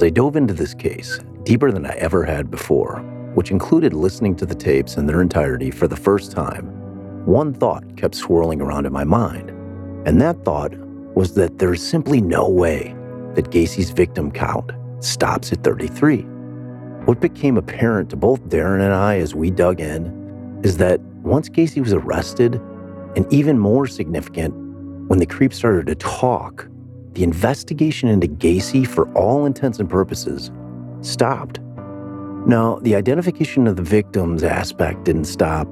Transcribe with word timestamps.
As 0.00 0.04
I 0.04 0.08
dove 0.08 0.34
into 0.34 0.54
this 0.54 0.72
case, 0.72 1.20
deeper 1.42 1.70
than 1.70 1.84
I 1.84 1.92
ever 1.96 2.24
had 2.24 2.50
before, 2.50 3.00
which 3.34 3.50
included 3.50 3.92
listening 3.92 4.34
to 4.36 4.46
the 4.46 4.54
tapes 4.54 4.96
in 4.96 5.04
their 5.04 5.20
entirety 5.20 5.70
for 5.70 5.86
the 5.88 5.94
first 5.94 6.32
time, 6.32 6.68
one 7.26 7.52
thought 7.52 7.98
kept 7.98 8.14
swirling 8.14 8.62
around 8.62 8.86
in 8.86 8.94
my 8.94 9.04
mind. 9.04 9.50
And 10.08 10.18
that 10.18 10.42
thought 10.42 10.72
was 11.14 11.34
that 11.34 11.58
there's 11.58 11.82
simply 11.82 12.22
no 12.22 12.48
way 12.48 12.96
that 13.34 13.50
Gacy's 13.50 13.90
victim 13.90 14.32
count 14.32 14.72
stops 15.00 15.52
at 15.52 15.62
33. 15.62 16.22
What 17.04 17.20
became 17.20 17.58
apparent 17.58 18.08
to 18.08 18.16
both 18.16 18.40
Darren 18.48 18.80
and 18.80 18.94
I 18.94 19.18
as 19.18 19.34
we 19.34 19.50
dug 19.50 19.80
in 19.80 20.62
is 20.64 20.78
that 20.78 20.98
once 21.22 21.50
Gacy 21.50 21.82
was 21.82 21.92
arrested, 21.92 22.54
and 23.16 23.30
even 23.30 23.58
more 23.58 23.86
significant, 23.86 24.54
when 25.10 25.18
the 25.18 25.26
creep 25.26 25.52
started 25.52 25.88
to 25.88 25.94
talk, 25.96 26.66
the 27.14 27.24
investigation 27.24 28.08
into 28.08 28.28
Gacy, 28.28 28.86
for 28.86 29.12
all 29.14 29.46
intents 29.46 29.78
and 29.78 29.88
purposes, 29.88 30.50
stopped. 31.00 31.60
Now, 32.46 32.78
the 32.82 32.94
identification 32.94 33.66
of 33.66 33.76
the 33.76 33.82
victims 33.82 34.42
aspect 34.42 35.04
didn't 35.04 35.24
stop, 35.24 35.66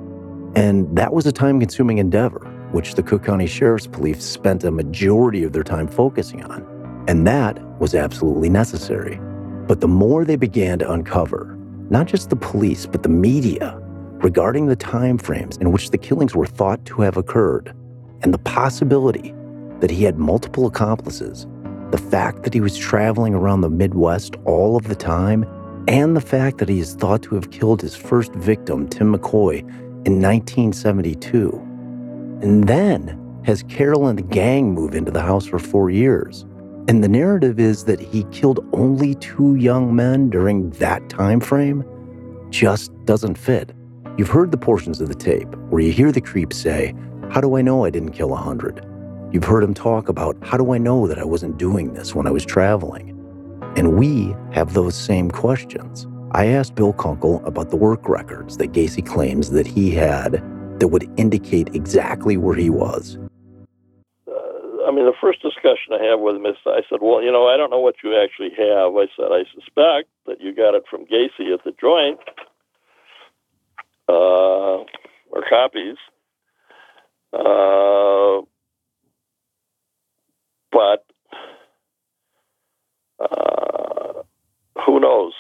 and 0.55 0.95
that 0.97 1.13
was 1.13 1.27
a 1.27 1.33
time 1.33 1.61
consuming 1.61 1.99
endeavor, 1.99 2.41
which 2.73 2.95
the 2.95 3.03
Cook 3.03 3.25
County 3.25 3.47
Sheriff's 3.47 3.87
Police 3.87 4.23
spent 4.23 4.65
a 4.65 4.71
majority 4.71 5.45
of 5.45 5.53
their 5.53 5.63
time 5.63 5.89
focusing 5.89 6.45
on. 6.45 6.67
And 7.09 7.27
that 7.27 7.59
was 7.79 7.95
absolutely 7.95 8.51
necessary. 8.51 9.19
But 9.67 9.81
the 9.81 9.89
more 9.89 10.25
they 10.25 10.37
began 10.37 10.79
to 10.81 10.91
uncover, 10.91 11.57
not 11.91 12.07
just 12.07 12.29
the 12.29 12.37
police, 12.37 12.85
but 12.85 13.03
the 13.03 13.09
media, 13.09 13.79
regarding 14.23 14.67
the 14.67 14.77
timeframes 14.77 15.59
in 15.61 15.73
which 15.73 15.91
the 15.91 15.99
killings 15.99 16.35
were 16.35 16.47
thought 16.47 16.85
to 16.87 17.01
have 17.01 17.17
occurred, 17.17 17.75
and 18.23 18.35
the 18.35 18.39
possibility 18.39 19.33
that 19.81 19.91
he 19.91 20.05
had 20.05 20.19
multiple 20.19 20.67
accomplices, 20.67 21.47
the 21.91 21.99
fact 21.99 22.43
that 22.43 22.55
he 22.55 22.61
was 22.61 22.77
traveling 22.77 23.35
around 23.35 23.61
the 23.61 23.71
Midwest 23.71 24.37
all 24.45 24.77
of 24.77 24.89
the 24.89 24.95
time, 24.95 25.45
and 25.89 26.17
the 26.17 26.21
fact 26.21 26.59
that 26.59 26.69
he 26.69 26.81
is 26.81 26.95
thought 26.95 27.23
to 27.23 27.35
have 27.35 27.51
killed 27.51 27.81
his 27.81 27.97
first 27.97 28.33
victim, 28.35 28.89
Tim 28.89 29.15
McCoy, 29.15 29.61
in 30.07 30.21
1972. 30.21 31.51
And 32.43 32.69
then 32.69 33.19
has 33.45 33.63
Carol 33.65 34.07
and 34.07 34.19
the 34.19 34.23
gang 34.23 34.75
move 34.75 34.95
into 34.95 35.11
the 35.11 35.23
house 35.23 35.47
for 35.47 35.59
four 35.59 35.89
years. 35.89 36.45
And 36.89 37.03
the 37.03 37.09
narrative 37.09 37.59
is 37.59 37.85
that 37.85 38.01
he 38.01 38.25
killed 38.25 38.67
only 38.73 39.15
two 39.15 39.55
young 39.57 39.95
men 39.95 40.31
during 40.31 40.71
that 40.73 41.09
time 41.09 41.41
frame 41.41 41.85
just 42.51 42.93
doesn't 43.05 43.37
fit. 43.37 43.73
You've 44.17 44.29
heard 44.29 44.51
the 44.51 44.59
portions 44.59 45.01
of 45.01 45.09
the 45.09 45.15
tape 45.15 45.55
where 45.71 45.81
you 45.81 45.93
hear 45.93 46.13
the 46.13 46.21
creep 46.21 46.53
say, 46.53 46.95
How 47.31 47.41
do 47.41 47.57
I 47.57 47.63
know 47.63 47.85
I 47.85 47.91
didn't 47.91 48.13
kill 48.13 48.33
a 48.33 48.37
hundred? 48.37 48.85
You've 49.31 49.45
heard 49.45 49.63
him 49.63 49.75
talk 49.75 50.09
about, 50.09 50.37
How 50.43 50.57
do 50.57 50.73
I 50.73 50.79
know 50.79 51.07
that 51.07 51.19
I 51.19 51.25
wasn't 51.25 51.59
doing 51.59 51.93
this 51.93 52.15
when 52.15 52.27
I 52.27 52.31
was 52.31 52.47
traveling? 52.47 53.11
And 53.77 53.99
we 53.99 54.35
have 54.53 54.73
those 54.73 54.95
same 54.95 55.31
questions. 55.31 56.07
I 56.33 56.47
asked 56.47 56.75
Bill 56.75 56.95
Kunkle 56.95 57.47
about 57.47 57.69
the 57.69 57.77
work 57.77 58.09
records 58.09 58.57
that 58.57 58.73
Gacy 58.73 59.05
claims 59.05 59.51
that 59.51 59.67
he 59.67 59.91
had 59.91 60.43
that 60.81 60.89
would 60.89 61.11
indicate 61.19 61.75
exactly 61.75 62.39
where 62.39 62.57
he 62.57 62.71
was. 62.71 63.19
I 64.87 64.91
mean, 64.91 65.05
the 65.05 65.13
first 65.21 65.43
discussion 65.43 65.93
I 65.93 66.03
had 66.03 66.15
with 66.15 66.37
him 66.37 66.47
is 66.47 66.57
I 66.65 66.81
said, 66.89 67.01
Well, 67.03 67.23
you 67.23 67.31
know, 67.31 67.49
I 67.49 67.59
don't 67.59 67.71
know 67.71 67.81
what 67.81 67.97
you 68.03 68.19
actually 68.19 68.51
have. 68.57 68.97
I 68.97 69.09
said, 69.15 69.29
I 69.31 69.45
suspect 69.55 70.09
that 70.25 70.41
you 70.41 70.55
got 70.55 70.75
it 70.75 70.85
from 70.89 71.05
Gacy 71.05 71.53
at 71.53 71.63
the 71.65 71.75
joint 71.79 72.19
uh, 74.09 74.85
or 75.31 75.45
copies. 75.51 75.97
Uh, 77.35 78.47
but 80.79 81.05
uh, 83.19 84.23
who 84.87 85.01
knows 85.01 85.33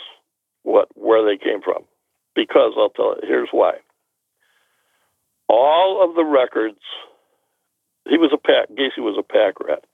what 0.64 0.88
where 0.94 1.24
they 1.24 1.38
came 1.38 1.62
from? 1.62 1.84
Because 2.34 2.72
I'll 2.76 2.90
tell 2.90 3.14
you, 3.22 3.28
here's 3.28 3.48
why. 3.52 3.74
All 5.48 6.02
of 6.02 6.16
the 6.16 6.24
records 6.24 6.80
he 8.08 8.18
was 8.18 8.32
a 8.34 8.36
pack. 8.36 8.68
Gacy 8.70 8.98
was 8.98 9.16
a 9.16 9.22
pack 9.22 9.60
rat. 9.60 9.84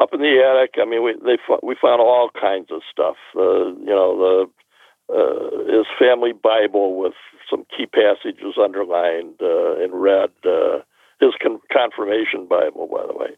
Up 0.00 0.12
in 0.12 0.20
the 0.20 0.42
attic, 0.42 0.74
I 0.82 0.84
mean, 0.90 1.04
we 1.04 1.14
they 1.24 1.38
we 1.62 1.76
found 1.80 2.00
all 2.00 2.30
kinds 2.34 2.72
of 2.72 2.80
stuff. 2.90 3.16
Uh, 3.36 3.78
you 3.78 3.94
know, 3.94 4.18
the 4.18 5.14
uh, 5.14 5.78
his 5.78 5.86
family 6.00 6.32
Bible 6.32 6.96
with 6.96 7.14
some 7.48 7.64
key 7.76 7.86
passages 7.86 8.58
underlined 8.60 9.36
uh, 9.40 9.76
in 9.76 9.94
red. 9.94 10.30
Uh, 10.44 10.80
his 11.20 11.34
con- 11.40 11.60
confirmation 11.72 12.46
Bible, 12.48 12.88
by 12.90 13.06
the 13.06 13.16
way. 13.16 13.36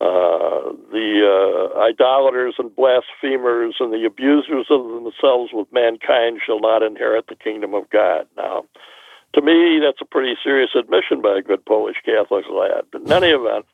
Uh, 0.00 0.70
the 0.92 1.26
uh, 1.26 1.80
idolaters 1.80 2.54
and 2.58 2.74
blasphemers 2.76 3.74
and 3.80 3.92
the 3.92 4.04
abusers 4.06 4.66
of 4.70 4.86
themselves 4.86 5.50
with 5.52 5.66
mankind 5.72 6.40
shall 6.44 6.60
not 6.60 6.84
inherit 6.84 7.26
the 7.26 7.34
kingdom 7.34 7.74
of 7.74 7.90
God. 7.90 8.26
Now, 8.36 8.64
to 9.34 9.42
me, 9.42 9.80
that's 9.82 10.00
a 10.00 10.04
pretty 10.04 10.36
serious 10.42 10.70
admission 10.78 11.20
by 11.20 11.38
a 11.38 11.42
good 11.42 11.64
Polish 11.66 11.96
Catholic 12.04 12.44
lad. 12.48 12.84
But 12.92 13.02
in 13.02 13.12
any 13.12 13.30
event, 13.30 13.66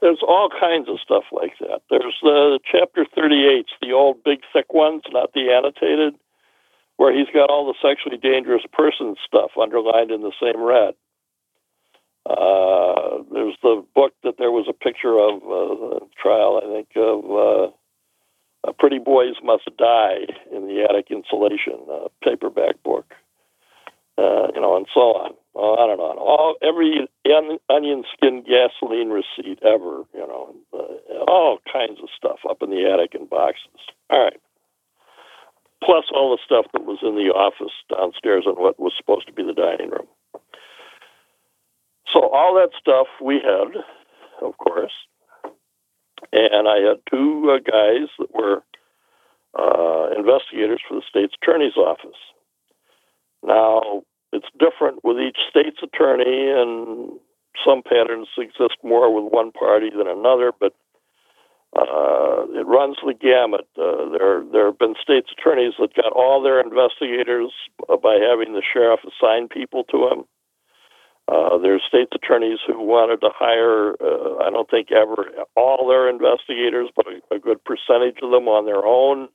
there's 0.00 0.22
all 0.22 0.48
kinds 0.48 0.88
of 0.88 1.00
stuff 1.00 1.24
like 1.32 1.58
that. 1.60 1.80
There's 1.90 2.16
the 2.22 2.60
chapter 2.70 3.04
38, 3.14 3.66
the 3.82 3.92
old 3.92 4.22
big 4.22 4.40
thick 4.52 4.72
ones, 4.72 5.02
not 5.10 5.32
the 5.32 5.50
annotated, 5.50 6.14
where 6.96 7.16
he's 7.16 7.32
got 7.34 7.50
all 7.50 7.66
the 7.66 7.74
sexually 7.82 8.18
dangerous 8.18 8.62
person 8.72 9.16
stuff 9.26 9.50
underlined 9.60 10.10
in 10.10 10.22
the 10.22 10.32
same 10.40 10.62
red. 10.62 10.94
Uh, 12.28 13.22
there's 13.32 13.56
the 13.62 13.84
book 13.94 14.12
that 14.22 14.36
there 14.38 14.50
was 14.50 14.66
a 14.68 14.72
picture 14.72 15.18
of 15.18 15.42
uh, 15.42 16.04
trial, 16.20 16.60
I 16.62 16.72
think, 16.72 16.88
of 16.96 17.24
uh, 18.66 18.72
Pretty 18.78 18.98
Boys 18.98 19.34
Must 19.42 19.68
Die 19.78 20.18
in 20.52 20.68
the 20.68 20.86
attic 20.88 21.10
insulation, 21.10 21.80
uh, 21.90 22.08
paperback 22.22 22.82
book 22.82 23.14
uh, 24.18 24.50
you 24.52 24.60
know, 24.60 24.76
and 24.76 24.86
so 24.92 25.14
on, 25.14 25.32
on 25.54 25.90
and 25.90 26.00
on. 26.00 26.18
All 26.18 26.56
every 26.60 27.06
onion 27.70 28.04
skin 28.12 28.42
gasoline 28.42 29.10
receipt 29.10 29.62
ever, 29.62 30.02
you 30.12 30.26
know, 30.26 30.54
all 31.28 31.58
kinds 31.72 32.00
of 32.02 32.08
stuff 32.14 32.40
up 32.48 32.60
in 32.60 32.70
the 32.70 32.90
attic 32.90 33.14
in 33.14 33.26
boxes. 33.26 33.78
All 34.10 34.24
right. 34.24 34.40
Plus 35.84 36.06
all 36.12 36.34
the 36.34 36.42
stuff 36.44 36.66
that 36.72 36.84
was 36.84 36.98
in 37.02 37.14
the 37.14 37.30
office 37.30 37.72
downstairs 37.88 38.42
and 38.44 38.58
what 38.58 38.80
was 38.80 38.92
supposed 38.96 39.28
to 39.28 39.32
be 39.32 39.44
the 39.44 39.54
dining 39.54 39.90
room. 39.90 40.08
So 42.12 42.28
all 42.28 42.54
that 42.54 42.70
stuff 42.78 43.06
we 43.22 43.36
had, 43.36 43.82
of 44.42 44.56
course, 44.58 44.92
and 46.32 46.68
I 46.68 46.78
had 46.78 46.98
two 47.10 47.50
uh, 47.54 47.58
guys 47.58 48.08
that 48.18 48.34
were 48.34 48.62
uh, 49.58 50.10
investigators 50.16 50.80
for 50.86 50.94
the 50.94 51.02
state's 51.08 51.34
attorney's 51.42 51.76
office. 51.76 52.18
Now, 53.44 54.02
it's 54.32 54.48
different 54.58 55.04
with 55.04 55.18
each 55.18 55.38
state's 55.48 55.82
attorney, 55.82 56.50
and 56.50 57.18
some 57.64 57.82
patterns 57.82 58.28
exist 58.36 58.76
more 58.82 59.14
with 59.14 59.32
one 59.32 59.52
party 59.52 59.90
than 59.90 60.08
another, 60.08 60.52
but 60.58 60.74
uh, 61.76 62.46
it 62.54 62.66
runs 62.66 62.96
the 63.04 63.14
gamut. 63.14 63.68
Uh, 63.76 64.08
there, 64.16 64.42
there 64.52 64.66
have 64.66 64.78
been 64.78 64.94
states' 65.00 65.30
attorneys 65.36 65.74
that 65.78 65.94
got 65.94 66.12
all 66.12 66.42
their 66.42 66.60
investigators 66.60 67.52
by 68.02 68.14
having 68.14 68.54
the 68.54 68.62
sheriff 68.62 69.00
assign 69.04 69.48
people 69.48 69.84
to 69.84 70.08
them. 70.08 70.24
Uh, 71.30 71.58
there's 71.58 71.82
state 71.86 72.08
attorneys 72.14 72.58
who 72.66 72.80
wanted 72.82 73.20
to 73.20 73.28
hire, 73.34 73.92
uh, 74.00 74.42
I 74.42 74.50
don't 74.50 74.70
think 74.70 74.90
ever 74.90 75.28
all 75.56 75.86
their 75.86 76.08
investigators, 76.08 76.88
but 76.96 77.06
a, 77.06 77.34
a 77.34 77.38
good 77.38 77.62
percentage 77.64 78.16
of 78.22 78.30
them 78.30 78.48
on 78.48 78.64
their 78.64 78.84
own 78.84 79.28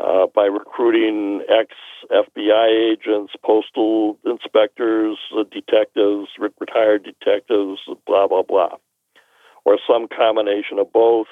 uh, 0.00 0.26
by 0.34 0.46
recruiting 0.46 1.42
ex 1.48 1.74
FBI 2.10 2.92
agents, 2.92 3.32
postal 3.44 4.18
inspectors, 4.24 5.16
uh, 5.38 5.44
detectives, 5.52 6.28
retired 6.58 7.04
detectives, 7.04 7.78
blah, 8.04 8.26
blah, 8.26 8.42
blah, 8.42 8.76
or 9.64 9.78
some 9.86 10.08
combination 10.08 10.80
of 10.80 10.92
both. 10.92 11.28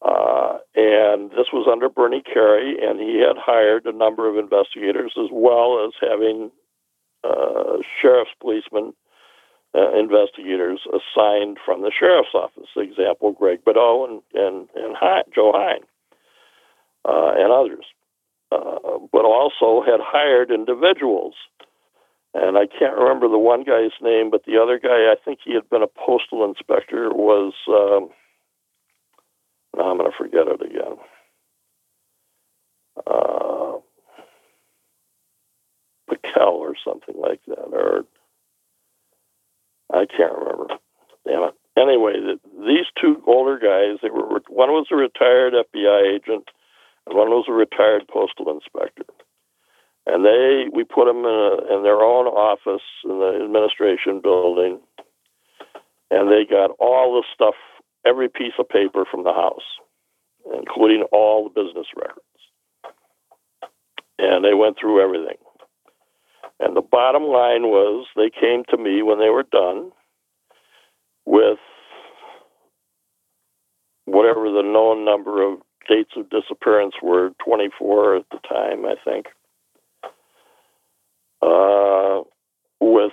Uh, 0.00 0.56
and 0.74 1.30
this 1.32 1.52
was 1.52 1.68
under 1.70 1.90
Bernie 1.90 2.22
Carey, 2.22 2.78
and 2.80 2.98
he 2.98 3.20
had 3.20 3.36
hired 3.36 3.84
a 3.84 3.92
number 3.92 4.30
of 4.30 4.38
investigators 4.38 5.12
as 5.18 5.28
well 5.30 5.84
as 5.84 5.92
having 6.00 6.50
uh, 7.24 7.78
sheriff's 8.00 8.30
policemen 8.40 8.92
uh, 9.74 9.92
investigators 9.98 10.80
assigned 10.86 11.58
from 11.64 11.82
the 11.82 11.92
sheriff's 11.96 12.34
office. 12.34 12.68
Example: 12.76 13.32
Greg 13.32 13.64
Bedoe 13.64 14.08
and 14.08 14.22
and 14.34 14.68
and 14.74 14.96
Hein, 14.96 15.24
Joe 15.34 15.52
Hein 15.54 15.80
uh, 17.04 17.32
and 17.36 17.52
others, 17.52 17.84
uh, 18.52 18.98
but 19.12 19.24
also 19.24 19.82
had 19.84 20.00
hired 20.00 20.50
individuals. 20.50 21.34
And 22.32 22.56
I 22.56 22.66
can't 22.66 22.96
remember 22.96 23.28
the 23.28 23.38
one 23.38 23.64
guy's 23.64 23.90
name, 24.00 24.30
but 24.30 24.44
the 24.44 24.56
other 24.56 24.78
guy, 24.78 25.10
I 25.10 25.16
think 25.24 25.40
he 25.44 25.52
had 25.52 25.68
been 25.68 25.82
a 25.82 25.88
postal 25.88 26.44
inspector, 26.44 27.12
was. 27.12 27.54
Um, 27.68 28.10
now 29.76 29.90
I'm 29.90 29.98
going 29.98 30.10
to 30.10 30.16
forget 30.16 30.48
it 30.48 30.62
again. 30.62 30.96
Uh, 33.06 33.59
or 36.36 36.74
something 36.84 37.14
like 37.18 37.40
that, 37.46 37.70
or 37.72 38.04
I 39.92 40.06
can't 40.06 40.36
remember. 40.36 40.66
Damn 41.26 41.44
it. 41.44 41.54
anyway, 41.76 42.14
the, 42.14 42.40
these 42.66 42.86
two 43.00 43.22
older 43.26 43.58
guys, 43.58 43.98
they 44.02 44.10
were 44.10 44.40
one 44.48 44.70
was 44.70 44.86
a 44.90 44.96
retired 44.96 45.52
FBI 45.52 46.14
agent, 46.14 46.48
and 47.06 47.16
one 47.16 47.28
was 47.28 47.46
a 47.48 47.52
retired 47.52 48.08
postal 48.08 48.50
inspector. 48.50 49.04
And 50.06 50.24
they, 50.24 50.66
we 50.72 50.84
put 50.84 51.06
them 51.06 51.18
in, 51.18 51.24
a, 51.24 51.76
in 51.76 51.82
their 51.82 52.00
own 52.00 52.26
office 52.26 52.82
in 53.04 53.18
the 53.20 53.44
administration 53.44 54.20
building, 54.22 54.80
and 56.10 56.30
they 56.30 56.44
got 56.48 56.70
all 56.78 57.20
the 57.20 57.24
stuff, 57.34 57.54
every 58.06 58.28
piece 58.28 58.54
of 58.58 58.68
paper 58.68 59.04
from 59.10 59.24
the 59.24 59.32
house, 59.32 59.78
including 60.56 61.04
all 61.12 61.44
the 61.44 61.62
business 61.62 61.86
records. 61.94 62.24
And 64.18 64.44
they 64.44 64.54
went 64.54 64.78
through 64.78 65.02
everything. 65.02 65.36
And 66.60 66.76
the 66.76 66.82
bottom 66.82 67.22
line 67.22 67.62
was 67.62 68.06
they 68.14 68.30
came 68.30 68.64
to 68.68 68.76
me 68.76 69.02
when 69.02 69.18
they 69.18 69.30
were 69.30 69.46
done 69.50 69.92
with 71.24 71.58
whatever 74.04 74.50
the 74.50 74.62
known 74.62 75.04
number 75.04 75.42
of 75.42 75.60
dates 75.88 76.12
of 76.16 76.28
disappearance 76.28 76.94
were 77.02 77.30
24 77.44 78.16
at 78.16 78.24
the 78.30 78.38
time, 78.46 78.84
I 78.84 78.94
think. 79.04 79.26
Uh, 81.42 82.22
with 82.80 83.12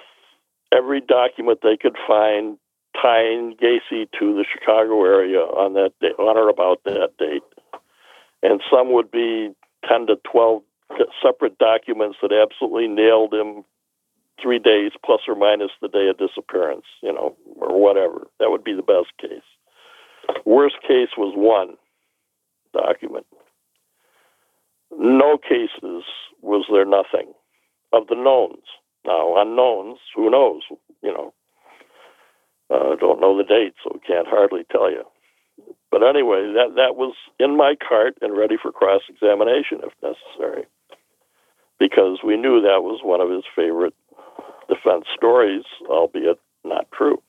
every 0.74 1.00
document 1.00 1.60
they 1.64 1.78
could 1.82 1.96
find 2.06 2.58
tying 3.02 3.56
Gacy 3.62 4.10
to 4.20 4.34
the 4.34 4.46
Chicago 4.52 5.06
area 5.06 5.40
on 5.40 5.74
that 5.74 5.92
day, 6.02 6.10
on 6.20 6.38
or 6.38 6.50
about 6.50 6.84
that 6.84 7.12
date. 7.18 7.44
And 8.44 8.62
some 8.70 8.92
would 8.92 9.12
be 9.12 9.52
10 9.88 10.08
to 10.08 10.16
12 10.32 10.62
separate 11.22 11.58
documents 11.58 12.18
that 12.22 12.32
absolutely 12.32 12.88
nailed 12.88 13.34
him 13.34 13.64
three 14.42 14.60
days 14.60 14.92
plus 15.04 15.22
or 15.28 15.36
minus 15.36 15.72
the 15.82 15.88
day 15.88 16.08
of 16.08 16.18
disappearance, 16.18 16.86
you 17.02 17.12
know, 17.12 17.36
or 17.56 17.80
whatever. 17.80 18.28
That 18.40 18.50
would 18.52 18.64
be 18.64 18.74
the 18.74 18.84
best 18.84 19.12
case. 19.20 19.42
Worst 20.46 20.76
case 20.82 21.10
was 21.18 21.34
one 21.36 21.78
document. 22.74 23.26
No 24.98 25.38
cases 25.38 26.04
was 26.42 26.66
there 26.72 26.86
nothing 26.86 27.34
of 27.94 28.08
the 28.08 28.16
knowns. 28.16 28.64
Now, 29.06 29.42
unknowns, 29.42 30.00
who 30.16 30.30
knows? 30.30 30.62
You 31.02 31.14
know, 31.14 31.34
uh, 32.70 32.96
don't 32.96 33.22
know 33.22 33.38
the 33.38 33.44
date, 33.44 33.74
so 33.84 34.00
can't 34.06 34.28
hardly 34.28 34.64
tell 34.72 34.92
you. 34.92 35.04
But 35.92 36.04
anyway, 36.04 36.52
that 36.54 36.76
that 36.76 36.96
was 36.96 37.16
in 37.40 37.56
my 37.56 37.76
cart 37.76 38.16
and 38.22 38.38
ready 38.38 38.56
for 38.62 38.72
cross 38.72 39.02
examination 39.10 39.80
if 39.84 39.94
necessary, 40.04 40.66
because 41.80 42.20
we 42.24 42.38
knew 42.38 42.62
that 42.62 42.84
was 42.84 43.02
one 43.04 43.22
of 43.22 43.30
his 43.30 43.44
favorite 43.56 43.94
defense 44.68 45.06
stories, 45.16 45.64
albeit 45.90 46.40
not 46.64 46.88
true. 46.92 47.22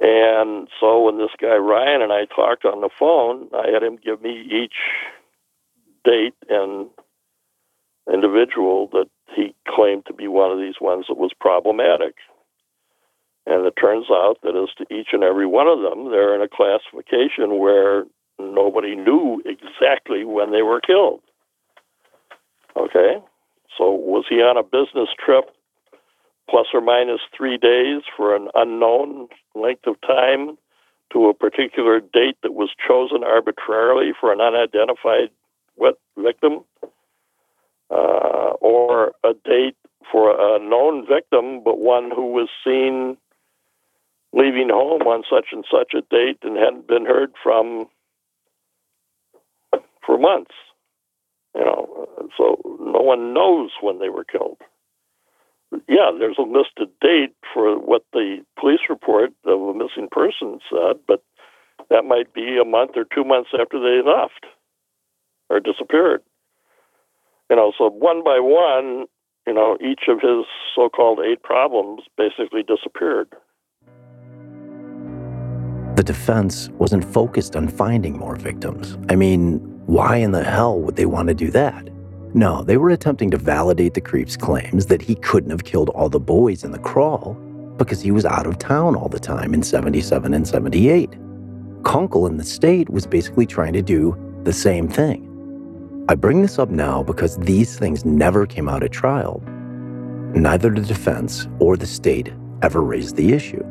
And 0.00 0.68
so 0.80 1.02
when 1.02 1.18
this 1.18 1.30
guy 1.40 1.56
Ryan 1.56 2.02
and 2.02 2.12
I 2.12 2.24
talked 2.24 2.64
on 2.64 2.80
the 2.80 2.90
phone, 2.98 3.48
I 3.54 3.70
had 3.72 3.82
him 3.82 3.98
give 4.02 4.22
me 4.22 4.48
each 4.50 4.74
date 6.04 6.34
and 6.48 6.88
individual 8.12 8.88
that 8.92 9.06
he 9.34 9.54
claimed 9.68 10.06
to 10.06 10.14
be 10.14 10.28
one 10.28 10.50
of 10.50 10.58
these 10.58 10.80
ones 10.80 11.06
that 11.08 11.18
was 11.18 11.32
problematic. 11.38 12.14
And 13.46 13.66
it 13.66 13.74
turns 13.80 14.06
out 14.10 14.38
that 14.42 14.56
as 14.56 14.74
to 14.78 14.94
each 14.94 15.08
and 15.12 15.22
every 15.22 15.46
one 15.46 15.66
of 15.66 15.80
them, 15.80 16.10
they're 16.10 16.34
in 16.34 16.42
a 16.42 16.48
classification 16.48 17.58
where 17.58 18.04
nobody 18.38 18.96
knew 18.96 19.42
exactly 19.44 20.24
when 20.24 20.52
they 20.52 20.62
were 20.62 20.80
killed. 20.80 21.20
Okay? 22.76 23.18
So 23.76 23.90
was 23.90 24.24
he 24.28 24.36
on 24.36 24.56
a 24.56 24.62
business 24.62 25.08
trip 25.24 25.50
plus 26.48 26.66
or 26.74 26.80
minus 26.80 27.20
three 27.36 27.56
days 27.56 28.02
for 28.16 28.36
an 28.36 28.48
unknown 28.54 29.28
length 29.54 29.86
of 29.86 30.00
time 30.02 30.58
to 31.12 31.28
a 31.28 31.34
particular 31.34 32.00
date 32.00 32.36
that 32.42 32.54
was 32.54 32.70
chosen 32.86 33.22
arbitrarily 33.24 34.12
for 34.18 34.32
an 34.32 34.40
unidentified 34.40 35.30
victim, 36.18 36.60
uh, 37.90 38.52
or 38.60 39.12
a 39.24 39.32
date 39.44 39.76
for 40.10 40.30
a 40.30 40.58
known 40.58 41.06
victim, 41.06 41.62
but 41.64 41.78
one 41.78 42.10
who 42.10 42.32
was 42.32 42.48
seen 42.64 43.16
leaving 44.32 44.70
home 44.70 45.02
on 45.02 45.22
such 45.30 45.46
and 45.52 45.64
such 45.70 45.92
a 45.94 46.02
date 46.10 46.38
and 46.42 46.56
hadn't 46.56 46.86
been 46.86 47.04
heard 47.04 47.32
from 47.42 47.86
for 50.04 50.18
months. 50.18 50.54
You 51.54 51.64
know, 51.64 52.08
so 52.36 52.58
no 52.80 53.00
one 53.00 53.34
knows 53.34 53.70
when 53.80 53.98
they 53.98 54.08
were 54.08 54.24
killed 54.24 54.58
yeah, 55.88 56.10
there's 56.18 56.38
a 56.38 56.42
listed 56.42 56.88
date 57.00 57.34
for 57.52 57.78
what 57.78 58.04
the 58.12 58.44
police 58.58 58.80
report 58.88 59.32
of 59.44 59.60
a 59.60 59.74
missing 59.74 60.08
person 60.10 60.58
said, 60.70 60.96
but 61.06 61.22
that 61.90 62.04
might 62.04 62.32
be 62.34 62.58
a 62.60 62.64
month 62.64 62.92
or 62.96 63.04
two 63.04 63.24
months 63.24 63.50
after 63.58 63.78
they 63.80 64.06
left 64.06 64.46
or 65.50 65.60
disappeared. 65.60 66.22
You 67.50 67.56
know, 67.56 67.72
so 67.76 67.90
one 67.90 68.22
by 68.24 68.38
one, 68.38 69.06
you 69.46 69.54
know, 69.54 69.76
each 69.80 70.02
of 70.08 70.20
his 70.20 70.46
so 70.74 70.88
called 70.88 71.20
eight 71.20 71.42
problems 71.42 72.02
basically 72.16 72.62
disappeared. 72.62 73.28
The 75.96 76.02
defense 76.02 76.70
wasn't 76.70 77.04
focused 77.04 77.54
on 77.54 77.68
finding 77.68 78.18
more 78.18 78.36
victims. 78.36 78.96
I 79.10 79.16
mean, 79.16 79.71
why 79.86 80.16
in 80.16 80.32
the 80.32 80.44
hell 80.44 80.80
would 80.80 80.96
they 80.96 81.06
want 81.06 81.28
to 81.28 81.34
do 81.34 81.50
that? 81.50 81.88
No, 82.34 82.62
they 82.62 82.76
were 82.76 82.90
attempting 82.90 83.30
to 83.32 83.36
validate 83.36 83.94
the 83.94 84.00
creep's 84.00 84.36
claims 84.36 84.86
that 84.86 85.02
he 85.02 85.16
couldn't 85.16 85.50
have 85.50 85.64
killed 85.64 85.90
all 85.90 86.08
the 86.08 86.20
boys 86.20 86.64
in 86.64 86.70
the 86.72 86.78
crawl 86.78 87.34
because 87.76 88.00
he 88.00 88.10
was 88.10 88.24
out 88.24 88.46
of 88.46 88.58
town 88.58 88.96
all 88.96 89.08
the 89.08 89.18
time 89.18 89.52
in 89.52 89.62
77 89.62 90.32
and 90.32 90.46
78. 90.46 91.10
Kunkle 91.82 92.28
in 92.28 92.36
the 92.36 92.44
state 92.44 92.88
was 92.90 93.06
basically 93.06 93.44
trying 93.44 93.72
to 93.72 93.82
do 93.82 94.16
the 94.44 94.52
same 94.52 94.88
thing. 94.88 95.28
I 96.08 96.14
bring 96.14 96.42
this 96.42 96.58
up 96.58 96.70
now 96.70 97.02
because 97.02 97.36
these 97.38 97.78
things 97.78 98.04
never 98.04 98.46
came 98.46 98.68
out 98.68 98.82
at 98.82 98.92
trial. 98.92 99.42
Neither 100.34 100.70
the 100.70 100.80
defense 100.80 101.48
or 101.58 101.76
the 101.76 101.86
state 101.86 102.32
ever 102.62 102.82
raised 102.82 103.16
the 103.16 103.32
issue. 103.32 103.64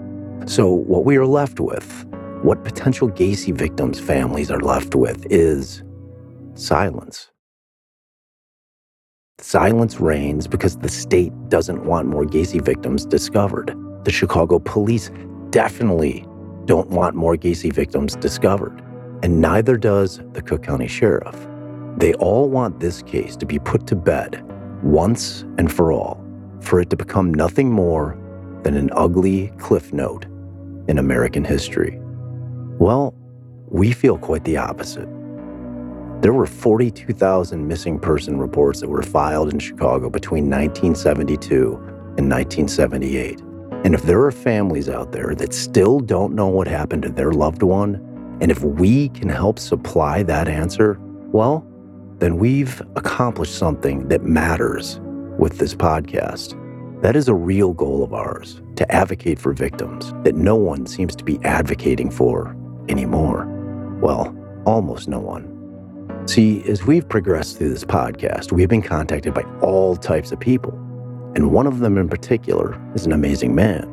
So, 0.45 0.69
what 0.69 1.05
we 1.05 1.17
are 1.17 1.25
left 1.25 1.59
with, 1.59 2.05
what 2.41 2.63
potential 2.63 3.09
Gacy 3.09 3.53
victims' 3.53 3.99
families 3.99 4.51
are 4.51 4.59
left 4.59 4.95
with, 4.95 5.25
is 5.29 5.83
silence. 6.55 7.29
Silence 9.39 9.99
reigns 9.99 10.47
because 10.47 10.77
the 10.77 10.89
state 10.89 11.33
doesn't 11.49 11.85
want 11.85 12.07
more 12.07 12.25
Gacy 12.25 12.63
victims 12.63 13.05
discovered. 13.05 13.75
The 14.03 14.11
Chicago 14.11 14.59
police 14.59 15.09
definitely 15.49 16.25
don't 16.65 16.89
want 16.89 17.15
more 17.15 17.35
Gacy 17.35 17.73
victims 17.73 18.15
discovered, 18.15 18.81
and 19.23 19.41
neither 19.41 19.77
does 19.77 20.21
the 20.33 20.41
Cook 20.41 20.63
County 20.63 20.87
Sheriff. 20.87 21.35
They 21.97 22.13
all 22.15 22.49
want 22.49 22.79
this 22.79 23.01
case 23.01 23.35
to 23.37 23.45
be 23.45 23.59
put 23.59 23.87
to 23.87 23.95
bed 23.95 24.43
once 24.83 25.41
and 25.57 25.71
for 25.71 25.91
all, 25.91 26.23
for 26.61 26.79
it 26.79 26.89
to 26.91 26.95
become 26.95 27.33
nothing 27.33 27.71
more 27.71 28.17
than 28.63 28.77
an 28.77 28.89
ugly 28.93 29.51
cliff 29.57 29.91
note 29.91 30.25
in 30.87 30.97
American 30.97 31.43
history. 31.43 31.99
Well, 32.77 33.15
we 33.69 33.91
feel 33.91 34.17
quite 34.17 34.43
the 34.43 34.57
opposite. 34.57 35.09
There 36.21 36.33
were 36.33 36.45
42,000 36.45 37.67
missing 37.67 37.97
person 37.99 38.37
reports 38.37 38.79
that 38.81 38.89
were 38.89 39.01
filed 39.01 39.51
in 39.51 39.57
Chicago 39.57 40.07
between 40.07 40.51
1972 40.51 41.73
and 42.17 42.29
1978. 42.29 43.41
And 43.83 43.95
if 43.95 44.03
there 44.03 44.21
are 44.21 44.31
families 44.31 44.87
out 44.87 45.13
there 45.13 45.33
that 45.33 45.51
still 45.51 45.99
don't 45.99 46.35
know 46.35 46.47
what 46.47 46.67
happened 46.67 47.01
to 47.03 47.09
their 47.09 47.31
loved 47.31 47.63
one, 47.63 47.95
and 48.39 48.51
if 48.51 48.61
we 48.63 49.09
can 49.09 49.29
help 49.29 49.57
supply 49.57 50.21
that 50.21 50.47
answer, 50.47 50.99
well, 51.31 51.65
then 52.19 52.37
we've 52.37 52.83
accomplished 52.95 53.55
something 53.55 54.07
that 54.09 54.21
matters 54.21 54.99
with 55.39 55.57
this 55.57 55.73
podcast. 55.73 56.55
That 57.01 57.15
is 57.15 57.29
a 57.29 57.33
real 57.33 57.73
goal 57.73 58.03
of 58.03 58.13
ours 58.13 58.61
to 58.75 58.91
advocate 58.91 59.39
for 59.39 59.53
victims 59.53 60.13
that 60.23 60.35
no 60.35 60.55
one 60.55 60.85
seems 60.85 61.15
to 61.15 61.23
be 61.23 61.39
advocating 61.43 62.11
for 62.11 62.55
anymore. 62.89 63.47
Well, 63.99 64.35
almost 64.67 65.07
no 65.07 65.19
one. 65.19 65.50
See, 66.27 66.63
as 66.63 66.85
we've 66.85 67.07
progressed 67.09 67.57
through 67.57 67.69
this 67.69 67.83
podcast, 67.83 68.51
we've 68.51 68.69
been 68.69 68.81
contacted 68.81 69.33
by 69.33 69.41
all 69.61 69.95
types 69.95 70.31
of 70.31 70.39
people. 70.39 70.71
And 71.35 71.51
one 71.51 71.65
of 71.65 71.79
them 71.79 71.97
in 71.97 72.07
particular 72.07 72.79
is 72.93 73.05
an 73.05 73.11
amazing 73.11 73.55
man 73.55 73.83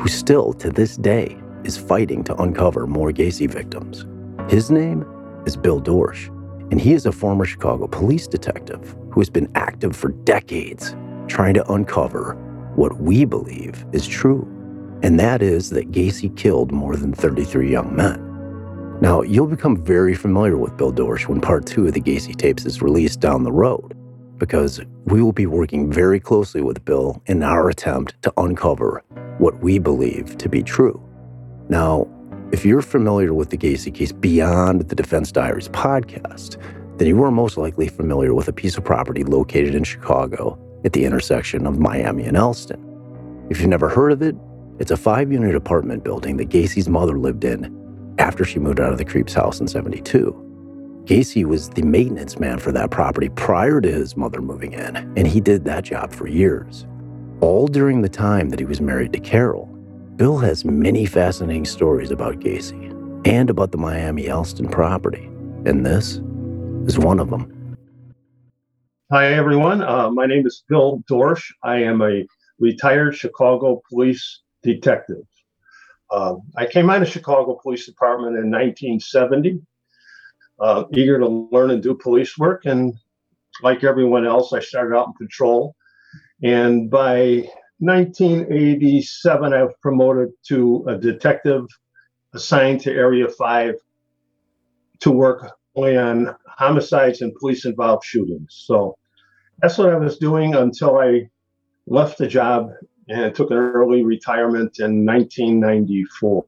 who 0.00 0.08
still, 0.08 0.54
to 0.54 0.70
this 0.70 0.96
day, 0.96 1.36
is 1.64 1.76
fighting 1.76 2.24
to 2.24 2.34
uncover 2.40 2.86
more 2.86 3.12
Gacy 3.12 3.48
victims. 3.48 4.06
His 4.50 4.70
name 4.70 5.04
is 5.46 5.56
Bill 5.56 5.80
Dorsch, 5.80 6.28
and 6.70 6.80
he 6.80 6.94
is 6.94 7.04
a 7.04 7.12
former 7.12 7.44
Chicago 7.44 7.86
police 7.86 8.26
detective 8.26 8.96
who 9.10 9.20
has 9.20 9.28
been 9.28 9.50
active 9.54 9.94
for 9.94 10.08
decades 10.08 10.96
trying 11.28 11.54
to 11.54 11.72
uncover 11.72 12.34
what 12.76 13.00
we 13.00 13.24
believe 13.24 13.84
is 13.92 14.06
true, 14.06 14.42
and 15.02 15.20
that 15.20 15.42
is 15.42 15.70
that 15.70 15.92
Gacy 15.92 16.34
killed 16.36 16.72
more 16.72 16.96
than 16.96 17.12
33 17.12 17.70
young 17.70 17.94
men. 17.94 18.27
Now, 19.00 19.22
you'll 19.22 19.46
become 19.46 19.76
very 19.76 20.16
familiar 20.16 20.56
with 20.56 20.76
Bill 20.76 20.92
Dorsch 20.92 21.28
when 21.28 21.40
part 21.40 21.66
two 21.66 21.86
of 21.86 21.94
the 21.94 22.00
Gacy 22.00 22.34
tapes 22.34 22.66
is 22.66 22.82
released 22.82 23.20
down 23.20 23.44
the 23.44 23.52
road, 23.52 23.96
because 24.38 24.80
we 25.04 25.22
will 25.22 25.32
be 25.32 25.46
working 25.46 25.92
very 25.92 26.18
closely 26.18 26.62
with 26.62 26.84
Bill 26.84 27.22
in 27.26 27.44
our 27.44 27.70
attempt 27.70 28.20
to 28.22 28.32
uncover 28.36 29.04
what 29.38 29.62
we 29.62 29.78
believe 29.78 30.36
to 30.38 30.48
be 30.48 30.64
true. 30.64 31.00
Now, 31.68 32.08
if 32.50 32.64
you're 32.64 32.82
familiar 32.82 33.32
with 33.34 33.50
the 33.50 33.56
Gacy 33.56 33.94
case 33.94 34.10
beyond 34.10 34.88
the 34.88 34.96
Defense 34.96 35.30
Diaries 35.30 35.68
podcast, 35.68 36.56
then 36.98 37.06
you 37.06 37.22
are 37.22 37.30
most 37.30 37.56
likely 37.56 37.86
familiar 37.86 38.34
with 38.34 38.48
a 38.48 38.52
piece 38.52 38.76
of 38.76 38.84
property 38.84 39.22
located 39.22 39.76
in 39.76 39.84
Chicago 39.84 40.58
at 40.84 40.92
the 40.92 41.04
intersection 41.04 41.68
of 41.68 41.78
Miami 41.78 42.24
and 42.24 42.36
Elston. 42.36 42.84
If 43.48 43.60
you've 43.60 43.68
never 43.68 43.88
heard 43.88 44.10
of 44.10 44.22
it, 44.22 44.34
it's 44.80 44.90
a 44.90 44.96
five 44.96 45.30
unit 45.30 45.54
apartment 45.54 46.02
building 46.02 46.36
that 46.38 46.48
Gacy's 46.48 46.88
mother 46.88 47.16
lived 47.16 47.44
in 47.44 47.78
after 48.18 48.44
she 48.44 48.58
moved 48.58 48.80
out 48.80 48.92
of 48.92 48.98
the 48.98 49.04
Creep's 49.04 49.34
house 49.34 49.60
in 49.60 49.68
72. 49.68 50.44
Gacy 51.04 51.44
was 51.44 51.70
the 51.70 51.82
maintenance 51.82 52.38
man 52.38 52.58
for 52.58 52.70
that 52.72 52.90
property 52.90 53.30
prior 53.30 53.80
to 53.80 53.90
his 53.90 54.16
mother 54.16 54.42
moving 54.42 54.74
in, 54.74 54.96
and 55.16 55.26
he 55.26 55.40
did 55.40 55.64
that 55.64 55.84
job 55.84 56.12
for 56.12 56.26
years. 56.28 56.86
All 57.40 57.66
during 57.66 58.02
the 58.02 58.08
time 58.08 58.50
that 58.50 58.58
he 58.58 58.66
was 58.66 58.80
married 58.80 59.12
to 59.14 59.20
Carol. 59.20 59.66
Bill 60.16 60.38
has 60.38 60.64
many 60.64 61.06
fascinating 61.06 61.64
stories 61.64 62.10
about 62.10 62.40
Gacy 62.40 62.92
and 63.26 63.48
about 63.48 63.72
the 63.72 63.78
Miami 63.78 64.28
Elston 64.28 64.68
property, 64.68 65.24
and 65.64 65.86
this 65.86 66.20
is 66.86 66.98
one 66.98 67.20
of 67.20 67.30
them. 67.30 67.54
Hi, 69.10 69.32
everyone. 69.32 69.82
Uh, 69.82 70.10
my 70.10 70.26
name 70.26 70.46
is 70.46 70.64
Bill 70.68 71.02
Dorsch. 71.10 71.50
I 71.62 71.76
am 71.78 72.02
a 72.02 72.26
retired 72.58 73.16
Chicago 73.16 73.80
police 73.88 74.42
detective. 74.62 75.24
Uh, 76.10 76.36
I 76.56 76.66
came 76.66 76.90
out 76.90 77.02
of 77.02 77.08
Chicago 77.08 77.58
Police 77.62 77.86
Department 77.86 78.36
in 78.36 78.50
1970, 78.50 79.60
uh, 80.60 80.84
eager 80.92 81.18
to 81.18 81.48
learn 81.52 81.70
and 81.70 81.82
do 81.82 81.94
police 81.94 82.38
work. 82.38 82.64
And 82.64 82.94
like 83.62 83.84
everyone 83.84 84.26
else, 84.26 84.52
I 84.52 84.60
started 84.60 84.96
out 84.96 85.08
in 85.08 85.26
patrol. 85.26 85.74
And 86.42 86.90
by 86.90 87.48
1987, 87.78 89.52
I 89.52 89.62
was 89.64 89.74
promoted 89.82 90.30
to 90.48 90.84
a 90.88 90.96
detective 90.96 91.66
assigned 92.32 92.80
to 92.82 92.92
Area 92.92 93.28
5 93.28 93.74
to 95.00 95.10
work 95.10 95.52
only 95.74 95.96
on 95.96 96.34
homicides 96.46 97.22
and 97.22 97.34
police 97.36 97.64
involved 97.64 98.04
shootings. 98.04 98.62
So 98.66 98.96
that's 99.60 99.78
what 99.78 99.90
I 99.90 99.96
was 99.96 100.18
doing 100.18 100.54
until 100.54 100.98
I 100.98 101.30
left 101.86 102.18
the 102.18 102.26
job 102.26 102.70
and 103.08 103.34
took 103.34 103.50
an 103.50 103.56
early 103.56 104.04
retirement 104.04 104.78
in 104.80 105.04
1994. 105.04 106.46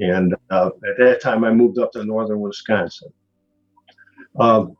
And 0.00 0.34
uh, 0.50 0.70
at 0.88 0.96
that 0.98 1.20
time, 1.20 1.44
I 1.44 1.52
moved 1.52 1.78
up 1.78 1.92
to 1.92 2.04
northern 2.04 2.40
Wisconsin. 2.40 3.12
Um, 4.38 4.76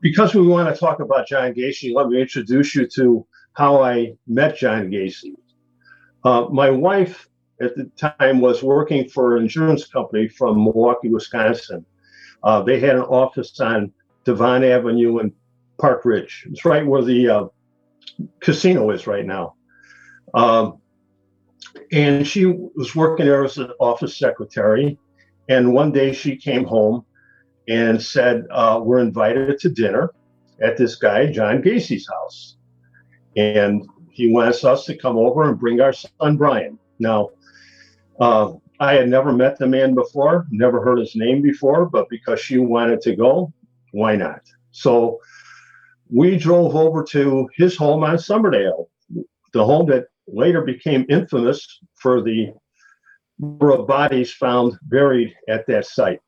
because 0.00 0.34
we 0.34 0.46
want 0.46 0.72
to 0.72 0.78
talk 0.78 1.00
about 1.00 1.26
John 1.26 1.52
Gacy, 1.52 1.94
let 1.94 2.08
me 2.08 2.20
introduce 2.20 2.74
you 2.74 2.86
to 2.94 3.26
how 3.52 3.82
I 3.82 4.14
met 4.26 4.56
John 4.56 4.88
Gacy. 4.90 5.34
Uh, 6.24 6.46
my 6.50 6.70
wife 6.70 7.28
at 7.60 7.76
the 7.76 7.90
time 7.96 8.40
was 8.40 8.62
working 8.62 9.08
for 9.08 9.36
an 9.36 9.42
insurance 9.42 9.86
company 9.86 10.28
from 10.28 10.64
Milwaukee, 10.64 11.08
Wisconsin. 11.08 11.84
Uh, 12.42 12.62
they 12.62 12.78
had 12.78 12.94
an 12.94 13.02
office 13.02 13.58
on 13.60 13.92
Devon 14.24 14.62
Avenue 14.62 15.18
in 15.18 15.32
Park 15.78 16.04
Ridge. 16.04 16.46
It's 16.50 16.64
right 16.64 16.86
where 16.86 17.02
the 17.02 17.28
uh, 17.28 17.44
casino 18.40 18.90
is 18.90 19.06
right 19.06 19.26
now. 19.26 19.54
Um, 20.34 20.80
and 21.92 22.26
she 22.26 22.44
was 22.46 22.94
working 22.94 23.26
there 23.26 23.44
as 23.44 23.58
an 23.58 23.70
office 23.80 24.18
secretary. 24.18 24.98
And 25.48 25.72
one 25.72 25.92
day 25.92 26.12
she 26.12 26.36
came 26.36 26.64
home 26.64 27.04
and 27.68 28.02
said, 28.02 28.44
uh, 28.50 28.80
We're 28.82 28.98
invited 28.98 29.58
to 29.60 29.68
dinner 29.70 30.12
at 30.62 30.76
this 30.76 30.96
guy, 30.96 31.26
John 31.30 31.62
Gacy's 31.62 32.08
house 32.08 32.58
and 33.38 33.86
he 34.10 34.32
wants 34.32 34.64
us 34.64 34.84
to 34.86 34.96
come 34.96 35.16
over 35.16 35.48
and 35.48 35.58
bring 35.58 35.80
our 35.80 35.92
son 35.92 36.36
Brian. 36.36 36.78
Now, 36.98 37.30
uh, 38.20 38.52
I 38.80 38.94
had 38.94 39.08
never 39.08 39.32
met 39.32 39.58
the 39.58 39.66
man 39.66 39.94
before, 39.94 40.46
never 40.50 40.82
heard 40.82 40.98
his 40.98 41.14
name 41.14 41.40
before, 41.40 41.86
but 41.86 42.08
because 42.08 42.40
she 42.40 42.58
wanted 42.58 43.00
to 43.02 43.14
go, 43.14 43.52
why 43.92 44.16
not? 44.16 44.40
So 44.72 45.20
we 46.10 46.36
drove 46.36 46.74
over 46.74 47.02
to 47.04 47.48
his 47.54 47.76
home 47.76 48.02
on 48.04 48.16
Summerdale, 48.16 48.86
the 49.52 49.64
home 49.64 49.86
that 49.90 50.06
later 50.26 50.62
became 50.62 51.06
infamous 51.08 51.80
for 51.94 52.22
the 52.22 52.52
number 53.38 53.70
of 53.70 53.86
bodies 53.86 54.32
found 54.32 54.74
buried 54.82 55.34
at 55.48 55.66
that 55.66 55.86
site. 55.86 56.20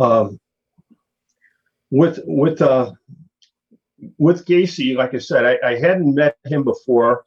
Um, 0.00 0.38
with 1.90 2.20
with 2.24 2.62
uh, 2.62 2.92
with 4.18 4.46
Gacy, 4.46 4.96
like 4.96 5.14
I 5.14 5.18
said, 5.18 5.44
I, 5.44 5.58
I 5.64 5.76
hadn't 5.76 6.14
met 6.14 6.36
him 6.44 6.64
before. 6.64 7.24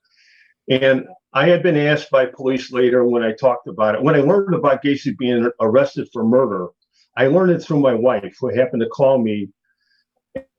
And 0.70 1.06
I 1.34 1.48
had 1.48 1.62
been 1.62 1.78
asked 1.78 2.10
by 2.10 2.26
police 2.26 2.72
later 2.72 3.06
when 3.06 3.22
I 3.22 3.34
talked 3.34 3.68
about 3.68 3.96
it. 3.96 4.02
When 4.02 4.16
I 4.16 4.20
learned 4.20 4.56
about 4.56 4.84
Gacy 4.84 5.16
being 5.18 5.50
arrested 5.60 6.10
for 6.12 6.24
murder, 6.24 6.70
I 7.18 7.28
learned 7.28 7.52
it 7.52 7.62
through 7.62 7.82
my 7.82 7.94
wife, 7.94 8.36
who 8.40 8.50
happened 8.56 8.82
to 8.82 8.90
call 8.90 9.22
me 9.22 9.50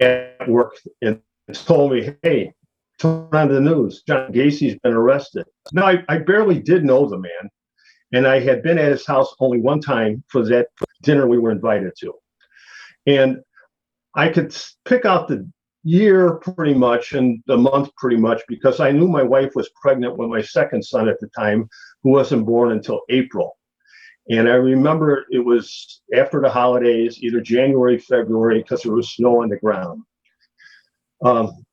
at 0.00 0.48
work 0.48 0.76
and 1.02 1.20
told 1.52 1.92
me, 1.92 2.14
hey, 2.22 2.52
turn 2.98 3.28
on 3.32 3.48
the 3.48 3.60
news. 3.60 4.02
John 4.06 4.32
Gacy's 4.32 4.78
been 4.82 4.92
arrested. 4.92 5.44
Now, 5.72 5.86
I, 5.86 6.04
I 6.08 6.18
barely 6.18 6.60
did 6.60 6.84
know 6.84 7.08
the 7.08 7.18
man, 7.18 7.50
and 8.12 8.26
I 8.26 8.40
had 8.40 8.62
been 8.62 8.78
at 8.78 8.90
his 8.90 9.06
house 9.06 9.34
only 9.40 9.60
one 9.60 9.80
time 9.80 10.22
for 10.28 10.44
that 10.46 10.68
dinner 11.02 11.26
we 11.26 11.38
were 11.38 11.50
invited 11.50 11.92
to. 12.00 12.14
And 13.06 13.38
I 14.14 14.28
could 14.28 14.56
pick 14.84 15.04
out 15.04 15.28
the 15.28 15.48
year 15.84 16.34
pretty 16.36 16.74
much 16.74 17.12
and 17.12 17.40
the 17.46 17.56
month 17.56 17.94
pretty 17.96 18.16
much 18.16 18.42
because 18.48 18.80
I 18.80 18.90
knew 18.90 19.06
my 19.06 19.22
wife 19.22 19.52
was 19.54 19.70
pregnant 19.80 20.16
with 20.16 20.28
my 20.28 20.42
second 20.42 20.84
son 20.84 21.08
at 21.08 21.20
the 21.20 21.28
time, 21.28 21.68
who 22.02 22.10
wasn't 22.10 22.46
born 22.46 22.72
until 22.72 23.02
April. 23.08 23.56
And 24.28 24.48
I 24.48 24.54
remember 24.54 25.24
it 25.30 25.44
was 25.44 26.02
after 26.14 26.40
the 26.40 26.50
holidays, 26.50 27.18
either 27.22 27.40
January, 27.40 27.98
February, 27.98 28.58
because 28.62 28.82
there 28.82 28.92
was 28.92 29.14
snow 29.14 29.42
on 29.42 29.48
the 29.48 29.56
ground. 29.56 30.02
Um, 31.24 31.64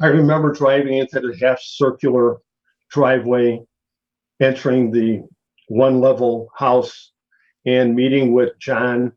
I 0.00 0.06
remember 0.06 0.52
driving 0.52 0.94
into 0.94 1.20
the 1.20 1.36
half 1.40 1.60
circular 1.60 2.38
driveway, 2.90 3.60
entering 4.40 4.90
the 4.90 5.22
one 5.68 6.00
level 6.00 6.48
house, 6.56 7.12
and 7.66 7.94
meeting 7.94 8.32
with 8.32 8.58
John 8.58 9.12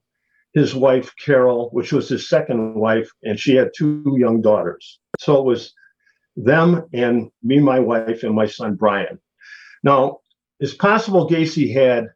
his 0.54 0.76
wife 0.76 1.12
Carol, 1.24 1.70
which 1.72 1.92
was 1.92 2.10
his 2.10 2.30
second 2.30 2.76
wife, 2.76 3.10
and 3.24 3.40
she 3.40 3.56
had 3.56 3.72
two 3.76 4.04
young 4.20 4.42
daughters. 4.42 5.00
So 5.20 5.40
it 5.40 5.46
was 5.46 5.74
them 6.36 6.84
and 6.94 7.30
me, 7.42 7.60
my 7.60 7.80
wife, 7.80 8.24
and 8.24 8.36
my 8.36 8.46
son 8.46 8.76
Brian. 8.76 9.20
Now, 9.84 10.20
it's 10.60 10.74
possible 10.74 11.28
Gacy 11.30 11.74
had 11.74 12.08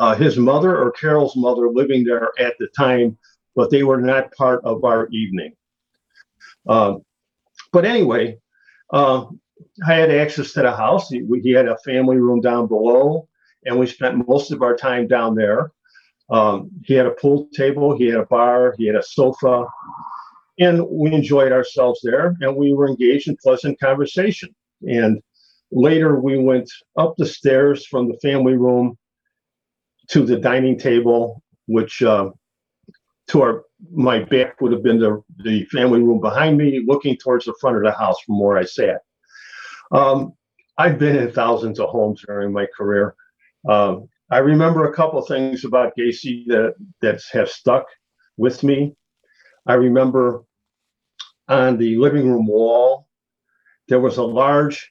uh, 0.00 0.14
his 0.14 0.38
mother 0.38 0.76
or 0.76 0.90
Carol's 0.92 1.36
mother 1.36 1.68
living 1.68 2.04
there 2.04 2.30
at 2.38 2.54
the 2.58 2.68
time, 2.68 3.18
but 3.54 3.70
they 3.70 3.82
were 3.82 4.00
not 4.00 4.32
part 4.32 4.64
of 4.64 4.82
our 4.82 5.08
evening. 5.10 5.52
Uh, 6.66 6.94
but 7.70 7.84
anyway, 7.84 8.38
uh, 8.94 9.26
I 9.86 9.94
had 9.94 10.10
access 10.10 10.52
to 10.54 10.62
the 10.62 10.72
house. 10.74 11.10
He, 11.10 11.22
he, 11.42 11.50
had 11.50 11.68
a 11.68 11.76
family 11.84 12.16
room 12.16 12.40
down 12.40 12.66
below, 12.66 13.28
and 13.66 13.78
we 13.78 13.86
spent 13.86 14.26
most 14.26 14.50
of 14.50 14.62
our 14.62 14.74
time 14.74 15.06
down 15.06 15.34
there. 15.34 15.70
Um, 16.30 16.70
he 16.84 16.94
had 16.94 17.06
a 17.06 17.10
pool 17.10 17.48
table, 17.52 17.96
he 17.96 18.06
had 18.06 18.20
a 18.20 18.26
bar, 18.26 18.74
he 18.78 18.86
had 18.86 18.96
a 18.96 19.02
sofa, 19.02 19.66
and 20.58 20.82
we 20.88 21.12
enjoyed 21.12 21.52
ourselves 21.52 22.00
there. 22.02 22.34
And 22.40 22.56
we 22.56 22.72
were 22.72 22.88
engaged 22.88 23.28
in 23.28 23.36
pleasant 23.42 23.78
conversation. 23.78 24.54
And 24.82 25.20
later, 25.70 26.18
we 26.18 26.38
went 26.38 26.70
up 26.96 27.16
the 27.18 27.26
stairs 27.26 27.84
from 27.84 28.08
the 28.08 28.18
family 28.22 28.54
room 28.54 28.96
to 30.10 30.24
the 30.24 30.36
dining 30.36 30.78
table, 30.78 31.42
which 31.66 32.02
uh, 32.02 32.30
to 33.28 33.42
our 33.42 33.64
my 33.92 34.22
back 34.24 34.60
would 34.60 34.72
have 34.72 34.82
been 34.82 34.98
the, 34.98 35.22
the 35.38 35.64
family 35.66 36.02
room 36.02 36.20
behind 36.20 36.58
me, 36.58 36.84
looking 36.86 37.16
towards 37.16 37.46
the 37.46 37.54
front 37.60 37.76
of 37.76 37.82
the 37.82 37.92
house 37.92 38.20
from 38.20 38.40
where 38.40 38.58
I 38.58 38.64
sat. 38.64 39.00
Um, 39.92 40.32
I've 40.78 40.98
been 40.98 41.16
in 41.16 41.32
thousands 41.32 41.80
of 41.80 41.88
homes 41.88 42.22
during 42.26 42.52
my 42.52 42.66
career. 42.76 43.14
Um, 43.68 44.08
I 44.30 44.38
remember 44.38 44.88
a 44.88 44.94
couple 44.94 45.20
things 45.22 45.64
about 45.64 45.96
Gacy 45.96 46.46
that 46.46 46.74
that 47.00 47.22
have 47.32 47.48
stuck 47.48 47.86
with 48.36 48.62
me. 48.62 48.94
I 49.66 49.74
remember 49.74 50.44
on 51.48 51.76
the 51.78 51.96
living 51.96 52.28
room 52.28 52.46
wall 52.46 53.08
there 53.88 54.00
was 54.00 54.16
a 54.18 54.22
large 54.22 54.90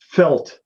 felt. 0.00 0.58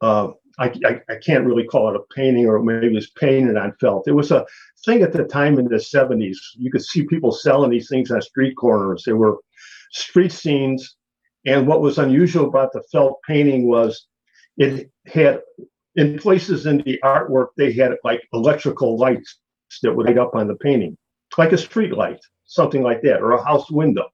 Uh, 0.00 0.30
I, 0.58 0.66
I, 0.84 1.00
I, 1.08 1.16
can't 1.16 1.46
really 1.46 1.64
call 1.64 1.88
it 1.88 1.96
a 1.96 2.14
painting, 2.14 2.46
or 2.46 2.62
maybe 2.62 2.88
it 2.88 2.94
was 2.94 3.10
painted 3.10 3.56
on 3.56 3.72
felt. 3.80 4.08
It 4.08 4.12
was 4.12 4.30
a 4.30 4.44
thing 4.84 5.02
at 5.02 5.12
the 5.12 5.24
time 5.24 5.58
in 5.58 5.66
the 5.66 5.76
70s. 5.76 6.36
You 6.56 6.70
could 6.70 6.84
see 6.84 7.06
people 7.06 7.32
selling 7.32 7.70
these 7.70 7.88
things 7.88 8.10
on 8.10 8.20
street 8.20 8.54
corners. 8.56 9.04
They 9.04 9.12
were 9.12 9.38
street 9.92 10.32
scenes. 10.32 10.96
And 11.46 11.66
what 11.66 11.80
was 11.80 11.98
unusual 11.98 12.46
about 12.46 12.72
the 12.72 12.82
felt 12.92 13.20
painting 13.26 13.66
was 13.66 14.06
it 14.56 14.90
had 15.06 15.40
in 15.96 16.18
places 16.18 16.66
in 16.66 16.78
the 16.78 16.98
artwork, 17.02 17.48
they 17.56 17.72
had 17.72 17.96
like 18.04 18.22
electrical 18.32 18.96
lights 18.96 19.38
that 19.82 19.94
would 19.94 20.06
light 20.06 20.18
up 20.18 20.34
on 20.34 20.48
the 20.48 20.54
painting, 20.56 20.96
like 21.38 21.52
a 21.52 21.58
street 21.58 21.92
light, 21.92 22.20
something 22.44 22.82
like 22.82 23.02
that, 23.02 23.20
or 23.20 23.32
a 23.32 23.44
house 23.44 23.70
window. 23.70 24.08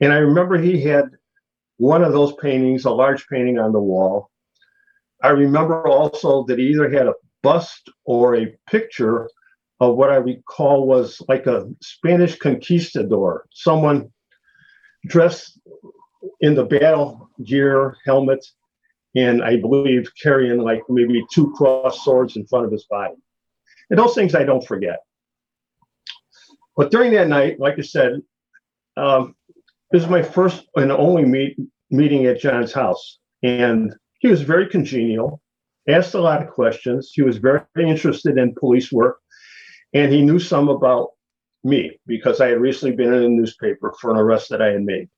And 0.00 0.12
I 0.12 0.16
remember 0.16 0.58
he 0.58 0.82
had 0.82 1.06
one 1.76 2.02
of 2.02 2.12
those 2.12 2.34
paintings, 2.34 2.84
a 2.84 2.90
large 2.90 3.26
painting 3.28 3.58
on 3.58 3.72
the 3.72 3.80
wall. 3.80 4.30
I 5.22 5.28
remember 5.28 5.86
also 5.86 6.44
that 6.46 6.58
he 6.58 6.66
either 6.66 6.90
had 6.90 7.06
a 7.06 7.14
bust 7.42 7.88
or 8.04 8.36
a 8.36 8.56
picture 8.70 9.28
of 9.80 9.96
what 9.96 10.10
I 10.10 10.16
recall 10.16 10.86
was 10.86 11.20
like 11.28 11.46
a 11.46 11.68
Spanish 11.82 12.38
conquistador, 12.38 13.46
someone 13.52 14.10
dressed 15.06 15.58
in 16.40 16.54
the 16.54 16.64
battle 16.64 17.28
gear, 17.44 17.96
helmet, 18.04 18.44
and 19.16 19.42
I 19.42 19.56
believe 19.56 20.10
carrying 20.22 20.58
like 20.58 20.82
maybe 20.88 21.24
two 21.32 21.52
cross 21.56 22.04
swords 22.04 22.36
in 22.36 22.46
front 22.46 22.66
of 22.66 22.72
his 22.72 22.84
body. 22.84 23.14
And 23.90 23.98
those 23.98 24.14
things 24.14 24.34
I 24.34 24.44
don't 24.44 24.66
forget. 24.66 25.00
But 26.76 26.90
during 26.90 27.12
that 27.12 27.28
night, 27.28 27.60
like 27.60 27.78
I 27.78 27.82
said, 27.82 28.22
um, 28.96 29.34
this 29.90 30.02
is 30.02 30.08
my 30.08 30.22
first 30.22 30.64
and 30.76 30.90
only 30.90 31.24
meet, 31.24 31.56
meeting 31.90 32.26
at 32.26 32.40
John's 32.40 32.72
house. 32.72 33.18
And 33.42 33.94
he 34.22 34.28
was 34.28 34.42
very 34.42 34.68
congenial, 34.68 35.42
asked 35.88 36.14
a 36.14 36.20
lot 36.20 36.40
of 36.40 36.48
questions. 36.48 37.10
He 37.12 37.22
was 37.22 37.38
very 37.38 37.64
interested 37.76 38.38
in 38.38 38.54
police 38.54 38.92
work. 38.92 39.18
And 39.94 40.12
he 40.12 40.22
knew 40.22 40.38
some 40.38 40.68
about 40.68 41.10
me 41.64 41.98
because 42.06 42.40
I 42.40 42.46
had 42.46 42.60
recently 42.60 42.94
been 42.94 43.12
in 43.12 43.24
a 43.24 43.28
newspaper 43.28 43.92
for 44.00 44.12
an 44.12 44.16
arrest 44.16 44.48
that 44.50 44.62
I 44.62 44.68
had 44.68 44.82
made. 44.82 45.08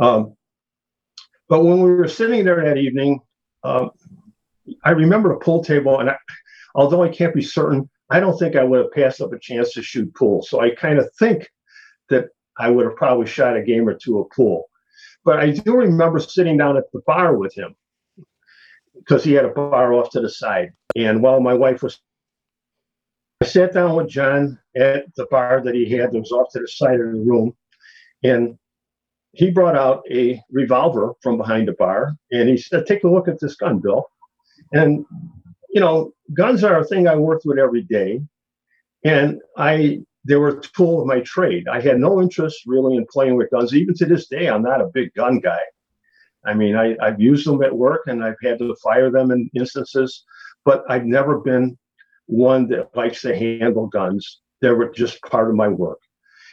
Um, 0.00 0.36
but 1.48 1.64
when 1.64 1.80
we 1.80 1.90
were 1.90 2.06
sitting 2.06 2.44
there 2.44 2.62
that 2.62 2.76
evening, 2.76 3.20
um, 3.64 3.90
I 4.84 4.90
remember 4.90 5.32
a 5.32 5.38
pool 5.38 5.64
table, 5.64 5.98
and 5.98 6.10
I, 6.10 6.16
although 6.74 7.02
I 7.02 7.08
can't 7.08 7.34
be 7.34 7.42
certain, 7.42 7.88
I 8.10 8.20
don't 8.20 8.38
think 8.38 8.56
I 8.56 8.62
would 8.62 8.80
have 8.80 8.92
passed 8.92 9.22
up 9.22 9.32
a 9.32 9.38
chance 9.38 9.72
to 9.72 9.82
shoot 9.82 10.14
pool. 10.14 10.42
So 10.42 10.60
I 10.60 10.74
kind 10.74 10.98
of 10.98 11.08
think 11.18 11.48
that 12.10 12.26
I 12.58 12.68
would 12.68 12.84
have 12.84 12.96
probably 12.96 13.26
shot 13.26 13.56
a 13.56 13.62
game 13.62 13.88
or 13.88 13.94
two 13.94 14.18
of 14.18 14.28
pool. 14.36 14.68
But 15.24 15.40
I 15.40 15.52
do 15.52 15.76
remember 15.76 16.20
sitting 16.20 16.58
down 16.58 16.76
at 16.76 16.92
the 16.92 17.00
bar 17.06 17.34
with 17.34 17.54
him 17.54 17.74
because 18.98 19.24
he 19.24 19.32
had 19.32 19.44
a 19.44 19.48
bar 19.48 19.94
off 19.94 20.10
to 20.10 20.20
the 20.20 20.28
side. 20.28 20.72
And 20.96 21.22
while 21.22 21.40
my 21.40 21.54
wife 21.54 21.82
was, 21.82 22.00
I 23.40 23.46
sat 23.46 23.72
down 23.72 23.94
with 23.94 24.08
John 24.08 24.58
at 24.76 25.06
the 25.16 25.26
bar 25.30 25.62
that 25.64 25.74
he 25.74 25.90
had 25.90 26.12
that 26.12 26.18
was 26.18 26.32
off 26.32 26.52
to 26.52 26.60
the 26.60 26.68
side 26.68 27.00
of 27.00 27.12
the 27.12 27.20
room. 27.20 27.54
And 28.24 28.58
he 29.32 29.50
brought 29.50 29.76
out 29.76 30.02
a 30.10 30.40
revolver 30.50 31.12
from 31.22 31.36
behind 31.36 31.68
the 31.68 31.72
bar 31.72 32.16
and 32.32 32.48
he 32.48 32.56
said, 32.56 32.86
Take 32.86 33.04
a 33.04 33.08
look 33.08 33.28
at 33.28 33.38
this 33.40 33.56
gun, 33.56 33.78
Bill. 33.78 34.06
And, 34.72 35.04
you 35.70 35.80
know, 35.80 36.12
guns 36.34 36.64
are 36.64 36.80
a 36.80 36.84
thing 36.84 37.06
I 37.06 37.14
worked 37.14 37.44
with 37.44 37.58
every 37.58 37.82
day. 37.82 38.20
And 39.04 39.40
I, 39.56 40.00
they 40.24 40.36
were 40.36 40.58
a 40.58 40.60
tool 40.60 41.00
of 41.00 41.06
my 41.06 41.20
trade. 41.20 41.68
I 41.68 41.80
had 41.80 41.98
no 41.98 42.20
interest 42.20 42.62
really 42.66 42.96
in 42.96 43.06
playing 43.10 43.36
with 43.36 43.50
guns. 43.50 43.74
Even 43.74 43.94
to 43.94 44.06
this 44.06 44.26
day, 44.26 44.48
I'm 44.48 44.62
not 44.62 44.80
a 44.80 44.90
big 44.92 45.14
gun 45.14 45.38
guy. 45.38 45.60
I 46.46 46.54
mean, 46.54 46.76
I, 46.76 46.96
I've 47.02 47.20
used 47.20 47.46
them 47.46 47.62
at 47.62 47.76
work 47.76 48.02
and 48.06 48.24
I've 48.24 48.36
had 48.42 48.58
to 48.60 48.74
fire 48.82 49.10
them 49.10 49.30
in 49.30 49.50
instances, 49.54 50.24
but 50.64 50.84
I've 50.88 51.04
never 51.04 51.38
been 51.38 51.76
one 52.26 52.68
that 52.68 52.94
likes 52.94 53.22
to 53.22 53.36
handle 53.36 53.86
guns. 53.86 54.40
They 54.60 54.70
were 54.70 54.90
just 54.90 55.20
part 55.22 55.48
of 55.48 55.56
my 55.56 55.68
work. 55.68 55.98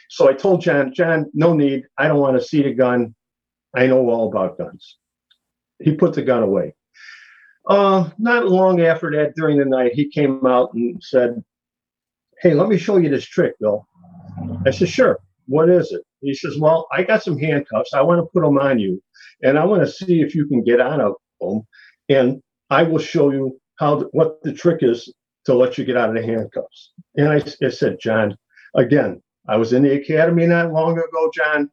So 0.08 0.28
I 0.28 0.32
told 0.32 0.62
John, 0.62 0.92
John, 0.94 1.26
no 1.34 1.52
need. 1.52 1.84
I 1.98 2.08
don't 2.08 2.20
want 2.20 2.38
to 2.38 2.46
see 2.46 2.62
the 2.62 2.72
gun. 2.72 3.14
I 3.74 3.86
know 3.86 4.08
all 4.08 4.28
about 4.28 4.58
guns. 4.58 4.98
He 5.80 5.94
put 5.94 6.14
the 6.14 6.22
gun 6.22 6.42
away. 6.42 6.74
Uh, 7.68 8.10
not 8.18 8.46
long 8.46 8.80
after 8.80 9.10
that, 9.10 9.34
during 9.34 9.58
the 9.58 9.64
night, 9.64 9.92
he 9.92 10.08
came 10.08 10.46
out 10.46 10.72
and 10.74 11.02
said, 11.02 11.42
Hey, 12.40 12.54
let 12.54 12.68
me 12.68 12.78
show 12.78 12.96
you 12.96 13.08
this 13.08 13.26
trick, 13.26 13.54
Bill. 13.60 13.86
I 14.64 14.70
said, 14.70 14.88
Sure. 14.88 15.18
What 15.46 15.68
is 15.68 15.92
it? 15.92 16.02
He 16.20 16.34
says, 16.34 16.58
Well, 16.58 16.86
I 16.92 17.02
got 17.02 17.22
some 17.22 17.38
handcuffs. 17.38 17.92
I 17.92 18.02
want 18.02 18.20
to 18.20 18.30
put 18.32 18.42
them 18.42 18.58
on 18.58 18.78
you, 18.78 19.02
and 19.42 19.58
I 19.58 19.64
want 19.64 19.82
to 19.82 19.90
see 19.90 20.20
if 20.20 20.34
you 20.34 20.46
can 20.46 20.62
get 20.62 20.80
out 20.80 21.00
of 21.00 21.14
them. 21.40 21.62
And 22.08 22.42
I 22.70 22.82
will 22.82 22.98
show 22.98 23.30
you 23.30 23.58
how 23.78 24.00
what 24.12 24.42
the 24.42 24.52
trick 24.52 24.82
is 24.82 25.12
to 25.44 25.54
let 25.54 25.78
you 25.78 25.84
get 25.84 25.96
out 25.96 26.08
of 26.08 26.14
the 26.14 26.26
handcuffs. 26.26 26.92
And 27.16 27.28
I, 27.28 27.42
I 27.64 27.70
said, 27.70 27.98
John, 28.00 28.36
again, 28.74 29.22
I 29.48 29.56
was 29.56 29.72
in 29.72 29.82
the 29.82 29.94
academy 29.94 30.46
not 30.46 30.72
long 30.72 30.98
ago, 30.98 31.30
John. 31.34 31.70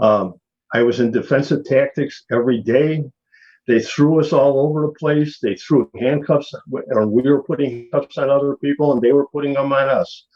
Um, 0.00 0.34
I 0.74 0.82
was 0.82 1.00
in 1.00 1.10
defensive 1.10 1.64
tactics 1.64 2.24
every 2.30 2.60
day. 2.60 3.04
They 3.66 3.80
threw 3.80 4.18
us 4.20 4.32
all 4.32 4.60
over 4.60 4.82
the 4.82 4.92
place. 4.98 5.38
They 5.40 5.54
threw 5.54 5.90
handcuffs, 6.00 6.52
or 6.72 7.06
we 7.06 7.22
were 7.22 7.42
putting 7.42 7.70
handcuffs 7.92 8.18
on 8.18 8.30
other 8.30 8.56
people, 8.56 8.92
and 8.92 9.02
they 9.02 9.12
were 9.12 9.28
putting 9.28 9.54
them 9.54 9.72
on 9.72 9.88
us. 9.88 10.26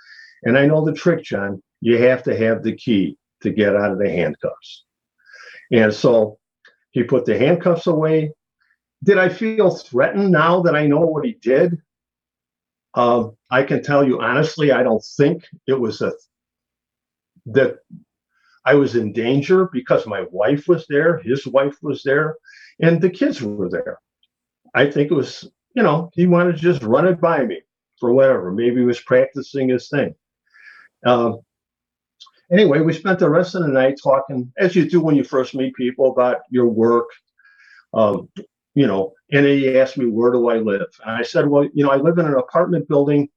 And 0.45 0.59
I 0.59 0.67
know 0.67 0.85
the 0.85 0.93
trick, 0.93 1.25
John. 1.25 1.63
You 1.81 1.99
have 1.99 2.23
to 2.25 2.37
have 2.37 2.63
the 2.63 2.77
key 2.77 3.17
to 3.43 3.51
get 3.51 3.75
out 3.75 3.91
of 3.91 3.99
the 3.99 4.11
handcuffs. 4.11 4.85
And 5.73 5.93
so 5.93 6.39
he 6.93 7.03
put 7.03 7.25
the 7.25 7.37
handcuffs 7.37 7.87
away. 7.87 8.33
Did 9.03 9.19
I 9.19 9.29
feel 9.29 9.71
threatened 9.71 10.31
now 10.31 10.63
that 10.63 10.77
I 10.77 10.87
know 10.87 11.01
what 11.01 11.25
he 11.25 11.33
did? 11.33 11.83
Um, 12.95 13.37
I 13.51 13.63
can 13.65 13.83
tell 13.83 14.07
you 14.07 14.21
honestly, 14.21 14.71
I 14.71 14.83
don't 14.83 15.05
think 15.17 15.45
it 15.67 15.79
was 15.79 16.01
a 16.03 16.13
that 17.47 17.79
I 18.65 18.75
was 18.75 18.95
in 18.95 19.13
danger 19.13 19.69
because 19.73 20.07
my 20.07 20.25
wife 20.31 20.69
was 20.69 20.87
there, 20.89 21.19
his 21.19 21.47
wife 21.47 21.77
was 21.83 22.03
there, 22.05 22.37
and 22.81 23.01
the 23.01 23.11
kids 23.11 23.43
were 23.43 23.69
there. 23.69 23.99
I 24.75 24.89
think 24.91 25.11
it 25.11 25.15
was, 25.15 25.51
you 25.75 25.83
know, 25.83 26.11
he 26.15 26.27
wanted 26.27 26.57
to 26.57 26.63
just 26.63 26.83
run 26.83 27.09
it 27.09 27.21
by 27.21 27.45
me 27.45 27.63
for 27.99 28.13
whatever. 28.13 28.53
Maybe 28.53 28.77
he 28.77 28.87
was 28.87 29.01
practicing 29.01 29.69
his 29.69 29.89
thing. 29.89 30.15
Um, 31.05 31.41
anyway, 32.53 32.81
we 32.81 32.93
spent 32.93 33.19
the 33.19 33.31
rest 33.31 33.55
of 33.55 33.63
the 33.63 33.69
night 33.69 33.99
talking, 34.03 34.53
as 34.59 34.77
you 34.77 34.89
do 34.89 35.01
when 35.01 35.17
you 35.17 35.25
first 35.25 35.55
meet 35.55 35.75
people, 35.75 36.11
about 36.11 36.39
your 36.51 36.67
work. 36.67 37.09
Um, 37.95 38.29
you 38.75 38.87
know, 38.87 39.13
and 39.31 39.45
he 39.45 39.79
asked 39.79 39.99
me, 39.99 40.07
Where 40.07 40.33
do 40.33 40.49
I 40.49 40.57
live? 40.57 40.87
And 41.05 41.17
I 41.17 41.23
said, 41.23 41.47
Well, 41.47 41.65
you 41.75 41.85
know, 41.85 41.91
I 41.91 41.97
live 41.97 42.19
in 42.19 42.27
an 42.27 42.35
apartment 42.35 42.89
building 42.89 43.29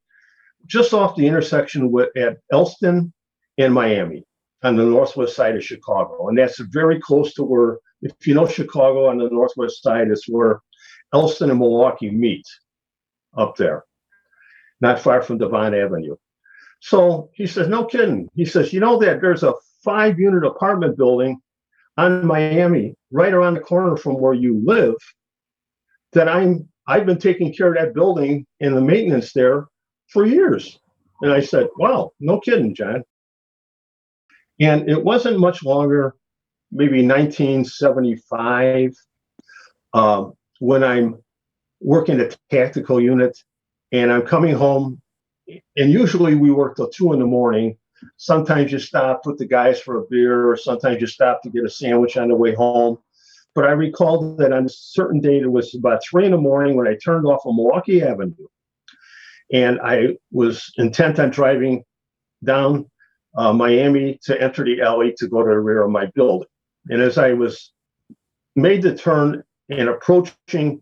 just 0.66 0.94
off 0.94 1.16
the 1.16 1.28
intersection 1.28 1.92
with, 1.92 2.16
at 2.18 2.38
Elston 2.52 3.14
in 3.58 3.72
Miami 3.72 4.26
on 4.64 4.76
the 4.76 4.84
northwest 4.84 5.36
side 5.36 5.56
of 5.56 5.64
Chicago. 5.64 6.28
And 6.28 6.38
that's 6.38 6.60
very 6.60 7.00
close 7.00 7.34
to 7.36 7.44
where, 7.44 7.78
if 8.02 8.14
you 8.26 8.34
know 8.34 8.48
Chicago 8.48 9.08
on 9.08 9.18
the 9.18 9.30
northwest 9.30 9.84
side, 9.84 10.10
it's 10.10 10.28
where 10.28 10.62
Elston 11.14 11.50
and 11.50 11.60
Milwaukee 11.60 12.10
meet 12.10 12.46
up 13.38 13.56
there, 13.58 13.84
not 14.82 15.00
far 15.00 15.22
from 15.22 15.38
Devon 15.38 15.74
Avenue. 15.74 16.16
So 16.86 17.32
he 17.34 17.48
says, 17.48 17.68
No 17.68 17.84
kidding. 17.84 18.30
He 18.36 18.46
says, 18.46 18.72
You 18.72 18.80
know 18.80 19.00
that 19.00 19.20
there's 19.20 19.42
a 19.42 19.56
five 19.84 20.20
unit 20.20 20.46
apartment 20.46 20.96
building 20.96 21.42
on 21.98 22.28
Miami 22.28 22.94
right 23.10 23.34
around 23.34 23.56
the 23.56 23.62
corner 23.62 23.98
from 23.98 24.20
where 24.22 24.36
you 24.36 24.62
live 24.64 24.94
that 26.14 26.30
I'm 26.30 26.70
I've 26.86 27.08
been 27.08 27.18
taking 27.18 27.52
care 27.52 27.70
of 27.70 27.76
that 27.80 27.96
building 27.96 28.46
and 28.62 28.78
the 28.78 28.82
maintenance 28.82 29.34
there 29.34 29.66
for 30.10 30.28
years. 30.28 30.78
And 31.24 31.34
I 31.34 31.40
said, 31.40 31.70
Wow, 31.78 32.12
no 32.20 32.40
kidding, 32.40 32.76
John. 32.76 33.04
And 34.60 34.88
it 34.88 35.04
wasn't 35.04 35.40
much 35.40 35.64
longer, 35.64 36.14
maybe 36.72 37.04
1975, 37.04 38.94
uh, 39.96 40.26
when 40.60 40.84
I'm 40.84 41.18
working 41.82 42.20
a 42.20 42.30
tactical 42.52 43.02
unit 43.02 43.36
and 43.92 44.12
I'm 44.12 44.22
coming 44.22 44.54
home. 44.54 45.02
And 45.48 45.92
usually 45.92 46.36
we 46.36 46.52
work 46.52 46.76
till 46.76 46.90
two 46.90 47.14
in 47.14 47.20
the 47.20 47.26
morning. 47.26 47.78
Sometimes 48.18 48.72
you 48.72 48.80
stop 48.80 49.26
with 49.26 49.38
the 49.38 49.46
guys 49.46 49.80
for 49.80 49.98
a 49.98 50.06
beer, 50.10 50.50
or 50.50 50.58
sometimes 50.58 51.02
you 51.02 51.08
stop 51.08 51.42
to 51.44 51.50
get 51.50 51.66
a 51.66 51.70
sandwich 51.70 52.18
on 52.18 52.30
the 52.30 52.36
way 52.36 52.54
home. 52.54 52.98
But 53.54 53.66
I 53.66 53.72
recall 53.72 54.36
that 54.36 54.52
on 54.52 54.66
a 54.66 54.70
certain 54.70 55.22
date, 55.22 55.44
it 55.44 55.52
was 55.52 55.74
about 55.76 56.02
three 56.04 56.26
in 56.26 56.32
the 56.32 56.38
morning 56.38 56.76
when 56.76 56.88
I 56.88 56.96
turned 56.96 57.26
off 57.26 57.46
on 57.46 57.56
Milwaukee 57.56 58.04
Avenue. 58.04 58.48
And 59.54 59.80
I 59.82 60.18
was 60.32 60.72
intent 60.78 61.20
on 61.20 61.30
driving 61.30 61.84
down 62.44 62.90
uh, 63.38 63.54
Miami 63.54 64.20
to 64.24 64.42
enter 64.42 64.66
the 64.66 64.82
alley 64.82 65.14
to 65.18 65.28
go 65.28 65.42
to 65.42 65.50
the 65.50 65.60
rear 65.60 65.84
of 65.84 65.92
my 65.92 66.08
building. 66.16 66.48
And 66.90 67.02
as 67.02 67.18
I 67.18 67.34
was 67.34 67.72
made 68.56 68.82
the 68.82 68.96
turn 68.96 69.44
and 69.70 69.90
approaching 69.90 70.82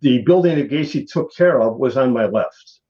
the 0.00 0.22
building 0.22 0.56
that 0.56 0.70
Gacy 0.70 1.06
took 1.10 1.34
care 1.34 1.60
of 1.60 1.78
was 1.78 1.96
on 1.96 2.12
my 2.12 2.26
left. 2.26 2.80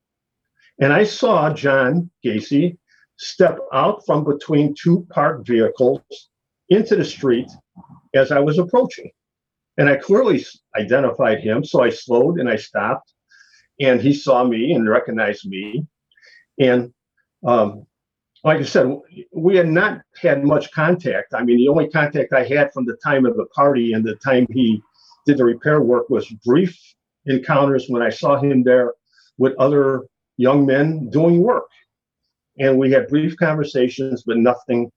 And 0.82 0.92
I 0.92 1.04
saw 1.04 1.54
John 1.54 2.10
Gacy 2.26 2.76
step 3.16 3.56
out 3.72 4.04
from 4.04 4.24
between 4.24 4.74
two 4.74 5.06
parked 5.10 5.46
vehicles 5.46 6.00
into 6.70 6.96
the 6.96 7.04
street 7.04 7.48
as 8.16 8.32
I 8.32 8.40
was 8.40 8.58
approaching. 8.58 9.12
And 9.78 9.88
I 9.88 9.94
clearly 9.94 10.44
identified 10.76 11.38
him. 11.38 11.64
So 11.64 11.84
I 11.84 11.90
slowed 11.90 12.40
and 12.40 12.50
I 12.50 12.56
stopped. 12.56 13.12
And 13.78 14.00
he 14.00 14.12
saw 14.12 14.42
me 14.42 14.72
and 14.72 14.88
recognized 14.88 15.48
me. 15.48 15.86
And 16.58 16.92
um, 17.46 17.86
like 18.42 18.58
I 18.58 18.64
said, 18.64 18.92
we 19.32 19.56
had 19.56 19.68
not 19.68 20.00
had 20.20 20.42
much 20.42 20.72
contact. 20.72 21.32
I 21.32 21.44
mean, 21.44 21.58
the 21.58 21.68
only 21.68 21.90
contact 21.90 22.32
I 22.32 22.42
had 22.42 22.72
from 22.72 22.86
the 22.86 22.96
time 23.04 23.24
of 23.24 23.36
the 23.36 23.46
party 23.54 23.92
and 23.92 24.04
the 24.04 24.16
time 24.16 24.48
he 24.50 24.82
did 25.26 25.38
the 25.38 25.44
repair 25.44 25.80
work 25.80 26.10
was 26.10 26.28
brief 26.44 26.76
encounters 27.26 27.86
when 27.86 28.02
I 28.02 28.10
saw 28.10 28.36
him 28.40 28.64
there 28.64 28.94
with 29.38 29.54
other 29.60 30.08
young 30.42 30.66
men 30.66 31.08
doing 31.10 31.40
work. 31.40 31.68
And 32.58 32.78
we 32.78 32.90
had 32.90 33.08
brief 33.08 33.36
conversations, 33.36 34.24
but 34.26 34.36
nothing, 34.36 34.90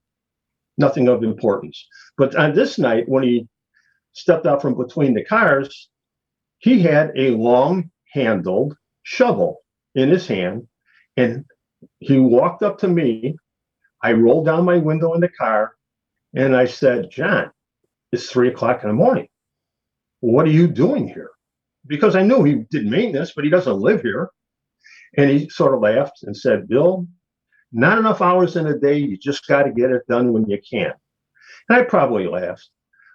nothing 0.76 1.08
of 1.08 1.22
importance. 1.22 1.86
But 2.18 2.34
on 2.34 2.54
this 2.54 2.78
night, 2.78 3.08
when 3.08 3.22
he 3.22 3.48
stepped 4.12 4.46
out 4.46 4.60
from 4.60 4.76
between 4.76 5.14
the 5.14 5.24
cars, 5.24 5.88
he 6.58 6.82
had 6.82 7.12
a 7.16 7.30
long 7.30 7.90
handled 8.12 8.76
shovel 9.04 9.60
in 9.94 10.10
his 10.10 10.26
hand 10.26 10.66
and 11.16 11.44
he 12.00 12.18
walked 12.18 12.62
up 12.62 12.78
to 12.78 12.88
me. 12.88 13.36
I 14.02 14.12
rolled 14.12 14.46
down 14.46 14.64
my 14.64 14.78
window 14.78 15.14
in 15.14 15.20
the 15.20 15.28
car 15.28 15.72
and 16.34 16.56
I 16.56 16.66
said, 16.66 17.10
John, 17.10 17.50
it's 18.12 18.30
three 18.30 18.48
o'clock 18.48 18.82
in 18.82 18.88
the 18.88 18.94
morning. 18.94 19.28
What 20.20 20.46
are 20.46 20.50
you 20.60 20.66
doing 20.66 21.08
here? 21.08 21.30
Because 21.86 22.16
I 22.16 22.22
knew 22.22 22.42
he 22.42 22.64
did 22.70 22.86
maintenance, 22.86 23.32
but 23.32 23.44
he 23.44 23.50
doesn't 23.50 23.80
live 23.80 24.02
here. 24.02 24.30
And 25.16 25.30
he 25.30 25.48
sort 25.48 25.74
of 25.74 25.80
laughed 25.80 26.22
and 26.22 26.36
said, 26.36 26.68
Bill, 26.68 27.06
not 27.72 27.98
enough 27.98 28.22
hours 28.22 28.56
in 28.56 28.66
a 28.66 28.78
day. 28.78 28.98
You 28.98 29.16
just 29.16 29.46
got 29.46 29.64
to 29.64 29.72
get 29.72 29.90
it 29.90 30.02
done 30.08 30.32
when 30.32 30.48
you 30.48 30.58
can. 30.68 30.92
And 31.68 31.78
I 31.78 31.82
probably 31.84 32.26
laughed. 32.26 32.68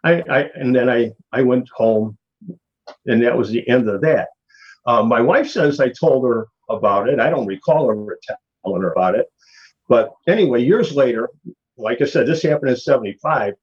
I, 0.03 0.21
I 0.29 0.49
and 0.55 0.75
then 0.75 0.89
I 0.89 1.11
I 1.31 1.43
went 1.43 1.69
home, 1.75 2.17
and 3.05 3.23
that 3.23 3.37
was 3.37 3.49
the 3.49 3.67
end 3.69 3.87
of 3.87 4.01
that. 4.01 4.29
Uh, 4.85 5.03
my 5.03 5.21
wife 5.21 5.49
says 5.49 5.79
I 5.79 5.89
told 5.89 6.25
her 6.25 6.47
about 6.69 7.07
it. 7.07 7.19
I 7.19 7.29
don't 7.29 7.45
recall 7.45 7.91
ever 7.91 8.17
telling 8.63 8.81
her 8.81 8.91
about 8.91 9.15
it. 9.15 9.27
But 9.87 10.11
anyway, 10.27 10.63
years 10.63 10.95
later, 10.95 11.29
like 11.77 12.01
I 12.01 12.05
said, 12.05 12.27
this 12.27 12.43
happened 12.43 12.71
in 12.71 12.77
75. 12.77 13.53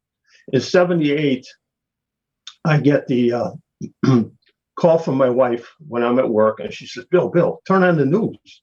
In 0.52 0.60
78, 0.60 1.46
I 2.64 2.78
get 2.78 3.06
the 3.06 3.32
uh, 3.32 3.50
call 4.78 4.98
from 4.98 5.16
my 5.16 5.28
wife 5.28 5.68
when 5.88 6.02
I'm 6.02 6.18
at 6.18 6.28
work, 6.28 6.60
and 6.60 6.72
she 6.72 6.86
says, 6.86 7.04
Bill, 7.10 7.28
Bill, 7.28 7.60
turn 7.66 7.82
on 7.82 7.96
the 7.96 8.06
news. 8.06 8.62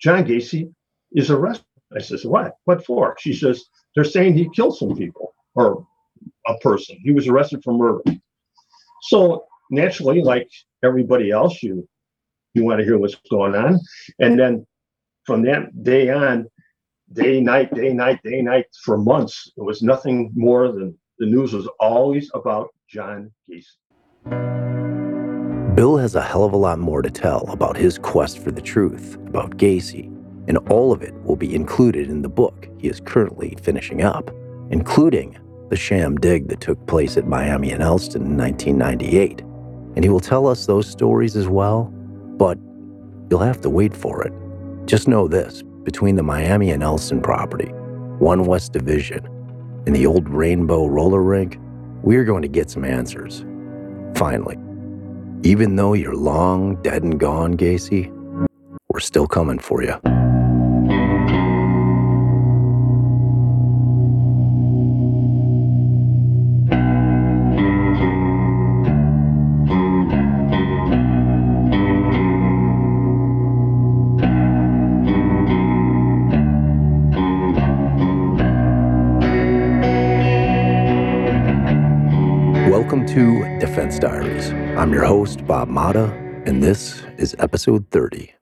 John 0.00 0.24
Gacy 0.24 0.72
is 1.12 1.30
arrested. 1.30 1.64
I 1.96 2.00
says, 2.00 2.24
What? 2.24 2.56
What 2.64 2.84
for? 2.84 3.16
She 3.18 3.32
says, 3.32 3.64
They're 3.94 4.04
saying 4.04 4.34
he 4.34 4.50
killed 4.54 4.76
some 4.76 4.94
people 4.94 5.34
or 5.54 5.86
a 6.46 6.56
person. 6.58 6.98
He 7.02 7.12
was 7.12 7.26
arrested 7.28 7.62
for 7.64 7.72
murder. 7.72 8.02
So 9.02 9.46
naturally, 9.70 10.20
like 10.22 10.48
everybody 10.84 11.30
else, 11.30 11.62
you 11.62 11.88
you 12.54 12.64
want 12.64 12.80
to 12.80 12.84
hear 12.84 12.98
what's 12.98 13.16
going 13.30 13.54
on. 13.54 13.78
And 14.18 14.38
then 14.38 14.66
from 15.24 15.42
that 15.42 15.82
day 15.82 16.10
on, 16.10 16.46
day, 17.12 17.40
night, 17.40 17.72
day, 17.74 17.92
night, 17.92 18.20
day, 18.24 18.40
night, 18.40 18.66
for 18.82 18.96
months, 18.96 19.52
it 19.56 19.62
was 19.62 19.82
nothing 19.82 20.32
more 20.34 20.72
than 20.72 20.96
the 21.18 21.26
news 21.26 21.52
was 21.52 21.68
always 21.80 22.30
about 22.34 22.68
John 22.88 23.30
Gacy. 23.48 24.75
Bill 25.76 25.98
has 25.98 26.14
a 26.14 26.22
hell 26.22 26.44
of 26.44 26.54
a 26.54 26.56
lot 26.56 26.78
more 26.78 27.02
to 27.02 27.10
tell 27.10 27.44
about 27.50 27.76
his 27.76 27.98
quest 27.98 28.38
for 28.38 28.50
the 28.50 28.62
truth 28.62 29.16
about 29.26 29.58
Gacy, 29.58 30.06
and 30.48 30.56
all 30.70 30.90
of 30.90 31.02
it 31.02 31.12
will 31.22 31.36
be 31.36 31.54
included 31.54 32.08
in 32.08 32.22
the 32.22 32.30
book 32.30 32.66
he 32.78 32.88
is 32.88 32.98
currently 32.98 33.58
finishing 33.60 34.00
up, 34.00 34.30
including 34.70 35.36
the 35.68 35.76
sham 35.76 36.16
dig 36.16 36.48
that 36.48 36.62
took 36.62 36.86
place 36.86 37.18
at 37.18 37.26
Miami 37.26 37.72
and 37.72 37.82
Elston 37.82 38.22
in 38.22 38.38
1998. 38.38 39.42
And 39.96 40.02
he 40.02 40.08
will 40.08 40.18
tell 40.18 40.46
us 40.46 40.64
those 40.64 40.88
stories 40.88 41.36
as 41.36 41.46
well, 41.46 41.92
but 42.38 42.56
you'll 43.28 43.40
have 43.40 43.60
to 43.60 43.68
wait 43.68 43.94
for 43.94 44.26
it. 44.26 44.32
Just 44.86 45.06
know 45.08 45.28
this 45.28 45.62
between 45.82 46.16
the 46.16 46.22
Miami 46.22 46.70
and 46.70 46.82
Elston 46.82 47.20
property, 47.20 47.68
One 48.18 48.46
West 48.46 48.72
Division, 48.72 49.26
and 49.86 49.94
the 49.94 50.06
old 50.06 50.26
Rainbow 50.30 50.86
roller 50.86 51.22
rink, 51.22 51.58
we're 52.02 52.24
going 52.24 52.40
to 52.40 52.48
get 52.48 52.70
some 52.70 52.82
answers. 52.86 53.44
Finally. 54.14 54.56
Even 55.46 55.76
though 55.76 55.92
you're 55.92 56.16
long 56.16 56.74
dead 56.82 57.04
and 57.04 57.20
gone, 57.20 57.56
Gacy, 57.56 58.10
we're 58.88 58.98
still 58.98 59.28
coming 59.28 59.60
for 59.60 59.80
you. 59.80 59.94
To 83.16 83.58
Defense 83.58 83.98
Diaries. 83.98 84.50
I'm 84.76 84.92
your 84.92 85.06
host, 85.06 85.46
Bob 85.46 85.70
Motta, 85.70 86.12
and 86.46 86.62
this 86.62 87.02
is 87.16 87.34
episode 87.38 87.90
30. 87.90 88.34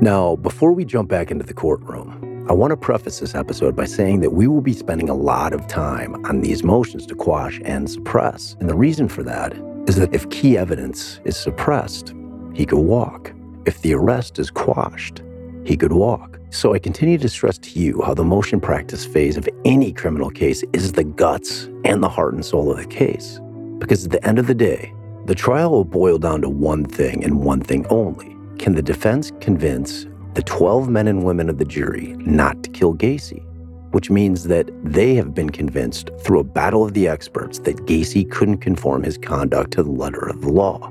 Now, 0.00 0.36
before 0.36 0.72
we 0.72 0.84
jump 0.84 1.08
back 1.08 1.32
into 1.32 1.44
the 1.44 1.52
courtroom, 1.52 2.46
I 2.48 2.52
want 2.52 2.70
to 2.70 2.76
preface 2.76 3.18
this 3.18 3.34
episode 3.34 3.74
by 3.74 3.86
saying 3.86 4.20
that 4.20 4.30
we 4.30 4.46
will 4.46 4.60
be 4.60 4.72
spending 4.72 5.08
a 5.08 5.16
lot 5.16 5.52
of 5.52 5.66
time 5.66 6.14
on 6.26 6.42
these 6.42 6.62
motions 6.62 7.06
to 7.06 7.16
quash 7.16 7.60
and 7.64 7.90
suppress. 7.90 8.54
And 8.60 8.70
the 8.70 8.76
reason 8.76 9.08
for 9.08 9.24
that 9.24 9.52
is 9.88 9.96
that 9.96 10.14
if 10.14 10.30
key 10.30 10.56
evidence 10.56 11.20
is 11.24 11.36
suppressed, 11.36 12.14
he 12.54 12.64
could 12.64 12.78
walk. 12.78 13.32
If 13.66 13.82
the 13.82 13.94
arrest 13.94 14.38
is 14.38 14.48
quashed, 14.48 15.24
he 15.64 15.76
could 15.76 15.92
walk. 15.92 16.38
So 16.50 16.74
I 16.74 16.78
continue 16.78 17.18
to 17.18 17.28
stress 17.28 17.58
to 17.58 17.78
you 17.78 18.02
how 18.02 18.14
the 18.14 18.24
motion 18.24 18.60
practice 18.60 19.06
phase 19.06 19.36
of 19.36 19.48
any 19.64 19.92
criminal 19.92 20.30
case 20.30 20.62
is 20.72 20.92
the 20.92 21.04
guts 21.04 21.64
and 21.84 22.02
the 22.02 22.08
heart 22.08 22.34
and 22.34 22.44
soul 22.44 22.70
of 22.70 22.76
the 22.76 22.86
case. 22.86 23.40
Because 23.78 24.04
at 24.04 24.12
the 24.12 24.24
end 24.26 24.38
of 24.38 24.46
the 24.46 24.54
day, 24.54 24.92
the 25.24 25.34
trial 25.34 25.70
will 25.70 25.84
boil 25.84 26.18
down 26.18 26.42
to 26.42 26.48
one 26.48 26.84
thing 26.84 27.24
and 27.24 27.42
one 27.42 27.60
thing 27.60 27.86
only. 27.86 28.36
Can 28.58 28.74
the 28.74 28.82
defense 28.82 29.32
convince 29.40 30.06
the 30.34 30.42
12 30.42 30.88
men 30.88 31.08
and 31.08 31.24
women 31.24 31.48
of 31.48 31.58
the 31.58 31.64
jury 31.64 32.14
not 32.18 32.62
to 32.64 32.70
kill 32.70 32.94
Gacy? 32.94 33.44
Which 33.92 34.10
means 34.10 34.44
that 34.44 34.70
they 34.82 35.14
have 35.14 35.34
been 35.34 35.50
convinced 35.50 36.10
through 36.20 36.40
a 36.40 36.44
battle 36.44 36.84
of 36.84 36.94
the 36.94 37.08
experts 37.08 37.58
that 37.60 37.76
Gacy 37.86 38.28
couldn't 38.30 38.58
conform 38.58 39.02
his 39.02 39.18
conduct 39.18 39.72
to 39.72 39.82
the 39.82 39.90
letter 39.90 40.26
of 40.28 40.40
the 40.40 40.50
law. 40.50 40.90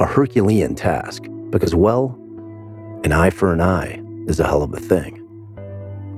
A 0.00 0.06
Herculean 0.06 0.74
task, 0.74 1.24
because, 1.50 1.74
well, 1.74 2.18
an 3.04 3.12
eye 3.12 3.30
for 3.30 3.52
an 3.52 3.60
eye 3.60 4.03
is 4.26 4.40
a 4.40 4.46
hell 4.46 4.62
of 4.62 4.72
a 4.72 4.80
thing. 4.80 5.20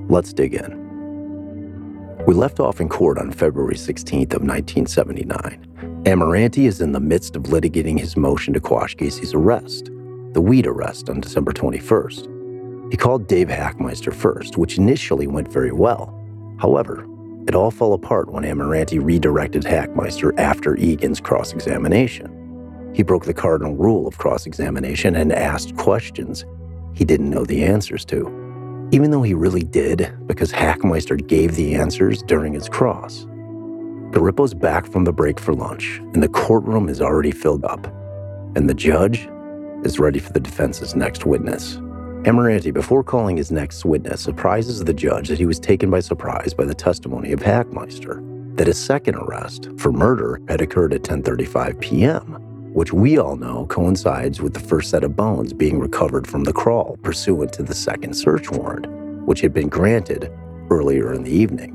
Let's 0.09 0.33
dig 0.33 0.53
in. 0.53 0.87
We 2.25 2.33
left 2.33 2.59
off 2.59 2.81
in 2.81 2.89
court 2.89 3.17
on 3.17 3.31
February 3.31 3.75
16th 3.75 4.33
of 4.33 4.43
1979. 4.43 6.03
Amirante 6.03 6.67
is 6.67 6.81
in 6.81 6.91
the 6.91 6.99
midst 6.99 7.35
of 7.35 7.43
litigating 7.43 7.99
his 7.99 8.17
motion 8.17 8.53
to 8.53 8.59
quash 8.59 8.95
Gacy's 8.95 9.33
arrest, 9.33 9.85
the 10.33 10.41
Weed 10.41 10.67
arrest 10.67 11.09
on 11.09 11.19
December 11.19 11.51
21st. 11.51 12.91
He 12.91 12.97
called 12.97 13.27
Dave 13.27 13.49
Hachmeister 13.49 14.13
first, 14.13 14.57
which 14.57 14.77
initially 14.77 15.27
went 15.27 15.51
very 15.51 15.71
well. 15.71 16.13
However, 16.59 17.05
it 17.47 17.55
all 17.55 17.71
fell 17.71 17.93
apart 17.93 18.31
when 18.31 18.43
Amirante 18.43 19.03
redirected 19.03 19.63
Hachmeister 19.63 20.37
after 20.37 20.75
Egan's 20.75 21.19
cross 21.19 21.53
examination. 21.53 22.91
He 22.93 23.03
broke 23.03 23.25
the 23.25 23.33
cardinal 23.33 23.75
rule 23.75 24.07
of 24.07 24.17
cross 24.17 24.45
examination 24.45 25.15
and 25.15 25.31
asked 25.31 25.75
questions 25.77 26.45
he 26.97 27.05
didn't 27.05 27.29
know 27.29 27.45
the 27.45 27.63
answers 27.63 28.03
to, 28.05 28.89
even 28.91 29.11
though 29.11 29.21
he 29.21 29.35
really 29.35 29.61
did 29.61 30.11
because 30.25 30.51
Hachmeister 30.51 31.15
gave 31.15 31.55
the 31.55 31.75
answers 31.75 32.23
during 32.23 32.53
his 32.53 32.67
cross. 32.67 33.25
Garippo's 34.11 34.55
back 34.55 34.87
from 34.87 35.03
the 35.03 35.13
break 35.13 35.39
for 35.39 35.53
lunch, 35.53 35.99
and 36.13 36.23
the 36.23 36.27
courtroom 36.27 36.89
is 36.89 36.99
already 36.99 37.29
filled 37.29 37.65
up, 37.65 37.85
and 38.55 38.67
the 38.67 38.73
judge 38.73 39.29
is 39.83 39.99
ready 39.99 40.17
for 40.17 40.33
the 40.33 40.39
defense's 40.39 40.95
next 40.95 41.23
witness. 41.23 41.75
Amirante, 42.25 42.73
before 42.73 43.03
calling 43.03 43.37
his 43.37 43.51
next 43.51 43.85
witness, 43.85 44.19
surprises 44.19 44.83
the 44.83 44.93
judge 44.93 45.27
that 45.27 45.37
he 45.37 45.45
was 45.45 45.59
taken 45.59 45.91
by 45.91 45.99
surprise 45.99 46.55
by 46.55 46.65
the 46.65 46.73
testimony 46.73 47.31
of 47.31 47.41
Hachmeister, 47.41 48.23
that 48.57 48.65
his 48.65 48.83
second 48.83 49.13
arrest 49.17 49.69
for 49.77 49.91
murder 49.91 50.41
had 50.47 50.61
occurred 50.61 50.93
at 50.95 51.03
10:35 51.03 51.79
p.m 51.79 52.46
which 52.77 52.93
we 52.93 53.17
all 53.17 53.35
know 53.35 53.65
coincides 53.65 54.39
with 54.39 54.53
the 54.53 54.59
first 54.59 54.91
set 54.91 55.03
of 55.03 55.15
bones 55.15 55.51
being 55.51 55.79
recovered 55.79 56.27
from 56.27 56.43
the 56.43 56.53
crawl 56.53 56.95
pursuant 57.01 57.51
to 57.51 57.63
the 57.63 57.73
second 57.73 58.13
search 58.13 58.51
warrant, 58.51 58.85
which 59.25 59.41
had 59.41 59.51
been 59.51 59.67
granted 59.67 60.31
earlier 60.69 61.11
in 61.11 61.23
the 61.23 61.31
evening. 61.31 61.73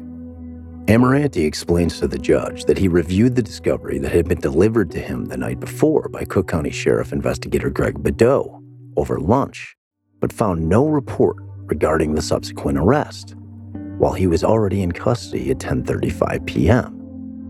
Amirante 0.87 1.45
explains 1.45 1.99
to 1.99 2.07
the 2.07 2.21
judge 2.21 2.67
that 2.67 2.79
he 2.79 2.87
reviewed 2.87 3.35
the 3.35 3.43
discovery 3.43 3.99
that 3.99 4.13
had 4.13 4.29
been 4.29 4.39
delivered 4.39 4.93
to 4.93 5.01
him 5.01 5.25
the 5.25 5.37
night 5.37 5.59
before 5.59 6.09
by 6.09 6.25
Cook 6.25 6.47
County 6.47 6.71
Sheriff 6.71 7.13
Investigator 7.13 7.69
Greg 7.69 7.95
Bedoe 8.01 8.63
over 8.97 9.19
lunch, 9.19 9.77
but 10.21 10.33
found 10.33 10.69
no 10.69 10.87
report 10.87 11.39
regarding 11.67 12.15
the 12.15 12.23
subsequent 12.23 12.79
arrest, 12.79 13.35
while 13.99 14.13
he 14.13 14.29
was 14.29 14.45
already 14.45 14.83
in 14.83 14.93
custody 14.93 15.51
at 15.51 15.59
10:35 15.59 16.47
p.m. 16.47 17.02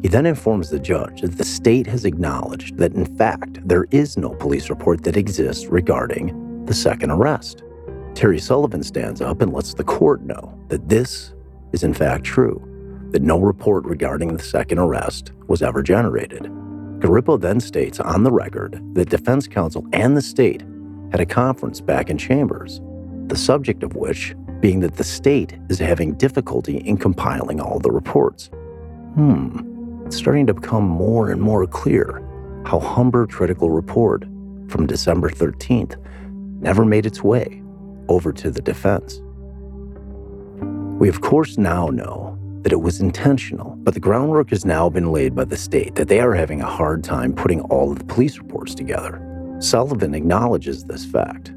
He 0.02 0.08
then 0.08 0.26
informs 0.26 0.68
the 0.68 0.80
judge 0.80 1.20
that 1.20 1.38
the 1.38 1.44
state 1.44 1.86
has 1.86 2.04
acknowledged 2.04 2.76
that, 2.78 2.92
in 2.92 3.06
fact, 3.16 3.66
there 3.66 3.86
is 3.92 4.16
no 4.16 4.30
police 4.30 4.68
report 4.68 5.04
that 5.04 5.16
exists 5.16 5.66
regarding 5.66 6.66
the 6.66 6.74
second 6.74 7.12
arrest. 7.12 7.62
Terry 8.14 8.40
Sullivan 8.40 8.82
stands 8.82 9.20
up 9.20 9.40
and 9.40 9.52
lets 9.52 9.74
the 9.74 9.84
court 9.84 10.22
know 10.22 10.58
that 10.68 10.88
this 10.88 11.34
is, 11.72 11.84
in 11.84 11.94
fact, 11.94 12.24
true, 12.24 12.60
that 13.12 13.22
no 13.22 13.38
report 13.38 13.84
regarding 13.84 14.36
the 14.36 14.42
second 14.42 14.78
arrest 14.78 15.30
was 15.46 15.62
ever 15.62 15.84
generated. 15.84 16.42
Garippo 16.98 17.40
then 17.40 17.60
states 17.60 18.00
on 18.00 18.24
the 18.24 18.32
record 18.32 18.80
that 18.94 19.08
defense 19.08 19.46
counsel 19.46 19.86
and 19.92 20.16
the 20.16 20.22
state 20.22 20.64
had 21.12 21.20
a 21.20 21.26
conference 21.26 21.80
back 21.80 22.10
in 22.10 22.18
chambers, 22.18 22.80
the 23.28 23.36
subject 23.36 23.84
of 23.84 23.94
which 23.94 24.34
being 24.58 24.80
that 24.80 24.96
the 24.96 25.04
state 25.04 25.58
is 25.68 25.78
having 25.78 26.14
difficulty 26.14 26.78
in 26.78 26.96
compiling 26.96 27.60
all 27.60 27.78
the 27.78 27.90
reports. 27.90 28.50
Hmm, 29.14 29.71
it's 30.12 30.18
starting 30.18 30.46
to 30.46 30.52
become 30.52 30.84
more 30.84 31.30
and 31.30 31.40
more 31.40 31.66
clear 31.66 32.22
how 32.66 32.78
Humbert 32.78 33.30
critical 33.30 33.70
report 33.70 34.24
from 34.68 34.86
December 34.86 35.30
13th 35.30 35.96
never 36.60 36.84
made 36.84 37.06
its 37.06 37.22
way 37.22 37.62
over 38.10 38.30
to 38.30 38.50
the 38.50 38.60
defense. 38.60 39.22
We, 41.00 41.08
of 41.08 41.22
course, 41.22 41.56
now 41.56 41.86
know 41.86 42.38
that 42.60 42.72
it 42.72 42.82
was 42.82 43.00
intentional, 43.00 43.74
but 43.78 43.94
the 43.94 44.00
groundwork 44.00 44.50
has 44.50 44.66
now 44.66 44.90
been 44.90 45.12
laid 45.12 45.34
by 45.34 45.44
the 45.44 45.56
state 45.56 45.94
that 45.94 46.08
they 46.08 46.20
are 46.20 46.34
having 46.34 46.60
a 46.60 46.66
hard 46.66 47.02
time 47.02 47.32
putting 47.32 47.62
all 47.62 47.90
of 47.90 47.98
the 47.98 48.04
police 48.04 48.36
reports 48.36 48.74
together. 48.74 49.18
Sullivan 49.60 50.14
acknowledges 50.14 50.84
this 50.84 51.06
fact. 51.06 51.54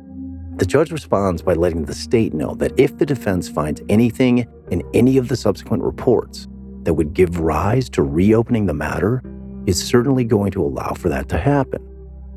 The 0.60 0.66
judge 0.66 0.94
responds 0.94 1.42
by 1.42 1.56
letting 1.56 1.84
the 1.84 1.94
state 1.94 2.34
know 2.34 2.56
that 2.56 2.80
if 2.80 2.98
the 3.00 3.06
defense 3.06 3.50
finds 3.50 3.82
anything 3.90 4.48
in 4.72 4.82
any 4.94 5.18
of 5.18 5.28
the 5.28 5.36
subsequent 5.36 5.84
reports 5.84 6.48
that 6.86 6.94
would 6.94 7.14
give 7.14 7.40
rise 7.40 7.90
to 7.90 8.02
reopening 8.02 8.66
the 8.66 8.74
matter, 8.74 9.22
is 9.66 9.84
certainly 9.84 10.24
going 10.24 10.52
to 10.52 10.64
allow 10.64 10.94
for 10.94 11.10
that 11.10 11.28
to 11.30 11.38
happen. 11.38 11.82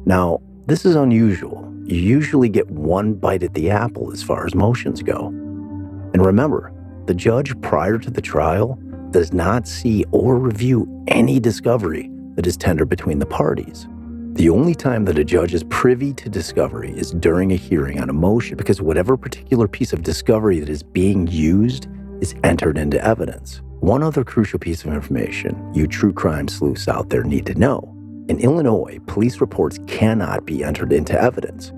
Now, 0.05 0.41
this 0.67 0.85
is 0.85 0.97
unusual. 0.97 1.65
You 1.85 1.97
usually 1.97 2.49
get 2.49 2.69
one 2.71 3.15
bite 3.15 3.43
at 3.43 3.55
the 3.55 3.71
apple 3.71 4.13
as 4.13 4.23
far 4.23 4.47
as 4.47 4.55
motions 4.55 5.03
go. 5.03 5.29
And 5.29 6.25
remember, 6.25 6.73
the 7.07 7.15
judge 7.15 7.59
prior 7.61 7.99
to 7.99 8.11
the 8.11 8.21
trial 8.21 8.79
does 9.11 9.33
not 9.33 9.67
see 9.67 10.05
or 10.11 10.37
review 10.39 11.05
any 11.09 11.41
discovery 11.41 12.11
that 12.35 12.47
is 12.47 12.57
tendered 12.57 12.89
between 12.89 13.19
the 13.19 13.27
parties. 13.27 13.87
The 14.35 14.51
only 14.51 14.75
time 14.75 15.05
that 15.07 15.19
a 15.19 15.25
judge 15.25 15.55
is 15.55 15.65
privy 15.65 16.13
to 16.15 16.29
discovery 16.29 16.93
is 16.93 17.11
during 17.13 17.53
a 17.53 17.57
hearing 17.57 18.01
on 18.01 18.09
a 18.09 18.13
motion 18.13 18.57
because 18.57 18.81
whatever 18.81 19.17
particular 19.17 19.67
piece 19.67 19.93
of 19.93 20.03
discovery 20.03 20.61
that 20.61 20.69
is 20.69 20.83
being 20.83 21.27
used 21.27 21.89
is 22.21 22.35
entered 22.45 22.79
into 22.79 23.03
evidence. 23.05 23.63
One 23.81 24.03
other 24.03 24.25
crucial 24.25 24.59
piece 24.59 24.85
of 24.85 24.93
information 24.93 25.73
you 25.73 25.87
true 25.87 26.13
crime 26.13 26.49
sleuths 26.49 26.89
out 26.89 27.11
there 27.11 27.23
need 27.23 27.47
to 27.47 27.55
know. 27.55 27.95
In 28.29 28.41
Illinois, 28.41 28.99
police 29.07 29.41
reports 29.41 29.79
cannot 29.87 30.45
be 30.45 30.65
entered 30.65 30.93
into 30.93 31.19
evidence 31.19 31.73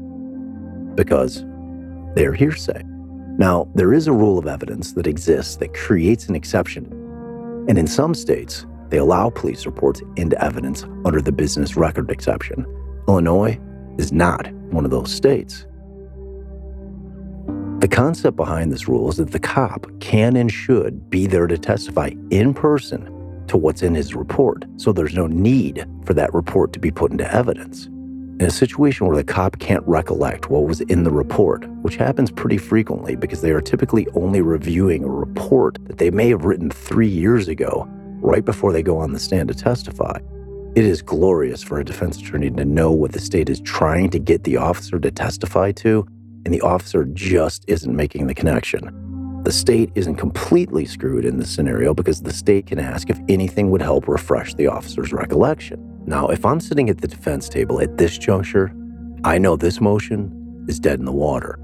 because 0.94 1.44
they're 2.14 2.32
hearsay. 2.32 2.82
Now, 3.38 3.70
there 3.74 3.92
is 3.92 4.06
a 4.06 4.12
rule 4.12 4.38
of 4.38 4.46
evidence 4.46 4.94
that 4.94 5.06
exists 5.06 5.56
that 5.56 5.74
creates 5.74 6.28
an 6.28 6.34
exception. 6.34 6.86
And 7.68 7.78
in 7.78 7.86
some 7.86 8.14
states, 8.14 8.66
they 8.88 8.98
allow 8.98 9.30
police 9.30 9.66
reports 9.66 10.02
into 10.16 10.42
evidence 10.42 10.84
under 11.04 11.20
the 11.20 11.32
business 11.32 11.76
record 11.76 12.10
exception. 12.10 12.66
Illinois 13.08 13.60
is 13.98 14.10
not 14.10 14.50
one 14.72 14.84
of 14.84 14.90
those 14.90 15.12
states. 15.12 15.66
The 17.80 17.88
concept 17.88 18.36
behind 18.36 18.70
this 18.70 18.88
rule 18.88 19.08
is 19.08 19.16
that 19.16 19.32
the 19.32 19.38
cop 19.38 19.86
can 20.00 20.36
and 20.36 20.52
should 20.52 21.08
be 21.08 21.26
there 21.26 21.46
to 21.46 21.56
testify 21.56 22.10
in 22.28 22.52
person 22.52 23.06
to 23.46 23.56
what's 23.56 23.82
in 23.82 23.94
his 23.94 24.14
report, 24.14 24.66
so 24.76 24.92
there's 24.92 25.14
no 25.14 25.26
need 25.26 25.86
for 26.04 26.12
that 26.12 26.34
report 26.34 26.74
to 26.74 26.78
be 26.78 26.90
put 26.90 27.10
into 27.10 27.32
evidence. 27.32 27.86
In 27.86 28.42
a 28.42 28.50
situation 28.50 29.06
where 29.06 29.16
the 29.16 29.24
cop 29.24 29.60
can't 29.60 29.82
recollect 29.86 30.50
what 30.50 30.64
was 30.64 30.82
in 30.82 31.04
the 31.04 31.10
report, 31.10 31.66
which 31.80 31.96
happens 31.96 32.30
pretty 32.30 32.58
frequently 32.58 33.16
because 33.16 33.40
they 33.40 33.50
are 33.50 33.62
typically 33.62 34.06
only 34.14 34.42
reviewing 34.42 35.02
a 35.02 35.08
report 35.08 35.78
that 35.86 35.96
they 35.96 36.10
may 36.10 36.28
have 36.28 36.44
written 36.44 36.68
three 36.68 37.08
years 37.08 37.48
ago, 37.48 37.88
right 38.20 38.44
before 38.44 38.74
they 38.74 38.82
go 38.82 38.98
on 38.98 39.14
the 39.14 39.18
stand 39.18 39.48
to 39.48 39.54
testify, 39.54 40.18
it 40.74 40.84
is 40.84 41.00
glorious 41.00 41.62
for 41.62 41.80
a 41.80 41.84
defense 41.84 42.18
attorney 42.18 42.50
to 42.50 42.64
know 42.66 42.92
what 42.92 43.12
the 43.12 43.20
state 43.20 43.48
is 43.48 43.58
trying 43.62 44.10
to 44.10 44.18
get 44.18 44.44
the 44.44 44.58
officer 44.58 44.98
to 45.00 45.10
testify 45.10 45.72
to, 45.72 46.06
and 46.44 46.54
the 46.54 46.60
officer 46.60 47.04
just 47.04 47.64
isn't 47.66 47.94
making 47.94 48.26
the 48.26 48.34
connection. 48.34 49.42
The 49.44 49.52
state 49.52 49.90
isn't 49.94 50.16
completely 50.16 50.84
screwed 50.84 51.24
in 51.24 51.38
this 51.38 51.50
scenario 51.50 51.94
because 51.94 52.20
the 52.20 52.32
state 52.32 52.66
can 52.66 52.78
ask 52.78 53.08
if 53.08 53.18
anything 53.28 53.70
would 53.70 53.80
help 53.80 54.06
refresh 54.06 54.54
the 54.54 54.66
officer's 54.66 55.12
recollection. 55.12 55.80
Now, 56.04 56.28
if 56.28 56.44
I'm 56.44 56.60
sitting 56.60 56.90
at 56.90 56.98
the 56.98 57.08
defense 57.08 57.48
table 57.48 57.80
at 57.80 57.96
this 57.96 58.18
juncture, 58.18 58.74
I 59.24 59.38
know 59.38 59.56
this 59.56 59.80
motion 59.80 60.64
is 60.68 60.78
dead 60.78 60.98
in 60.98 61.06
the 61.06 61.12
water. 61.12 61.58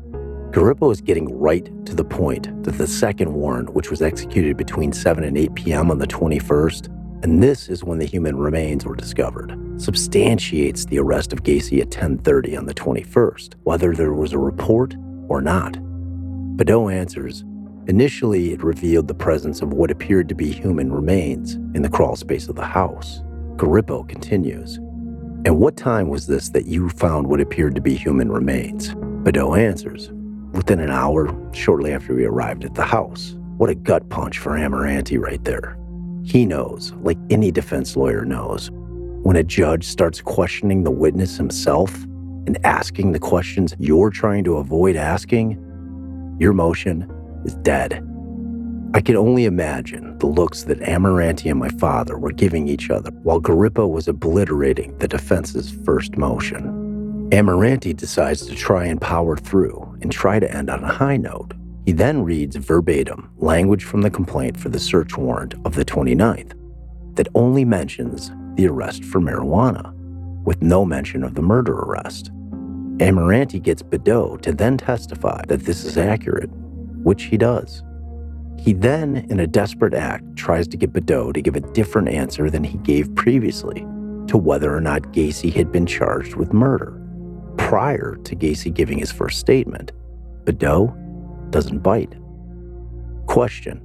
Garippo 0.50 0.90
is 0.90 1.02
getting 1.02 1.38
right 1.38 1.68
to 1.84 1.94
the 1.94 2.04
point 2.04 2.64
that 2.64 2.78
the 2.78 2.86
second 2.86 3.34
warrant, 3.34 3.74
which 3.74 3.90
was 3.90 4.00
executed 4.00 4.56
between 4.56 4.92
7 4.92 5.22
and 5.22 5.36
8 5.36 5.54
p.m. 5.54 5.90
on 5.90 5.98
the 5.98 6.06
21st, 6.06 6.88
and 7.22 7.42
this 7.42 7.68
is 7.68 7.84
when 7.84 7.98
the 7.98 8.04
human 8.04 8.36
remains 8.36 8.84
were 8.84 8.94
discovered, 8.94 9.58
substantiates 9.78 10.84
the 10.84 10.98
arrest 10.98 11.32
of 11.32 11.42
Gacy 11.42 11.80
at 11.80 11.90
10:30 11.90 12.56
on 12.56 12.66
the 12.66 12.74
21st, 12.74 13.54
whether 13.64 13.94
there 13.94 14.12
was 14.12 14.32
a 14.32 14.38
report 14.38 14.94
or 15.28 15.40
not. 15.40 15.78
Bedoe 16.56 16.92
answers, 16.92 17.44
initially 17.86 18.52
it 18.52 18.62
revealed 18.62 19.08
the 19.08 19.14
presence 19.14 19.62
of 19.62 19.72
what 19.72 19.90
appeared 19.90 20.28
to 20.28 20.34
be 20.34 20.50
human 20.50 20.92
remains 20.92 21.54
in 21.74 21.82
the 21.82 21.88
crawl 21.88 22.16
space 22.16 22.48
of 22.48 22.56
the 22.56 22.64
house. 22.64 23.22
Garippo 23.56 24.08
continues, 24.08 24.76
And 25.44 25.58
what 25.58 25.76
time 25.76 26.08
was 26.08 26.26
this 26.26 26.48
that 26.50 26.66
you 26.66 26.88
found 26.88 27.26
what 27.26 27.40
appeared 27.40 27.74
to 27.76 27.80
be 27.80 27.94
human 27.94 28.30
remains? 28.30 28.94
Bedoe 29.22 29.58
answers, 29.58 30.10
Within 30.52 30.80
an 30.80 30.90
hour, 30.90 31.34
shortly 31.52 31.92
after 31.92 32.14
we 32.14 32.24
arrived 32.24 32.64
at 32.64 32.74
the 32.74 32.84
house. 32.84 33.36
What 33.56 33.70
a 33.70 33.74
gut 33.74 34.08
punch 34.08 34.38
for 34.38 34.52
Amirante 34.52 35.18
right 35.18 35.42
there. 35.44 35.76
He 36.26 36.44
knows, 36.44 36.92
like 37.02 37.18
any 37.30 37.52
defense 37.52 37.96
lawyer 37.96 38.24
knows, 38.24 38.68
when 39.22 39.36
a 39.36 39.44
judge 39.44 39.84
starts 39.84 40.20
questioning 40.20 40.82
the 40.82 40.90
witness 40.90 41.36
himself 41.36 41.94
and 42.46 42.58
asking 42.64 43.12
the 43.12 43.20
questions 43.20 43.76
you're 43.78 44.10
trying 44.10 44.42
to 44.44 44.56
avoid 44.56 44.96
asking, 44.96 45.52
your 46.40 46.52
motion 46.52 47.08
is 47.44 47.54
dead. 47.56 48.04
I 48.92 49.00
can 49.02 49.14
only 49.14 49.44
imagine 49.44 50.18
the 50.18 50.26
looks 50.26 50.64
that 50.64 50.80
Amirante 50.80 51.48
and 51.48 51.60
my 51.60 51.68
father 51.68 52.18
were 52.18 52.32
giving 52.32 52.66
each 52.66 52.90
other 52.90 53.10
while 53.22 53.40
Garippo 53.40 53.88
was 53.88 54.08
obliterating 54.08 54.98
the 54.98 55.06
defense's 55.06 55.70
first 55.84 56.16
motion. 56.16 57.30
Amirante 57.30 57.96
decides 57.96 58.46
to 58.46 58.54
try 58.56 58.84
and 58.84 59.00
power 59.00 59.36
through 59.36 59.96
and 60.02 60.10
try 60.10 60.40
to 60.40 60.52
end 60.52 60.70
on 60.70 60.82
a 60.82 60.92
high 60.92 61.18
note. 61.18 61.54
He 61.86 61.92
then 61.92 62.24
reads 62.24 62.56
verbatim 62.56 63.30
language 63.38 63.84
from 63.84 64.02
the 64.02 64.10
complaint 64.10 64.58
for 64.58 64.68
the 64.68 64.80
search 64.80 65.16
warrant 65.16 65.54
of 65.64 65.76
the 65.76 65.84
29th 65.84 66.52
that 67.14 67.28
only 67.36 67.64
mentions 67.64 68.32
the 68.56 68.66
arrest 68.66 69.04
for 69.04 69.20
marijuana, 69.20 69.94
with 70.42 70.60
no 70.62 70.84
mention 70.84 71.22
of 71.22 71.36
the 71.36 71.42
murder 71.42 71.72
arrest. 71.72 72.32
Amirante 72.98 73.62
gets 73.62 73.84
Bedoe 73.84 74.40
to 74.42 74.52
then 74.52 74.76
testify 74.76 75.42
that 75.46 75.60
this 75.60 75.84
is 75.84 75.96
accurate, 75.96 76.50
which 77.04 77.24
he 77.24 77.36
does. 77.36 77.84
He 78.58 78.72
then, 78.72 79.24
in 79.30 79.38
a 79.38 79.46
desperate 79.46 79.94
act, 79.94 80.24
tries 80.34 80.66
to 80.68 80.76
get 80.76 80.92
Bedoe 80.92 81.32
to 81.32 81.40
give 81.40 81.54
a 81.54 81.72
different 81.72 82.08
answer 82.08 82.50
than 82.50 82.64
he 82.64 82.78
gave 82.78 83.14
previously 83.14 83.86
to 84.26 84.36
whether 84.36 84.74
or 84.74 84.80
not 84.80 85.02
Gacy 85.12 85.52
had 85.52 85.70
been 85.70 85.86
charged 85.86 86.34
with 86.34 86.52
murder. 86.52 87.00
Prior 87.58 88.16
to 88.24 88.34
Gacy 88.34 88.74
giving 88.74 88.98
his 88.98 89.12
first 89.12 89.38
statement, 89.38 89.92
Bedoe 90.44 91.05
doesn't 91.56 91.78
bite. 91.78 92.12
Question 93.28 93.80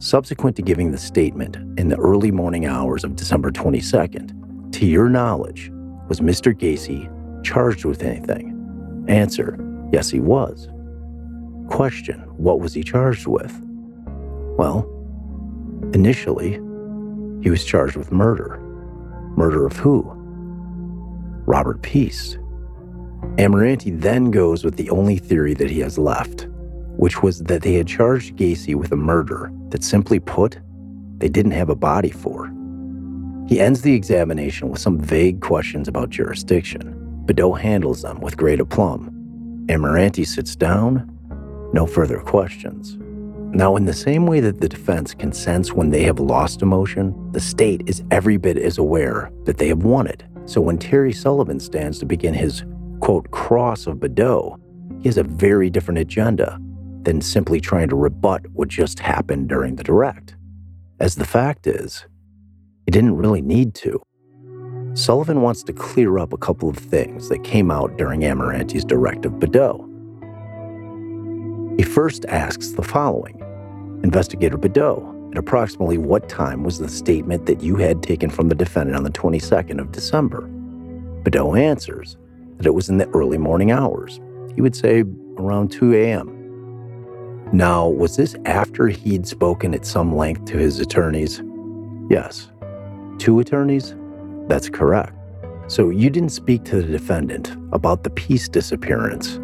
Subsequent 0.00 0.56
to 0.56 0.62
giving 0.62 0.90
the 0.90 0.98
statement 0.98 1.54
in 1.78 1.86
the 1.88 1.96
early 1.98 2.32
morning 2.32 2.66
hours 2.66 3.04
of 3.04 3.14
December 3.14 3.52
22nd, 3.52 4.72
to 4.72 4.86
your 4.86 5.08
knowledge, 5.08 5.70
was 6.08 6.18
Mr. 6.18 6.52
Gacy 6.52 7.08
charged 7.44 7.84
with 7.84 8.02
anything? 8.02 9.04
Answer 9.06 9.56
Yes, 9.92 10.10
he 10.10 10.18
was. 10.18 10.68
Question 11.68 12.22
What 12.38 12.58
was 12.58 12.74
he 12.74 12.82
charged 12.82 13.28
with? 13.28 13.56
Well, 14.58 14.80
initially, 15.94 16.54
he 17.40 17.50
was 17.50 17.64
charged 17.64 17.94
with 17.94 18.10
murder. 18.10 18.58
Murder 19.36 19.64
of 19.64 19.76
who? 19.76 20.02
Robert 21.46 21.82
Piest. 21.82 22.40
Amirante 23.36 23.96
then 24.00 24.32
goes 24.32 24.64
with 24.64 24.76
the 24.76 24.90
only 24.90 25.18
theory 25.18 25.54
that 25.54 25.70
he 25.70 25.78
has 25.78 25.96
left, 25.96 26.48
which 27.00 27.22
was 27.22 27.38
that 27.38 27.62
they 27.62 27.72
had 27.72 27.86
charged 27.86 28.36
Gacy 28.36 28.74
with 28.74 28.92
a 28.92 28.96
murder 28.96 29.50
that, 29.70 29.82
simply 29.82 30.20
put, 30.20 30.58
they 31.16 31.30
didn't 31.30 31.52
have 31.52 31.70
a 31.70 31.74
body 31.74 32.10
for. 32.10 32.52
He 33.48 33.58
ends 33.58 33.80
the 33.80 33.94
examination 33.94 34.68
with 34.68 34.82
some 34.82 34.98
vague 35.00 35.40
questions 35.40 35.88
about 35.88 36.10
jurisdiction. 36.10 36.94
Bedoe 37.24 37.58
handles 37.58 38.02
them 38.02 38.20
with 38.20 38.36
great 38.36 38.60
aplomb. 38.60 39.08
Amirante 39.70 40.26
sits 40.26 40.54
down, 40.54 41.10
no 41.72 41.86
further 41.86 42.20
questions. 42.20 42.98
Now, 43.56 43.76
in 43.76 43.86
the 43.86 43.94
same 43.94 44.26
way 44.26 44.40
that 44.40 44.60
the 44.60 44.68
defense 44.68 45.14
can 45.14 45.32
sense 45.32 45.72
when 45.72 45.88
they 45.88 46.02
have 46.02 46.20
lost 46.20 46.60
emotion, 46.60 47.14
the 47.32 47.40
state 47.40 47.82
is 47.86 48.04
every 48.10 48.36
bit 48.36 48.58
as 48.58 48.76
aware 48.76 49.32
that 49.46 49.56
they 49.56 49.68
have 49.68 49.84
won 49.84 50.06
it. 50.06 50.22
So 50.44 50.60
when 50.60 50.76
Terry 50.76 51.14
Sullivan 51.14 51.60
stands 51.60 51.98
to 52.00 52.04
begin 52.04 52.34
his 52.34 52.62
quote 53.00 53.30
cross 53.30 53.86
of 53.86 53.96
Bedoe, 53.96 54.60
he 55.00 55.08
has 55.08 55.16
a 55.16 55.22
very 55.22 55.70
different 55.70 55.96
agenda 55.96 56.60
than 57.02 57.20
simply 57.20 57.60
trying 57.60 57.88
to 57.88 57.96
rebut 57.96 58.46
what 58.52 58.68
just 58.68 59.00
happened 59.00 59.48
during 59.48 59.76
the 59.76 59.84
direct. 59.84 60.36
As 60.98 61.14
the 61.14 61.26
fact 61.26 61.66
is, 61.66 62.04
he 62.84 62.90
didn't 62.90 63.16
really 63.16 63.42
need 63.42 63.74
to. 63.76 64.02
Sullivan 64.94 65.40
wants 65.40 65.62
to 65.62 65.72
clear 65.72 66.18
up 66.18 66.32
a 66.32 66.38
couple 66.38 66.68
of 66.68 66.76
things 66.76 67.28
that 67.28 67.44
came 67.44 67.70
out 67.70 67.96
during 67.96 68.20
Amirante's 68.20 68.84
direct 68.84 69.24
of 69.24 69.34
Bedoe. 69.34 69.86
He 71.78 71.84
first 71.84 72.24
asks 72.26 72.70
the 72.72 72.82
following 72.82 73.38
Investigator 74.02 74.58
Bedoe, 74.58 75.30
at 75.32 75.38
approximately 75.38 75.96
what 75.96 76.28
time 76.28 76.64
was 76.64 76.78
the 76.78 76.88
statement 76.88 77.46
that 77.46 77.62
you 77.62 77.76
had 77.76 78.02
taken 78.02 78.28
from 78.28 78.48
the 78.48 78.54
defendant 78.54 78.96
on 78.96 79.04
the 79.04 79.10
22nd 79.10 79.78
of 79.78 79.92
December? 79.92 80.48
Bedoe 81.22 81.58
answers 81.58 82.16
that 82.56 82.66
it 82.66 82.74
was 82.74 82.88
in 82.88 82.98
the 82.98 83.08
early 83.10 83.38
morning 83.38 83.70
hours. 83.70 84.20
He 84.54 84.60
would 84.60 84.74
say 84.74 85.04
around 85.38 85.70
2 85.70 85.94
a.m. 85.94 86.39
Now, 87.52 87.88
was 87.88 88.16
this 88.16 88.36
after 88.44 88.86
he'd 88.86 89.26
spoken 89.26 89.74
at 89.74 89.84
some 89.84 90.14
length 90.14 90.44
to 90.46 90.56
his 90.56 90.78
attorneys? 90.78 91.42
Yes. 92.08 92.50
Two 93.18 93.40
attorneys? 93.40 93.94
That's 94.46 94.68
correct. 94.68 95.12
So 95.66 95.90
you 95.90 96.10
didn't 96.10 96.30
speak 96.30 96.64
to 96.64 96.76
the 96.76 96.92
defendant 96.92 97.56
about 97.72 98.04
the 98.04 98.10
Piest 98.10 98.52
disappearance, 98.52 99.34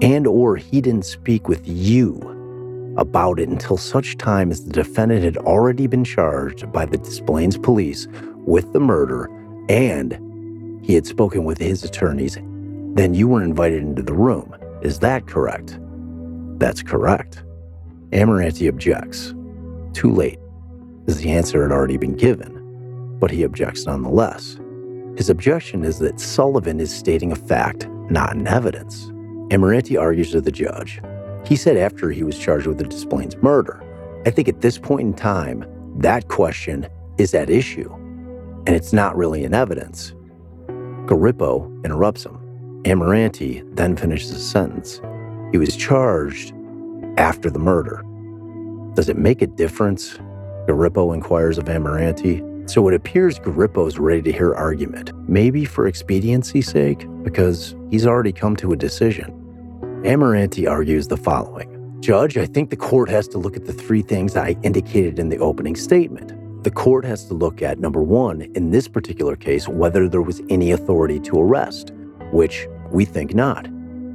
and 0.00 0.26
or 0.26 0.56
he 0.56 0.80
didn't 0.80 1.04
speak 1.04 1.48
with 1.48 1.66
you 1.66 2.94
about 2.96 3.40
it 3.40 3.48
until 3.48 3.76
such 3.76 4.16
time 4.16 4.50
as 4.50 4.64
the 4.64 4.72
defendant 4.72 5.22
had 5.22 5.36
already 5.36 5.86
been 5.86 6.04
charged 6.04 6.70
by 6.72 6.84
the 6.84 6.98
Des 6.98 7.22
Plaines 7.22 7.58
police 7.58 8.06
with 8.46 8.72
the 8.72 8.80
murder 8.80 9.28
and 9.68 10.18
he 10.84 10.94
had 10.94 11.06
spoken 11.06 11.44
with 11.44 11.58
his 11.58 11.84
attorneys. 11.84 12.36
Then 12.94 13.14
you 13.14 13.28
were 13.28 13.42
invited 13.42 13.82
into 13.82 14.02
the 14.02 14.14
room. 14.14 14.56
Is 14.82 14.98
that 15.00 15.26
correct? 15.26 15.78
That's 16.60 16.82
correct. 16.82 17.42
Amirante 18.12 18.68
objects. 18.68 19.34
Too 19.94 20.12
late, 20.12 20.38
as 21.08 21.18
the 21.18 21.30
answer 21.30 21.62
had 21.62 21.72
already 21.72 21.96
been 21.96 22.14
given, 22.14 23.16
but 23.18 23.30
he 23.30 23.44
objects 23.44 23.86
nonetheless. 23.86 24.60
His 25.16 25.30
objection 25.30 25.84
is 25.84 25.98
that 26.00 26.20
Sullivan 26.20 26.78
is 26.78 26.94
stating 26.94 27.32
a 27.32 27.36
fact, 27.36 27.88
not 28.10 28.36
an 28.36 28.46
evidence. 28.46 29.06
Amirante 29.48 29.98
argues 29.98 30.32
to 30.32 30.42
the 30.42 30.52
judge. 30.52 31.00
He 31.46 31.56
said 31.56 31.78
after 31.78 32.10
he 32.10 32.24
was 32.24 32.38
charged 32.38 32.66
with 32.66 32.76
the 32.76 32.84
Des 32.84 33.06
Plaines 33.06 33.36
murder. 33.38 33.82
I 34.26 34.30
think 34.30 34.46
at 34.46 34.60
this 34.60 34.76
point 34.76 35.00
in 35.00 35.14
time, 35.14 35.64
that 35.96 36.28
question 36.28 36.86
is 37.16 37.34
at 37.34 37.48
issue, 37.48 37.90
and 38.66 38.76
it's 38.76 38.92
not 38.92 39.16
really 39.16 39.44
an 39.44 39.54
evidence. 39.54 40.12
Garippo 41.06 41.82
interrupts 41.86 42.26
him. 42.26 42.38
Amirante 42.84 43.64
then 43.76 43.96
finishes 43.96 44.30
his 44.30 44.46
sentence. 44.46 45.00
He 45.52 45.58
was 45.58 45.76
charged 45.76 46.54
after 47.16 47.50
the 47.50 47.58
murder. 47.58 48.04
Does 48.94 49.08
it 49.08 49.18
make 49.18 49.42
a 49.42 49.46
difference? 49.46 50.18
Garippo 50.66 51.14
inquires 51.14 51.58
of 51.58 51.64
Amirante. 51.64 52.46
So 52.70 52.86
it 52.86 52.94
appears 52.94 53.38
Garippo's 53.38 53.98
ready 53.98 54.22
to 54.22 54.32
hear 54.32 54.54
argument, 54.54 55.10
maybe 55.28 55.64
for 55.64 55.86
expediency's 55.86 56.70
sake, 56.70 57.04
because 57.24 57.74
he's 57.90 58.06
already 58.06 58.32
come 58.32 58.54
to 58.56 58.72
a 58.72 58.76
decision. 58.76 59.32
Amirante 60.04 60.70
argues 60.70 61.08
the 61.08 61.16
following 61.16 61.76
Judge, 62.00 62.38
I 62.38 62.46
think 62.46 62.70
the 62.70 62.76
court 62.76 63.10
has 63.10 63.28
to 63.28 63.38
look 63.38 63.56
at 63.56 63.66
the 63.66 63.72
three 63.72 64.02
things 64.02 64.36
I 64.36 64.56
indicated 64.62 65.18
in 65.18 65.28
the 65.28 65.38
opening 65.38 65.74
statement. 65.74 66.32
The 66.62 66.70
court 66.70 67.04
has 67.04 67.24
to 67.26 67.34
look 67.34 67.60
at 67.60 67.78
number 67.78 68.02
one, 68.02 68.42
in 68.54 68.70
this 68.70 68.86
particular 68.86 69.34
case, 69.34 69.66
whether 69.66 70.08
there 70.08 70.22
was 70.22 70.40
any 70.48 70.70
authority 70.70 71.18
to 71.20 71.40
arrest, 71.40 71.92
which 72.32 72.66
we 72.90 73.04
think 73.04 73.34
not, 73.34 73.68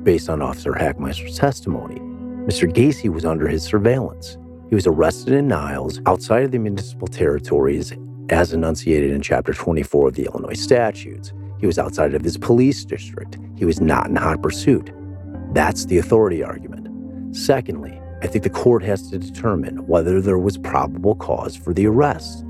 based 0.05 0.29
on 0.29 0.41
Officer 0.41 0.71
Hachmeister's 0.71 1.37
testimony. 1.37 1.99
Mr. 2.45 2.71
Gacy 2.71 3.11
was 3.11 3.25
under 3.25 3.47
his 3.47 3.63
surveillance. 3.63 4.37
He 4.69 4.75
was 4.75 4.87
arrested 4.87 5.33
in 5.33 5.47
Niles 5.47 5.99
outside 6.05 6.43
of 6.43 6.51
the 6.51 6.59
municipal 6.59 7.07
territories 7.07 7.91
as 8.29 8.53
enunciated 8.53 9.11
in 9.11 9.21
Chapter 9.21 9.53
24 9.53 10.09
of 10.09 10.13
the 10.13 10.25
Illinois 10.25 10.53
statutes. 10.53 11.33
He 11.59 11.65
was 11.65 11.79
outside 11.79 12.13
of 12.13 12.23
his 12.23 12.37
police 12.37 12.85
district. 12.85 13.37
He 13.55 13.65
was 13.65 13.81
not 13.81 14.07
in 14.07 14.15
hot 14.15 14.41
pursuit. 14.41 14.91
That's 15.53 15.85
the 15.85 15.97
authority 15.97 16.43
argument. 16.43 17.35
Secondly, 17.35 17.99
I 18.21 18.27
think 18.27 18.43
the 18.43 18.49
court 18.49 18.83
has 18.83 19.09
to 19.09 19.17
determine 19.17 19.85
whether 19.87 20.21
there 20.21 20.37
was 20.37 20.57
probable 20.57 21.15
cause 21.15 21.55
for 21.55 21.73
the 21.73 21.87
arrest. 21.87 22.45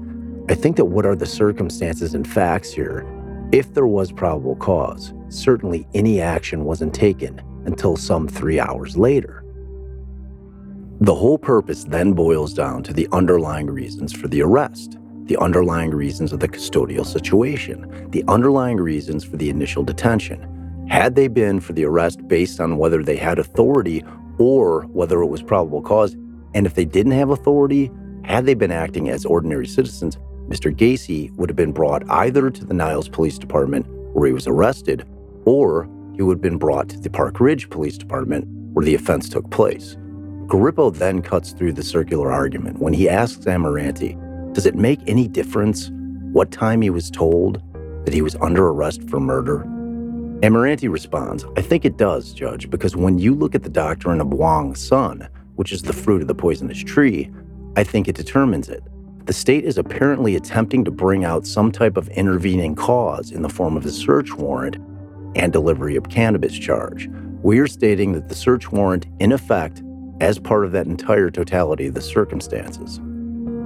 I 0.47 0.55
think 0.55 0.75
that 0.75 0.85
what 0.85 1.05
are 1.05 1.15
the 1.15 1.25
circumstances 1.25 2.13
and 2.13 2.27
facts 2.27 2.71
here? 2.71 3.05
If 3.51 3.73
there 3.73 3.87
was 3.87 4.11
probable 4.11 4.55
cause, 4.55 5.13
certainly 5.29 5.87
any 5.93 6.21
action 6.21 6.63
wasn't 6.63 6.93
taken 6.93 7.41
until 7.65 7.95
some 7.95 8.27
three 8.27 8.59
hours 8.59 8.97
later. 8.97 9.43
The 11.01 11.15
whole 11.15 11.37
purpose 11.37 11.83
then 11.83 12.13
boils 12.13 12.53
down 12.53 12.83
to 12.83 12.93
the 12.93 13.07
underlying 13.11 13.67
reasons 13.67 14.13
for 14.13 14.27
the 14.27 14.41
arrest, 14.41 14.97
the 15.25 15.37
underlying 15.37 15.91
reasons 15.91 16.31
of 16.31 16.39
the 16.39 16.47
custodial 16.47 17.05
situation, 17.05 18.09
the 18.11 18.23
underlying 18.27 18.77
reasons 18.77 19.23
for 19.23 19.37
the 19.37 19.49
initial 19.49 19.83
detention. 19.83 20.87
Had 20.89 21.15
they 21.15 21.27
been 21.27 21.59
for 21.59 21.73
the 21.73 21.85
arrest 21.85 22.27
based 22.27 22.59
on 22.61 22.77
whether 22.77 23.03
they 23.03 23.17
had 23.17 23.39
authority 23.39 24.03
or 24.37 24.83
whether 24.83 25.21
it 25.21 25.27
was 25.27 25.41
probable 25.41 25.81
cause, 25.81 26.15
and 26.53 26.65
if 26.65 26.75
they 26.75 26.85
didn't 26.85 27.11
have 27.13 27.31
authority, 27.31 27.91
had 28.23 28.45
they 28.45 28.53
been 28.53 28.71
acting 28.71 29.09
as 29.09 29.25
ordinary 29.25 29.67
citizens, 29.67 30.17
Mr. 30.47 30.73
Gacy 30.73 31.31
would 31.37 31.49
have 31.49 31.57
been 31.57 31.71
brought 31.71 32.07
either 32.09 32.49
to 32.51 32.65
the 32.65 32.73
Niles 32.73 33.09
Police 33.09 33.37
Department 33.37 33.85
where 34.13 34.27
he 34.27 34.33
was 34.33 34.47
arrested, 34.47 35.05
or 35.45 35.89
he 36.15 36.21
would 36.21 36.35
have 36.35 36.41
been 36.41 36.57
brought 36.57 36.89
to 36.89 36.99
the 36.99 37.09
Park 37.09 37.39
Ridge 37.39 37.69
Police 37.69 37.97
Department 37.97 38.45
where 38.73 38.85
the 38.85 38.95
offense 38.95 39.29
took 39.29 39.49
place. 39.51 39.95
Garippo 40.47 40.95
then 40.95 41.21
cuts 41.21 41.53
through 41.53 41.73
the 41.73 41.83
circular 41.83 42.31
argument 42.31 42.79
when 42.79 42.93
he 42.93 43.09
asks 43.09 43.45
Amirante, 43.45 44.53
does 44.53 44.65
it 44.65 44.75
make 44.75 44.99
any 45.07 45.27
difference 45.27 45.89
what 46.31 46.51
time 46.51 46.81
he 46.81 46.89
was 46.89 47.09
told 47.09 47.61
that 48.05 48.13
he 48.13 48.21
was 48.21 48.35
under 48.41 48.67
arrest 48.67 49.09
for 49.09 49.19
murder? 49.19 49.59
Amirante 50.41 50.89
responds, 50.89 51.45
I 51.57 51.61
think 51.61 51.85
it 51.85 51.97
does, 51.97 52.33
Judge, 52.33 52.69
because 52.69 52.95
when 52.95 53.17
you 53.17 53.33
look 53.33 53.55
at 53.55 53.63
the 53.63 53.69
doctrine 53.69 54.21
of 54.21 54.33
Wong 54.33 54.75
Sun, 54.75 55.27
which 55.55 55.71
is 55.71 55.81
the 55.81 55.93
fruit 55.93 56.21
of 56.21 56.27
the 56.27 56.35
poisonous 56.35 56.83
tree, 56.83 57.31
I 57.75 57.83
think 57.83 58.07
it 58.07 58.15
determines 58.15 58.69
it. 58.69 58.83
The 59.25 59.33
state 59.33 59.65
is 59.65 59.77
apparently 59.77 60.35
attempting 60.35 60.85
to 60.85 60.91
bring 60.91 61.25
out 61.25 61.47
some 61.47 61.71
type 61.71 61.97
of 61.97 62.09
intervening 62.09 62.75
cause 62.75 63.31
in 63.31 63.41
the 63.41 63.49
form 63.49 63.75
of 63.75 63.85
a 63.85 63.91
search 63.91 64.33
warrant 64.35 64.77
and 65.35 65.53
delivery 65.53 65.95
of 65.95 66.09
cannabis 66.09 66.57
charge. 66.57 67.09
We 67.43 67.59
are 67.59 67.67
stating 67.67 68.13
that 68.13 68.29
the 68.29 68.35
search 68.35 68.71
warrant, 68.71 69.05
in 69.19 69.31
effect, 69.31 69.83
as 70.21 70.39
part 70.39 70.65
of 70.65 70.71
that 70.71 70.87
entire 70.87 71.29
totality 71.29 71.87
of 71.87 71.93
the 71.93 72.01
circumstances. 72.01 72.99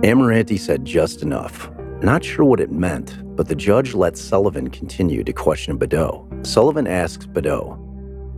Amirante 0.04 0.60
said 0.60 0.84
just 0.84 1.22
enough. 1.22 1.70
Not 2.02 2.24
sure 2.24 2.46
what 2.46 2.60
it 2.60 2.72
meant, 2.72 3.18
but 3.36 3.48
the 3.48 3.56
judge 3.56 3.94
let 3.94 4.18
Sullivan 4.18 4.70
continue 4.70 5.24
to 5.24 5.34
question 5.34 5.78
Bedoe. 5.78 6.46
Sullivan 6.46 6.88
asks 6.88 7.26
Bedoe, 7.28 7.78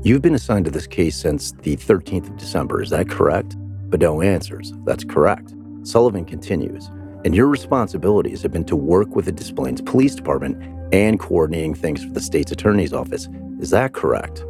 You've 0.04 0.24
been 0.24 0.34
assigned 0.34 0.65
to 0.65 0.72
this 0.72 0.88
case 0.88 1.15
since 1.15 1.52
the 1.52 1.78
13th 1.78 2.30
of 2.30 2.38
December, 2.38 2.82
is 2.82 2.89
that 2.89 3.10
correct? 3.10 3.56
Bedoe 3.89 4.26
answers, 4.26 4.74
That's 4.86 5.04
correct. 5.04 5.54
Sullivan 5.84 6.26
continues, 6.26 6.89
And 7.24 7.36
your 7.36 7.48
responsibilities 7.48 8.41
have 8.41 8.52
been 8.52 8.65
to 8.65 8.76
work 8.76 9.15
with 9.15 9.26
the 9.26 9.32
Des 9.32 9.54
Plaines 9.54 9.82
Police 9.82 10.15
Department 10.15 10.60
and 10.91 11.19
coordinating 11.19 11.73
things 11.73 12.04
for 12.04 12.12
the 12.12 12.21
state's 12.21 12.51
attorney's 12.51 12.93
office. 12.93 13.27
Is 13.60 13.69
that 13.69 13.93
correct? 13.93 14.43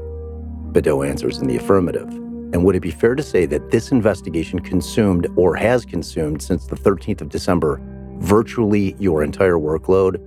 Bedoe 0.71 1.07
answers 1.07 1.37
in 1.37 1.47
the 1.47 1.57
affirmative. 1.57 2.07
And 2.53 2.65
would 2.65 2.75
it 2.75 2.81
be 2.81 2.91
fair 2.91 3.15
to 3.15 3.23
say 3.23 3.45
that 3.45 3.71
this 3.71 3.91
investigation 3.91 4.59
consumed 4.59 5.27
or 5.35 5.55
has 5.55 5.85
consumed 5.85 6.41
since 6.41 6.65
the 6.65 6.75
13th 6.75 7.21
of 7.21 7.29
December 7.29 7.79
virtually 8.19 8.95
your 8.99 9.23
entire 9.23 9.55
workload? 9.55 10.19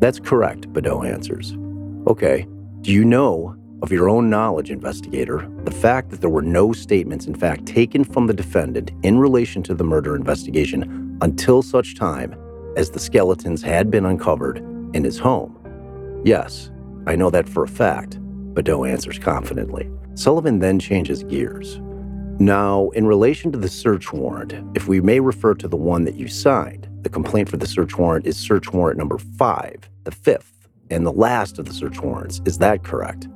That's 0.00 0.20
correct, 0.20 0.72
Bedoe 0.72 1.10
answers. 1.10 1.56
Okay, 2.06 2.46
do 2.80 2.92
you 2.92 3.04
know 3.04 3.54
of 3.82 3.92
your 3.92 4.08
own 4.08 4.28
knowledge, 4.28 4.70
investigator, 4.70 5.48
the 5.64 5.70
fact 5.70 6.10
that 6.10 6.20
there 6.20 6.30
were 6.30 6.42
no 6.42 6.72
statements, 6.72 7.26
in 7.26 7.34
fact, 7.34 7.66
taken 7.66 8.02
from 8.02 8.26
the 8.26 8.34
defendant 8.34 8.90
in 9.02 9.18
relation 9.18 9.62
to 9.62 9.74
the 9.74 9.84
murder 9.84 10.16
investigation 10.16 11.18
until 11.22 11.62
such 11.62 11.96
time 11.96 12.34
as 12.78 12.90
the 12.90 13.00
skeletons 13.00 13.60
had 13.60 13.90
been 13.90 14.06
uncovered 14.06 14.58
in 14.94 15.02
his 15.02 15.18
home? 15.18 16.22
Yes, 16.24 16.70
I 17.08 17.16
know 17.16 17.28
that 17.28 17.48
for 17.48 17.64
a 17.64 17.68
fact, 17.68 18.18
Bedoe 18.54 18.88
answers 18.88 19.18
confidently. 19.18 19.90
Sullivan 20.14 20.60
then 20.60 20.78
changes 20.78 21.24
gears. 21.24 21.80
Now, 22.38 22.90
in 22.90 23.04
relation 23.04 23.50
to 23.50 23.58
the 23.58 23.68
search 23.68 24.12
warrant, 24.12 24.54
if 24.76 24.86
we 24.86 25.00
may 25.00 25.18
refer 25.18 25.54
to 25.54 25.66
the 25.66 25.76
one 25.76 26.04
that 26.04 26.14
you 26.14 26.28
signed, 26.28 26.88
the 27.02 27.08
complaint 27.08 27.48
for 27.48 27.56
the 27.56 27.66
search 27.66 27.98
warrant 27.98 28.26
is 28.26 28.36
search 28.36 28.72
warrant 28.72 28.96
number 28.96 29.18
five, 29.18 29.88
the 30.04 30.12
fifth, 30.12 30.68
and 30.88 31.04
the 31.04 31.12
last 31.12 31.58
of 31.58 31.64
the 31.64 31.74
search 31.74 32.00
warrants. 32.00 32.40
Is 32.44 32.58
that 32.58 32.84
correct? 32.84 33.28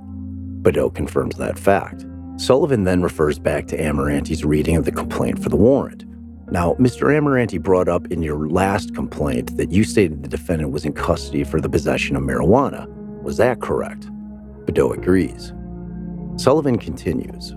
Bedoe 0.62 0.94
confirms 0.94 1.36
that 1.36 1.58
fact. 1.58 2.06
Sullivan 2.36 2.84
then 2.84 3.02
refers 3.02 3.40
back 3.40 3.66
to 3.68 3.76
Amirante's 3.76 4.44
reading 4.44 4.76
of 4.76 4.84
the 4.84 4.92
complaint 4.92 5.42
for 5.42 5.48
the 5.48 5.56
warrant. 5.56 6.04
Now, 6.52 6.74
Mr. 6.74 7.08
Amirante 7.08 7.58
brought 7.58 7.88
up 7.88 8.12
in 8.12 8.22
your 8.22 8.46
last 8.46 8.94
complaint 8.94 9.56
that 9.56 9.72
you 9.72 9.84
stated 9.84 10.22
the 10.22 10.28
defendant 10.28 10.70
was 10.70 10.84
in 10.84 10.92
custody 10.92 11.44
for 11.44 11.62
the 11.62 11.68
possession 11.70 12.14
of 12.14 12.24
marijuana. 12.24 12.86
Was 13.22 13.38
that 13.38 13.62
correct? 13.62 14.06
Bedoe 14.66 14.92
agrees. 14.92 15.54
Sullivan 16.36 16.78
continues 16.78 17.54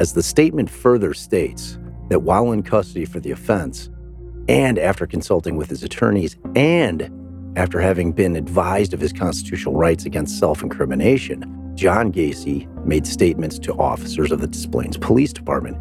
As 0.00 0.14
the 0.14 0.24
statement 0.24 0.68
further 0.68 1.14
states, 1.14 1.78
that 2.10 2.22
while 2.22 2.50
in 2.50 2.64
custody 2.64 3.04
for 3.04 3.20
the 3.20 3.30
offense, 3.30 3.88
and 4.48 4.76
after 4.76 5.06
consulting 5.06 5.56
with 5.56 5.70
his 5.70 5.84
attorneys, 5.84 6.36
and 6.56 7.08
after 7.56 7.78
having 7.78 8.10
been 8.10 8.34
advised 8.34 8.92
of 8.92 8.98
his 8.98 9.12
constitutional 9.12 9.76
rights 9.76 10.04
against 10.04 10.40
self 10.40 10.64
incrimination, 10.64 11.44
John 11.76 12.12
Gacy 12.12 12.66
made 12.84 13.06
statements 13.06 13.60
to 13.60 13.72
officers 13.74 14.32
of 14.32 14.40
the 14.40 14.48
Des 14.48 14.66
Plaines 14.66 14.96
Police 14.96 15.32
Department 15.32 15.76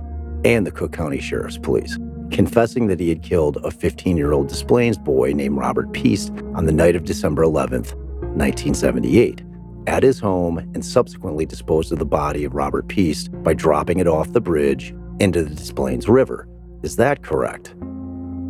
and 0.46 0.68
the 0.68 0.72
Cook 0.72 0.92
County 0.92 1.20
Sheriff's 1.20 1.58
Police. 1.58 1.98
Confessing 2.32 2.88
that 2.88 3.00
he 3.02 3.10
had 3.10 3.24
killed 3.24 3.58
a 3.58 3.70
15 3.70 4.16
year 4.16 4.32
old 4.32 4.48
Des 4.48 4.64
Plaines 4.64 4.98
boy 4.98 5.34
named 5.34 5.58
Robert 5.58 5.92
Piest 5.92 6.32
on 6.56 6.66
the 6.66 6.72
night 6.72 6.96
of 6.96 7.04
December 7.04 7.44
11th, 7.44 7.94
1978, 8.36 9.44
at 9.88 10.02
his 10.02 10.18
home 10.18 10.58
and 10.58 10.86
subsequently 10.86 11.46
disposed 11.46 11.92
of 11.92 12.00
the 12.00 12.06
body 12.06 12.46
of 12.46 12.56
Robert 12.56 12.88
Piest 12.88 13.32
by 13.44 13.54
dropping 13.54 14.00
it 14.00 14.08
off 14.08 14.32
the 14.32 14.40
bridge 14.40 14.96
into 15.20 15.44
the 15.44 15.54
Des 15.54 15.74
Plaines 15.74 16.08
River. 16.08 16.48
Is 16.84 16.96
that 16.96 17.22
correct? 17.22 17.78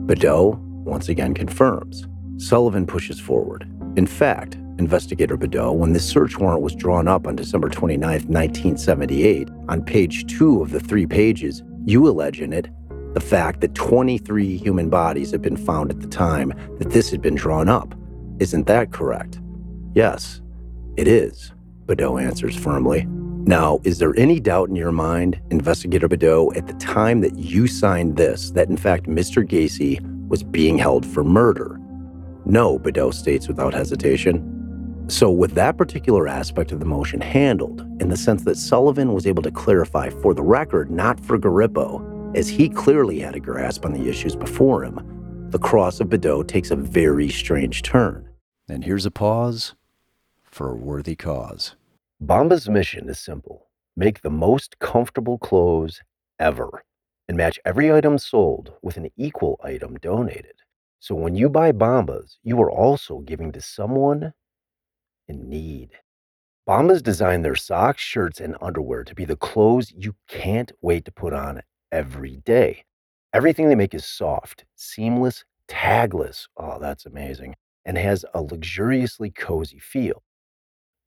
Bedoe 0.05 0.59
once 0.83 1.09
again 1.09 1.33
confirms. 1.33 2.07
Sullivan 2.37 2.85
pushes 2.85 3.19
forward. 3.19 3.67
In 3.97 4.05
fact, 4.05 4.55
investigator 4.77 5.37
Bedoe, 5.37 5.75
when 5.75 5.93
this 5.93 6.07
search 6.07 6.37
warrant 6.37 6.61
was 6.61 6.75
drawn 6.75 7.07
up 7.07 7.25
on 7.25 7.35
December 7.35 7.67
29, 7.67 7.99
1978, 8.09 9.49
on 9.69 9.83
page 9.83 10.27
two 10.27 10.61
of 10.61 10.69
the 10.69 10.79
three 10.79 11.07
pages, 11.07 11.63
you 11.85 12.07
allege 12.07 12.41
in 12.41 12.53
it 12.53 12.69
the 13.13 13.19
fact 13.19 13.61
that 13.61 13.75
23 13.75 14.57
human 14.57 14.89
bodies 14.89 15.31
had 15.31 15.41
been 15.41 15.57
found 15.57 15.91
at 15.91 15.99
the 15.99 16.07
time 16.07 16.53
that 16.79 16.91
this 16.91 17.09
had 17.09 17.21
been 17.21 17.35
drawn 17.35 17.67
up. 17.67 17.93
Isn't 18.39 18.67
that 18.67 18.91
correct? 18.91 19.39
Yes, 19.93 20.41
it 20.97 21.07
is, 21.07 21.51
Bedoe 21.85 22.21
answers 22.21 22.55
firmly. 22.55 23.05
Now, 23.45 23.79
is 23.83 23.97
there 23.97 24.17
any 24.17 24.39
doubt 24.39 24.69
in 24.69 24.75
your 24.75 24.91
mind, 24.91 25.41
Investigator 25.49 26.07
Bedoe, 26.07 26.55
at 26.55 26.67
the 26.67 26.73
time 26.73 27.21
that 27.21 27.35
you 27.35 27.67
signed 27.67 28.15
this, 28.15 28.51
that 28.51 28.69
in 28.69 28.77
fact 28.77 29.07
Mr. 29.07 29.45
Gacy 29.45 29.99
was 30.27 30.43
being 30.43 30.77
held 30.77 31.05
for 31.05 31.23
murder? 31.23 31.79
No, 32.45 32.79
Bedoe 32.79 33.13
states 33.13 33.47
without 33.47 33.73
hesitation. 33.73 34.47
So, 35.07 35.29
with 35.29 35.55
that 35.55 35.77
particular 35.77 36.27
aspect 36.27 36.71
of 36.71 36.79
the 36.79 36.85
motion 36.85 37.19
handled, 37.19 37.81
in 37.99 38.09
the 38.09 38.15
sense 38.15 38.43
that 38.43 38.57
Sullivan 38.57 39.13
was 39.13 39.27
able 39.27 39.43
to 39.43 39.51
clarify 39.51 40.09
for 40.09 40.33
the 40.33 40.43
record, 40.43 40.89
not 40.89 41.19
for 41.19 41.37
Garippo, 41.37 41.99
as 42.33 42.47
he 42.47 42.69
clearly 42.69 43.19
had 43.19 43.35
a 43.35 43.39
grasp 43.39 43.85
on 43.85 43.93
the 43.93 44.07
issues 44.07 44.35
before 44.35 44.83
him, 44.83 45.47
the 45.49 45.59
cross 45.59 45.99
of 45.99 46.07
Bedoe 46.07 46.47
takes 46.47 46.71
a 46.71 46.75
very 46.75 47.29
strange 47.29 47.83
turn. 47.83 48.29
And 48.69 48.83
here's 48.85 49.05
a 49.05 49.11
pause 49.11 49.75
for 50.43 50.71
a 50.71 50.75
worthy 50.75 51.15
cause. 51.15 51.75
Bomba's 52.21 52.69
mission 52.69 53.09
is 53.09 53.19
simple 53.19 53.67
make 53.97 54.21
the 54.21 54.29
most 54.29 54.79
comfortable 54.79 55.37
clothes 55.37 56.01
ever 56.39 56.83
and 57.27 57.35
match 57.35 57.59
every 57.65 57.91
item 57.91 58.17
sold 58.17 58.71
with 58.81 58.95
an 58.95 59.09
equal 59.17 59.59
item 59.63 59.95
donated. 59.95 60.55
So 60.99 61.15
when 61.15 61.35
you 61.35 61.49
buy 61.49 61.73
Bombas, 61.73 62.37
you 62.43 62.61
are 62.61 62.71
also 62.71 63.19
giving 63.19 63.51
to 63.51 63.61
someone 63.61 64.33
in 65.27 65.49
need. 65.49 65.89
Bombas 66.67 67.03
designed 67.03 67.43
their 67.43 67.55
socks, 67.55 68.01
shirts, 68.01 68.39
and 68.39 68.55
underwear 68.61 69.03
to 69.03 69.15
be 69.15 69.25
the 69.25 69.35
clothes 69.35 69.91
you 69.95 70.15
can't 70.29 70.71
wait 70.81 71.03
to 71.05 71.11
put 71.11 71.33
on 71.33 71.57
every 71.91 72.37
day. 72.37 72.83
Everything 73.33 73.69
they 73.69 73.75
make 73.75 73.93
is 73.93 74.05
soft, 74.05 74.65
seamless, 74.75 75.45
tagless. 75.67 76.47
Oh, 76.57 76.79
that's 76.79 77.05
amazing. 77.05 77.55
And 77.85 77.97
has 77.97 78.25
a 78.33 78.41
luxuriously 78.41 79.31
cozy 79.31 79.79
feel. 79.79 80.23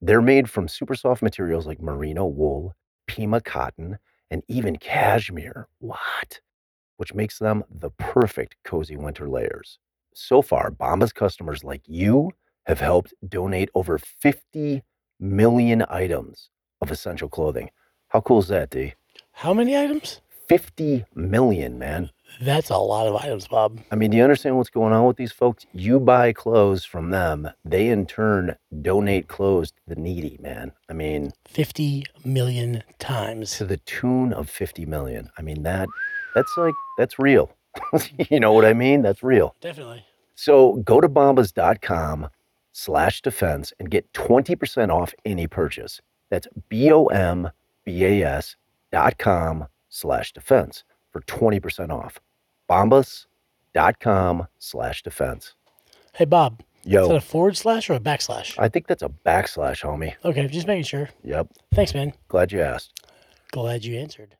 They're 0.00 0.22
made 0.22 0.50
from 0.50 0.68
super 0.68 0.94
soft 0.94 1.22
materials 1.22 1.66
like 1.66 1.80
merino 1.80 2.26
wool, 2.26 2.74
Pima 3.06 3.40
cotton, 3.40 3.98
and 4.30 4.42
even 4.48 4.76
cashmere. 4.76 5.68
What? 5.78 6.40
Which 6.96 7.14
makes 7.14 7.38
them 7.38 7.64
the 7.70 7.90
perfect 7.90 8.56
cozy 8.64 8.96
winter 8.96 9.28
layers. 9.28 9.78
So 10.14 10.42
far, 10.42 10.70
Bombas 10.70 11.14
customers 11.14 11.64
like 11.64 11.82
you 11.86 12.32
have 12.66 12.80
helped 12.80 13.14
donate 13.28 13.70
over 13.74 13.98
50 13.98 14.82
million 15.20 15.84
items 15.88 16.50
of 16.80 16.90
essential 16.90 17.28
clothing. 17.28 17.70
How 18.08 18.20
cool 18.20 18.38
is 18.38 18.48
that, 18.48 18.70
D? 18.70 18.94
How 19.32 19.52
many 19.54 19.76
items? 19.76 20.20
50 20.54 21.04
million, 21.16 21.80
man. 21.80 22.10
That's 22.40 22.70
a 22.70 22.76
lot 22.76 23.08
of 23.08 23.16
items, 23.16 23.48
Bob. 23.48 23.80
I 23.90 23.96
mean, 23.96 24.12
do 24.12 24.16
you 24.16 24.22
understand 24.22 24.56
what's 24.56 24.70
going 24.70 24.92
on 24.92 25.04
with 25.04 25.16
these 25.16 25.32
folks? 25.32 25.66
You 25.72 25.98
buy 25.98 26.32
clothes 26.32 26.84
from 26.84 27.10
them, 27.10 27.50
they 27.64 27.88
in 27.88 28.06
turn 28.06 28.54
donate 28.80 29.26
clothes 29.26 29.72
to 29.72 29.80
the 29.88 29.96
needy, 29.96 30.38
man. 30.40 30.70
I 30.88 30.92
mean, 30.92 31.32
50 31.48 32.04
million 32.24 32.84
times. 33.00 33.56
to 33.56 33.64
the 33.64 33.78
tune 33.78 34.32
of 34.32 34.48
50 34.48 34.86
million. 34.86 35.28
I 35.36 35.42
mean, 35.42 35.64
that 35.64 35.88
that's 36.36 36.52
like 36.56 36.74
that's 36.98 37.18
real. 37.18 37.50
you 38.30 38.38
know 38.38 38.52
what 38.52 38.64
I 38.64 38.74
mean? 38.74 39.02
That's 39.02 39.24
real. 39.24 39.56
Definitely. 39.60 40.04
So 40.36 40.74
go 40.84 41.00
to 41.00 41.08
bombas.com 41.08 42.28
slash 42.70 43.22
defense 43.22 43.72
and 43.80 43.90
get 43.90 44.12
20% 44.12 44.90
off 44.90 45.14
any 45.24 45.48
purchase. 45.48 46.00
That's 46.30 46.46
B-O-M-B-A-S 46.68 48.54
dot 48.92 49.18
com 49.18 49.66
slash 49.94 50.32
defense 50.32 50.84
for 51.10 51.20
20% 51.22 51.90
off. 51.90 52.20
Bombas.com 52.68 54.48
slash 54.58 55.02
defense. 55.02 55.54
Hey, 56.14 56.24
Bob. 56.24 56.62
Is 56.84 56.92
that 56.92 57.08
Yo, 57.08 57.16
a 57.16 57.20
forward 57.20 57.56
slash 57.56 57.88
or 57.88 57.94
a 57.94 58.00
backslash? 58.00 58.58
I 58.58 58.68
think 58.68 58.86
that's 58.86 59.02
a 59.02 59.08
backslash, 59.08 59.82
homie. 59.82 60.14
Okay, 60.24 60.46
just 60.48 60.66
making 60.66 60.84
sure. 60.84 61.08
Yep. 61.22 61.48
Thanks, 61.72 61.94
man. 61.94 62.12
Glad 62.28 62.52
you 62.52 62.60
asked. 62.60 62.92
Glad 63.52 63.84
you 63.84 63.98
answered. 63.98 64.36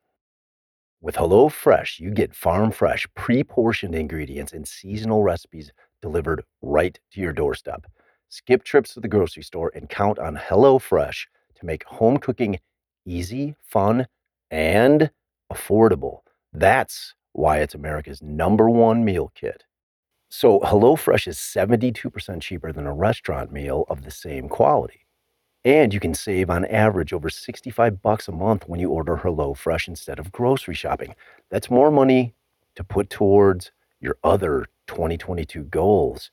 With 1.01 1.15
HelloFresh, 1.15 2.01
you 2.01 2.11
get 2.11 2.35
farm 2.35 2.71
fresh, 2.71 3.07
pre 3.15 3.45
portioned 3.45 3.95
ingredients 3.95 4.53
and 4.53 4.67
seasonal 4.67 5.23
recipes 5.23 5.73
delivered 6.03 6.45
right 6.61 6.99
to 7.13 7.21
your 7.21 7.33
doorstep. 7.33 7.87
Skip 8.29 8.65
trips 8.65 8.95
to 8.95 9.01
the 9.01 9.09
grocery 9.09 9.43
store 9.43 9.71
and 9.75 9.89
count 9.89 10.19
on 10.19 10.37
HelloFresh 10.37 11.27
to 11.55 11.67
make 11.67 11.85
home 11.85 12.19
cooking 12.19 12.59
easy, 13.07 13.55
fun, 13.63 14.07
and 14.51 15.11
affordable. 15.53 16.21
That's 16.53 17.15
why 17.33 17.59
it's 17.59 17.75
America's 17.75 18.23
number 18.23 18.71
one 18.71 19.05
meal 19.05 19.33
kit. 19.35 19.65
So, 20.29 20.61
HelloFresh 20.61 21.29
is 21.29 21.39
72% 21.39 22.41
cheaper 22.41 22.73
than 22.73 22.87
a 22.87 22.93
restaurant 22.93 23.53
meal 23.53 23.85
of 23.89 24.03
the 24.03 24.11
same 24.11 24.49
quality. 24.49 25.01
And 25.65 25.95
you 25.95 26.01
can 26.01 26.13
save 26.13 26.51
on 26.51 26.65
average 26.67 27.13
over 27.13 27.31
65 27.31 28.03
bucks 28.03 28.29
a 28.29 28.33
month 28.33 28.69
when 28.69 28.81
you 28.81 28.91
order 28.91 29.17
HelloFresh 29.17 29.89
instead 29.89 30.19
of 30.19 30.33
grocery 30.33 30.75
shopping. 30.75 31.15
That's 31.51 31.71
more 31.71 31.91
money 31.91 32.35
to 32.75 32.85
put 32.85 33.11
towards 33.11 33.71
your 34.01 34.17
other 34.25 34.67
2022 34.89 35.65
goals. 35.65 36.31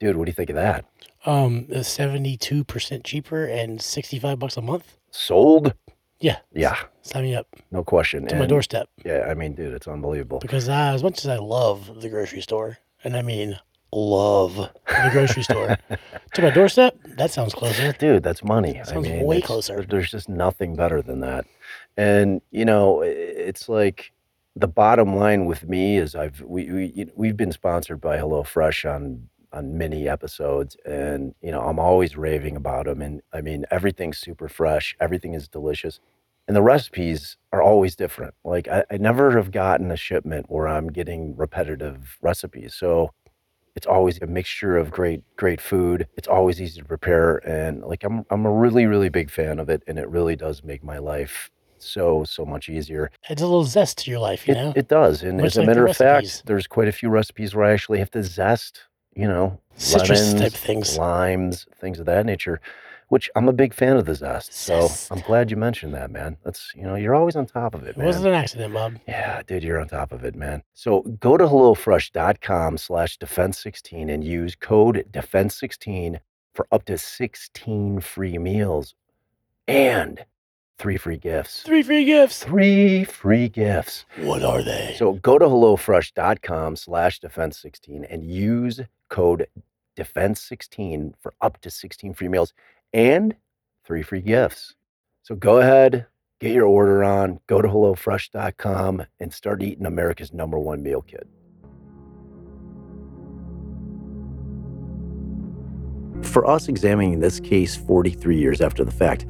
Dude, 0.00 0.16
what 0.16 0.24
do 0.24 0.30
you 0.30 0.34
think 0.34 0.50
of 0.50 0.56
that? 0.56 0.84
Um, 1.24 1.66
72% 1.66 3.04
cheaper 3.04 3.44
and 3.44 3.80
65 3.80 4.38
bucks 4.38 4.56
a 4.56 4.62
month. 4.62 4.96
Sold? 5.10 5.74
Yeah. 6.22 6.38
Yeah, 6.54 6.76
Sign 7.02 7.24
me 7.24 7.34
up 7.34 7.46
no 7.70 7.82
question. 7.84 8.26
to 8.28 8.36
my 8.36 8.46
doorstep 8.46 8.88
Yeah, 9.04 9.26
I 9.28 9.34
mean, 9.34 9.54
dude, 9.54 9.74
it's 9.74 9.88
unbelievable. 9.88 10.38
because 10.38 10.68
I, 10.68 10.92
as 10.94 11.02
much 11.02 11.18
as 11.18 11.26
I 11.28 11.36
love 11.36 12.00
the 12.00 12.08
grocery 12.08 12.40
store, 12.40 12.78
and 13.04 13.16
I 13.16 13.22
mean 13.22 13.58
love 13.92 14.54
the 14.56 15.08
grocery 15.12 15.42
store, 15.42 15.76
to 16.34 16.42
my 16.42 16.50
doorstep, 16.50 16.96
that 17.16 17.30
sounds 17.30 17.52
closer. 17.54 17.92
Dude, 17.92 18.22
that's 18.22 18.42
money. 18.44 18.80
I 18.80 18.84
Sounds 18.84 19.06
mean, 19.08 19.24
way 19.26 19.40
closer. 19.40 19.84
There's 19.84 20.10
just 20.10 20.28
nothing 20.28 20.76
better 20.76 21.02
than 21.02 21.20
that. 21.20 21.44
And 21.96 22.40
you 22.50 22.64
know, 22.64 23.02
it's 23.02 23.68
like 23.68 24.12
the 24.56 24.68
bottom 24.68 25.16
line 25.16 25.46
with 25.46 25.68
me 25.68 25.96
is 25.98 26.14
I've 26.14 26.40
we, 26.42 26.70
we 26.70 27.06
we've 27.16 27.36
been 27.36 27.52
sponsored 27.52 28.00
by 28.00 28.16
HelloFresh 28.18 28.88
on 28.94 29.28
on 29.52 29.76
many 29.76 30.08
episodes, 30.08 30.76
and 30.86 31.34
you 31.42 31.50
know 31.50 31.60
I'm 31.62 31.78
always 31.78 32.16
raving 32.16 32.56
about 32.56 32.86
them. 32.86 33.02
And 33.02 33.20
I 33.32 33.40
mean, 33.42 33.66
everything's 33.70 34.18
super 34.18 34.48
fresh, 34.48 34.96
everything 35.00 35.34
is 35.34 35.48
delicious, 35.48 36.00
and 36.48 36.56
the 36.56 36.62
recipes 36.62 37.36
are 37.52 37.62
always 37.62 37.96
different. 37.96 38.34
Like 38.44 38.68
I, 38.68 38.84
I 38.90 38.96
never 38.96 39.36
have 39.36 39.50
gotten 39.50 39.90
a 39.90 39.96
shipment 39.96 40.46
where 40.48 40.68
I'm 40.68 40.88
getting 40.88 41.36
repetitive 41.36 42.18
recipes, 42.20 42.74
so 42.74 43.12
it's 43.74 43.86
always 43.86 44.20
a 44.20 44.26
mixture 44.26 44.76
of 44.76 44.90
great 44.90 45.22
great 45.36 45.60
food 45.60 46.06
it's 46.16 46.28
always 46.28 46.60
easy 46.60 46.80
to 46.80 46.86
prepare 46.86 47.36
and 47.48 47.82
like 47.82 48.04
i'm 48.04 48.24
i'm 48.30 48.44
a 48.44 48.52
really 48.52 48.86
really 48.86 49.08
big 49.08 49.30
fan 49.30 49.58
of 49.58 49.68
it 49.68 49.82
and 49.86 49.98
it 49.98 50.08
really 50.08 50.36
does 50.36 50.62
make 50.62 50.84
my 50.84 50.98
life 50.98 51.50
so 51.78 52.22
so 52.24 52.44
much 52.44 52.68
easier 52.68 53.10
Adds 53.28 53.42
a 53.42 53.46
little 53.46 53.64
zest 53.64 53.98
to 53.98 54.10
your 54.10 54.20
life, 54.20 54.46
you 54.46 54.54
it, 54.54 54.56
know? 54.56 54.72
it 54.76 54.88
does 54.88 55.22
and 55.22 55.38
Much 55.38 55.46
as 55.46 55.56
a 55.56 55.60
like 55.60 55.68
matter 55.68 55.86
of 55.86 55.96
fact 55.96 56.42
there's 56.46 56.66
quite 56.66 56.88
a 56.88 56.92
few 56.92 57.08
recipes 57.08 57.54
where 57.54 57.64
i 57.64 57.72
actually 57.72 57.98
have 57.98 58.10
to 58.10 58.22
zest 58.22 58.82
you 59.14 59.26
know 59.26 59.58
Citrus 59.76 60.32
lemons, 60.34 60.40
type 60.40 60.52
things. 60.52 60.98
limes 60.98 61.66
things 61.80 61.98
of 61.98 62.06
that 62.06 62.26
nature 62.26 62.60
which 63.12 63.28
i'm 63.36 63.46
a 63.46 63.52
big 63.52 63.74
fan 63.74 63.98
of 63.98 64.06
the 64.06 64.14
zest 64.14 64.54
so 64.54 64.88
i'm 65.10 65.20
glad 65.20 65.50
you 65.50 65.56
mentioned 65.56 65.92
that 65.92 66.10
man 66.10 66.34
that's 66.44 66.72
you 66.74 66.82
know 66.82 66.94
you're 66.94 67.14
always 67.14 67.36
on 67.36 67.44
top 67.44 67.74
of 67.74 67.82
it 67.82 67.94
man. 67.94 68.04
It 68.04 68.08
wasn't 68.08 68.28
an 68.28 68.34
accident, 68.34 68.72
Bob. 68.72 68.98
yeah, 69.06 69.42
dude, 69.46 69.62
you're 69.62 69.78
on 69.80 69.88
top 69.88 70.12
of 70.12 70.24
it, 70.24 70.34
man. 70.34 70.62
So 70.72 71.02
go 71.20 71.36
to 71.36 71.44
HelloFresh.com 71.44 72.78
slash 72.78 73.18
defense16 73.18 74.10
and 74.10 74.24
use 74.24 74.54
code 74.54 75.04
defense16 75.10 76.20
for 76.54 76.66
up 76.72 76.86
to 76.86 76.96
16 76.96 78.00
free 78.00 78.38
meals 78.38 78.94
and 79.68 80.24
three 80.78 80.96
free 80.96 81.18
gifts. 81.18 81.62
Three 81.62 81.82
free 81.82 82.04
gifts. 82.06 82.42
Three 82.42 83.04
free 83.04 83.48
gifts. 83.48 84.06
What 84.16 84.42
are 84.42 84.62
they? 84.62 84.94
So 84.98 85.14
go 85.14 85.38
to 85.38 85.44
HelloFresh.com 85.44 86.76
slash 86.76 87.20
defense16 87.20 88.06
and 88.08 88.24
use 88.24 88.80
code 89.10 89.48
defense16 89.98 91.12
for 91.20 91.34
up 91.40 91.60
to 91.60 91.70
16 91.70 92.14
free 92.14 92.28
meals 92.28 92.54
and 92.92 93.34
three 93.84 94.02
free 94.02 94.20
gifts. 94.20 94.74
So 95.22 95.34
go 95.34 95.58
ahead, 95.58 96.06
get 96.40 96.52
your 96.52 96.66
order 96.66 97.04
on, 97.04 97.40
go 97.46 97.62
to 97.62 97.68
HelloFresh.com 97.68 99.04
and 99.20 99.32
start 99.32 99.62
eating 99.62 99.86
America's 99.86 100.32
number 100.32 100.58
one 100.58 100.82
meal 100.82 101.02
kit. 101.02 101.26
For 106.22 106.46
us 106.46 106.68
examining 106.68 107.20
this 107.20 107.40
case 107.40 107.76
43 107.76 108.38
years 108.38 108.60
after 108.60 108.84
the 108.84 108.92
fact 108.92 109.26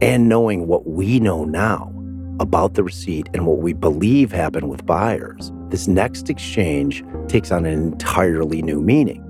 and 0.00 0.28
knowing 0.28 0.66
what 0.66 0.86
we 0.86 1.20
know 1.20 1.44
now 1.44 1.92
about 2.38 2.74
the 2.74 2.84
receipt 2.84 3.28
and 3.34 3.46
what 3.46 3.58
we 3.58 3.72
believe 3.72 4.30
happened 4.30 4.68
with 4.68 4.84
Byers, 4.86 5.52
this 5.68 5.88
next 5.88 6.30
exchange 6.30 7.04
takes 7.28 7.50
on 7.50 7.66
an 7.66 7.72
entirely 7.72 8.62
new 8.62 8.80
meaning. 8.80 9.25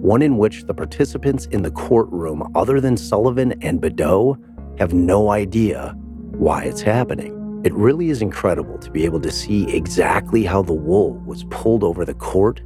One 0.00 0.22
in 0.22 0.38
which 0.38 0.64
the 0.64 0.72
participants 0.72 1.44
in 1.46 1.60
the 1.60 1.70
courtroom, 1.70 2.50
other 2.54 2.80
than 2.80 2.96
Sullivan 2.96 3.52
and 3.60 3.82
Bedoe, 3.82 4.38
have 4.78 4.94
no 4.94 5.30
idea 5.30 5.94
why 6.32 6.64
it's 6.64 6.80
happening. 6.80 7.60
It 7.66 7.74
really 7.74 8.08
is 8.08 8.22
incredible 8.22 8.78
to 8.78 8.90
be 8.90 9.04
able 9.04 9.20
to 9.20 9.30
see 9.30 9.70
exactly 9.70 10.42
how 10.42 10.62
the 10.62 10.72
wool 10.72 11.18
was 11.26 11.44
pulled 11.50 11.84
over 11.84 12.06
the 12.06 12.14
court, 12.14 12.62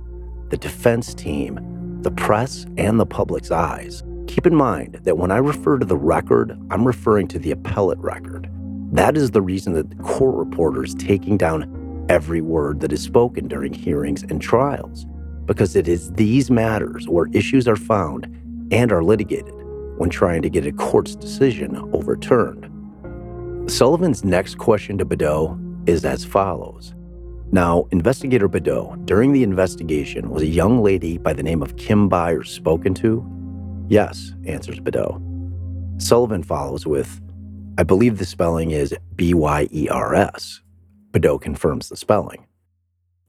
the 0.50 0.56
defense 0.56 1.12
team, 1.12 1.58
the 2.02 2.12
press, 2.12 2.66
and 2.76 3.00
the 3.00 3.06
public's 3.06 3.50
eyes. 3.50 4.04
Keep 4.28 4.46
in 4.46 4.54
mind 4.54 5.00
that 5.02 5.18
when 5.18 5.32
I 5.32 5.38
refer 5.38 5.78
to 5.78 5.84
the 5.84 5.96
record, 5.96 6.56
I'm 6.70 6.86
referring 6.86 7.26
to 7.28 7.40
the 7.40 7.50
appellate 7.50 7.98
record. 7.98 8.48
That 8.92 9.16
is 9.16 9.32
the 9.32 9.42
reason 9.42 9.72
that 9.72 9.90
the 9.90 10.02
court 10.04 10.36
reporter 10.36 10.84
is 10.84 10.94
taking 10.94 11.36
down 11.36 12.06
every 12.08 12.42
word 12.42 12.78
that 12.78 12.92
is 12.92 13.02
spoken 13.02 13.48
during 13.48 13.72
hearings 13.72 14.22
and 14.22 14.40
trials, 14.40 15.04
because 15.46 15.76
it 15.76 15.88
is 15.88 16.12
these 16.12 16.50
matters 16.50 17.08
where 17.08 17.28
issues 17.32 17.68
are 17.68 17.76
found 17.76 18.24
and 18.70 18.92
are 18.92 19.04
litigated 19.04 19.54
when 19.96 20.10
trying 20.10 20.42
to 20.42 20.50
get 20.50 20.66
a 20.66 20.72
court's 20.72 21.14
decision 21.14 21.76
overturned. 21.92 22.70
Sullivan's 23.70 24.24
next 24.24 24.58
question 24.58 24.98
to 24.98 25.06
Bedoe 25.06 25.58
is 25.88 26.04
as 26.04 26.24
follows. 26.24 26.94
Now, 27.52 27.86
investigator 27.92 28.48
Bedoe, 28.48 29.04
during 29.06 29.32
the 29.32 29.42
investigation, 29.42 30.30
was 30.30 30.42
a 30.42 30.46
young 30.46 30.82
lady 30.82 31.18
by 31.18 31.32
the 31.32 31.42
name 31.42 31.62
of 31.62 31.76
Kim 31.76 32.08
Byers 32.08 32.50
spoken 32.50 32.94
to? 32.94 33.24
Yes, 33.88 34.34
answers 34.46 34.80
Bedoe. 34.80 35.22
Sullivan 36.02 36.42
follows 36.42 36.86
with, 36.86 37.20
I 37.78 37.84
believe 37.84 38.18
the 38.18 38.24
spelling 38.24 38.72
is 38.72 38.94
B 39.14 39.34
Y 39.34 39.68
E 39.72 39.88
R 39.88 40.14
S. 40.14 40.60
Bedoe 41.12 41.40
confirms 41.40 41.88
the 41.88 41.96
spelling. 41.96 42.46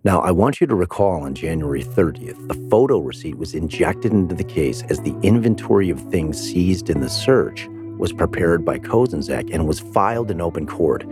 Now, 0.06 0.20
I 0.20 0.30
want 0.30 0.62
you 0.62 0.68
to 0.68 0.76
recall 0.76 1.24
on 1.24 1.34
January 1.34 1.84
30th, 1.84 2.48
the 2.48 2.70
photo 2.70 3.00
receipt 3.00 3.40
was 3.40 3.56
injected 3.56 4.12
into 4.12 4.36
the 4.36 4.44
case 4.44 4.84
as 4.84 5.00
the 5.00 5.16
inventory 5.24 5.90
of 5.90 6.00
things 6.12 6.40
seized 6.40 6.92
in 6.92 7.02
the 7.02 7.10
search 7.10 7.68
was 7.98 8.14
prepared 8.14 8.64
by 8.64 8.78
Kozenczak 8.78 9.52
and 9.52 9.68
was 9.68 9.80
filed 9.80 10.30
in 10.30 10.42
open 10.42 10.68
court 10.68 11.04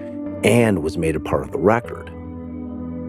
and 0.44 0.84
was 0.84 0.96
made 0.96 1.16
a 1.16 1.20
part 1.20 1.42
of 1.42 1.52
the 1.52 1.58
record. 1.58 2.12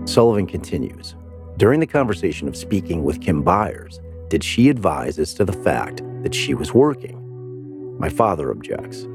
Sullivan 0.08 0.46
continues 0.46 1.16
During 1.58 1.80
the 1.80 1.86
conversation 1.86 2.48
of 2.48 2.56
speaking 2.56 3.04
with 3.04 3.20
Kim 3.20 3.42
Byers, 3.42 4.00
did 4.30 4.42
she 4.42 4.70
advise 4.70 5.18
as 5.18 5.34
to 5.34 5.44
the 5.44 5.52
fact 5.52 6.02
that 6.22 6.34
she 6.34 6.54
was 6.54 6.72
working? 6.72 7.20
My 7.98 8.08
father 8.08 8.50
objects, 8.50 9.06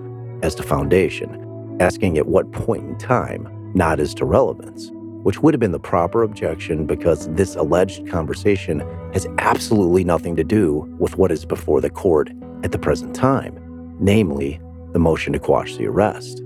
as 0.43 0.53
to 0.53 0.61
foundation, 0.61 1.77
asking 1.79 2.19
at 2.19 2.27
what 2.27 2.51
point 2.51 2.83
in 2.83 2.95
time, 2.99 3.49
not 3.73 3.99
as 3.99 4.13
to 4.13 4.25
relevance, 4.25 4.91
which 5.23 5.41
would 5.41 5.53
have 5.53 5.59
been 5.59 5.71
the 5.71 5.79
proper 5.79 6.23
objection 6.23 6.85
because 6.85 7.27
this 7.35 7.55
alleged 7.55 8.07
conversation 8.07 8.79
has 9.13 9.27
absolutely 9.37 10.03
nothing 10.03 10.35
to 10.35 10.43
do 10.43 10.87
with 10.99 11.17
what 11.17 11.31
is 11.31 11.45
before 11.45 11.81
the 11.81 11.89
court 11.89 12.29
at 12.63 12.71
the 12.71 12.79
present 12.79 13.15
time 13.15 13.59
namely, 13.99 14.59
the 14.93 14.99
motion 14.99 15.33
to 15.33 15.39
quash 15.39 15.75
the 15.75 15.85
arrest. 15.85 16.41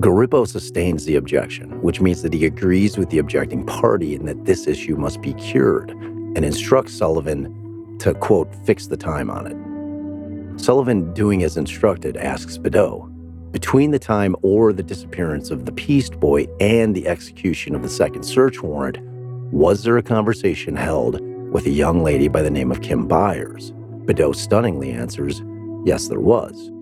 Garippo 0.00 0.46
sustains 0.46 1.04
the 1.04 1.16
objection, 1.16 1.80
which 1.82 2.00
means 2.00 2.22
that 2.22 2.32
he 2.32 2.46
agrees 2.46 2.96
with 2.96 3.10
the 3.10 3.18
objecting 3.18 3.64
party 3.66 4.14
and 4.14 4.26
that 4.26 4.44
this 4.44 4.66
issue 4.66 4.96
must 4.96 5.20
be 5.20 5.34
cured, 5.34 5.90
and 5.90 6.44
instructs 6.44 6.94
Sullivan 6.94 7.96
to, 8.00 8.14
quote, 8.14 8.52
fix 8.64 8.86
the 8.86 8.96
time 8.96 9.30
on 9.30 9.46
it. 9.46 10.60
Sullivan, 10.60 11.12
doing 11.14 11.42
as 11.42 11.56
instructed, 11.56 12.16
asks 12.16 12.58
Bedoe, 12.58 13.10
between 13.54 13.92
the 13.92 14.00
time 14.00 14.34
or 14.42 14.72
the 14.72 14.82
disappearance 14.82 15.48
of 15.52 15.64
the 15.64 15.70
Piest 15.70 16.18
boy 16.18 16.44
and 16.58 16.92
the 16.92 17.06
execution 17.06 17.76
of 17.76 17.84
the 17.84 17.88
second 17.88 18.24
search 18.24 18.60
warrant, 18.60 18.98
was 19.52 19.84
there 19.84 19.96
a 19.96 20.02
conversation 20.02 20.74
held 20.74 21.20
with 21.52 21.64
a 21.64 21.70
young 21.70 22.02
lady 22.02 22.26
by 22.26 22.42
the 22.42 22.50
name 22.50 22.72
of 22.72 22.82
Kim 22.82 23.06
Byers? 23.06 23.70
Bedoe 24.06 24.34
stunningly 24.34 24.90
answers, 24.90 25.40
yes, 25.84 26.08
there 26.08 26.18
was. 26.18 26.72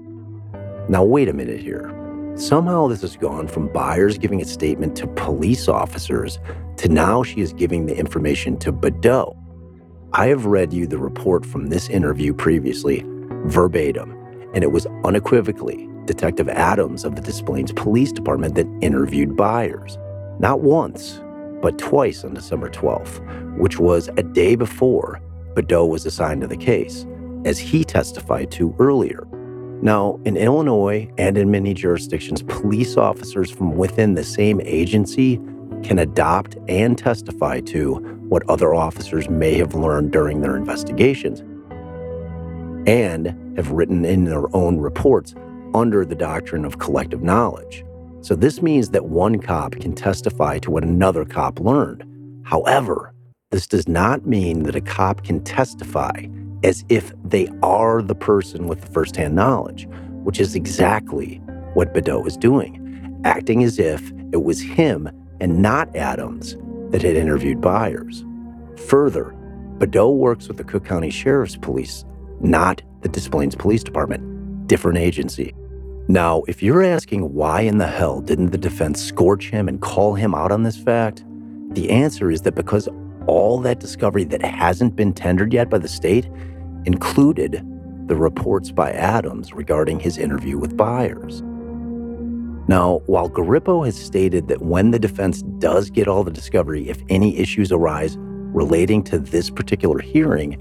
Now, 0.88 1.04
wait 1.04 1.28
a 1.28 1.34
minute 1.34 1.60
here. 1.60 1.94
Somehow 2.36 2.88
this 2.88 3.02
has 3.02 3.18
gone 3.18 3.48
from 3.48 3.70
Byers 3.70 4.16
giving 4.16 4.40
a 4.40 4.46
statement 4.46 4.96
to 4.96 5.06
police 5.08 5.68
officers 5.68 6.38
to 6.78 6.88
now 6.88 7.22
she 7.22 7.42
is 7.42 7.52
giving 7.52 7.84
the 7.84 7.98
information 7.98 8.56
to 8.60 8.72
Bedoe. 8.72 9.36
I 10.14 10.28
have 10.28 10.46
read 10.46 10.72
you 10.72 10.86
the 10.86 10.96
report 10.96 11.44
from 11.44 11.66
this 11.66 11.90
interview 11.90 12.32
previously, 12.32 13.04
verbatim, 13.44 14.16
and 14.54 14.64
it 14.64 14.72
was 14.72 14.86
unequivocally 15.04 15.91
Detective 16.06 16.48
Adams 16.48 17.04
of 17.04 17.16
the 17.16 17.22
Des 17.22 17.42
Plaines 17.42 17.72
Police 17.72 18.12
Department 18.12 18.54
that 18.54 18.66
interviewed 18.80 19.36
Byers. 19.36 19.98
Not 20.38 20.60
once, 20.60 21.20
but 21.60 21.78
twice 21.78 22.24
on 22.24 22.34
December 22.34 22.68
12th, 22.68 23.56
which 23.56 23.78
was 23.78 24.08
a 24.16 24.22
day 24.22 24.56
before 24.56 25.20
Bedoe 25.54 25.88
was 25.88 26.06
assigned 26.06 26.40
to 26.40 26.46
the 26.46 26.56
case, 26.56 27.06
as 27.44 27.58
he 27.58 27.84
testified 27.84 28.50
to 28.52 28.74
earlier. 28.78 29.26
Now, 29.82 30.20
in 30.24 30.36
Illinois 30.36 31.10
and 31.18 31.36
in 31.36 31.50
many 31.50 31.74
jurisdictions, 31.74 32.42
police 32.42 32.96
officers 32.96 33.50
from 33.50 33.76
within 33.76 34.14
the 34.14 34.24
same 34.24 34.60
agency 34.64 35.40
can 35.82 35.98
adopt 35.98 36.56
and 36.68 36.96
testify 36.96 37.60
to 37.60 37.94
what 38.28 38.48
other 38.48 38.74
officers 38.74 39.28
may 39.28 39.54
have 39.54 39.74
learned 39.74 40.12
during 40.12 40.40
their 40.40 40.56
investigations 40.56 41.40
and 42.86 43.26
have 43.56 43.70
written 43.70 44.04
in 44.04 44.24
their 44.24 44.54
own 44.56 44.78
reports 44.78 45.34
under 45.74 46.04
the 46.04 46.14
doctrine 46.14 46.64
of 46.64 46.78
collective 46.78 47.22
knowledge. 47.22 47.84
So, 48.20 48.34
this 48.34 48.62
means 48.62 48.90
that 48.90 49.06
one 49.06 49.40
cop 49.40 49.72
can 49.72 49.94
testify 49.94 50.58
to 50.60 50.70
what 50.70 50.84
another 50.84 51.24
cop 51.24 51.58
learned. 51.58 52.04
However, 52.44 53.12
this 53.50 53.66
does 53.66 53.88
not 53.88 54.26
mean 54.26 54.62
that 54.62 54.76
a 54.76 54.80
cop 54.80 55.24
can 55.24 55.42
testify 55.44 56.26
as 56.62 56.84
if 56.88 57.12
they 57.24 57.48
are 57.62 58.00
the 58.00 58.14
person 58.14 58.68
with 58.68 58.80
the 58.80 58.92
firsthand 58.92 59.34
knowledge, 59.34 59.88
which 60.22 60.40
is 60.40 60.54
exactly 60.54 61.36
what 61.74 61.92
Bedoe 61.92 62.22
was 62.22 62.36
doing, 62.36 63.20
acting 63.24 63.64
as 63.64 63.78
if 63.78 64.12
it 64.32 64.44
was 64.44 64.60
him 64.60 65.10
and 65.40 65.60
not 65.60 65.94
Adams 65.96 66.56
that 66.90 67.02
had 67.02 67.16
interviewed 67.16 67.60
Byers. 67.60 68.24
Further, 68.86 69.34
Bedoe 69.78 70.16
works 70.16 70.46
with 70.48 70.58
the 70.58 70.64
Cook 70.64 70.84
County 70.84 71.10
Sheriff's 71.10 71.56
Police, 71.56 72.04
not 72.40 72.82
the 73.00 73.08
Des 73.08 73.28
Plaines 73.28 73.56
Police 73.56 73.82
Department, 73.82 74.68
different 74.68 74.98
agency. 74.98 75.52
Now, 76.08 76.42
if 76.48 76.62
you're 76.62 76.82
asking 76.82 77.32
why 77.32 77.60
in 77.60 77.78
the 77.78 77.86
hell 77.86 78.20
didn't 78.20 78.50
the 78.50 78.58
defense 78.58 79.00
scorch 79.00 79.50
him 79.50 79.68
and 79.68 79.80
call 79.80 80.14
him 80.14 80.34
out 80.34 80.50
on 80.50 80.64
this 80.64 80.76
fact, 80.76 81.24
the 81.70 81.90
answer 81.90 82.30
is 82.30 82.42
that 82.42 82.54
because 82.54 82.88
all 83.26 83.60
that 83.60 83.78
discovery 83.78 84.24
that 84.24 84.42
hasn't 84.42 84.96
been 84.96 85.12
tendered 85.12 85.52
yet 85.52 85.70
by 85.70 85.78
the 85.78 85.88
state 85.88 86.28
included 86.84 87.64
the 88.08 88.16
reports 88.16 88.72
by 88.72 88.90
Adams 88.90 89.52
regarding 89.52 90.00
his 90.00 90.18
interview 90.18 90.58
with 90.58 90.76
Byers. 90.76 91.40
Now, 92.68 93.02
while 93.06 93.30
Garippo 93.30 93.84
has 93.84 93.96
stated 93.96 94.48
that 94.48 94.62
when 94.62 94.90
the 94.90 94.98
defense 94.98 95.42
does 95.58 95.88
get 95.88 96.08
all 96.08 96.24
the 96.24 96.30
discovery, 96.32 96.88
if 96.88 97.00
any 97.08 97.38
issues 97.38 97.70
arise 97.70 98.16
relating 98.18 99.04
to 99.04 99.18
this 99.18 99.50
particular 99.50 100.00
hearing, 100.00 100.60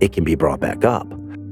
it 0.00 0.12
can 0.12 0.24
be 0.24 0.34
brought 0.34 0.60
back 0.60 0.84
up. 0.84 1.06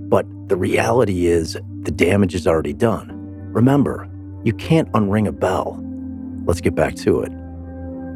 But 0.09 0.27
the 0.49 0.57
reality 0.57 1.27
is 1.27 1.57
the 1.83 1.91
damage 1.91 2.35
is 2.35 2.47
already 2.47 2.75
done. 2.75 3.22
Remember, 3.53 4.09
you 4.45 4.55
can't 4.55 4.91
unring 4.93 5.29
a 5.29 5.33
bell. 5.33 5.79
Let's 6.47 6.63
get 6.63 6.75
back 6.75 6.95
to 6.97 7.21
it. 7.21 7.31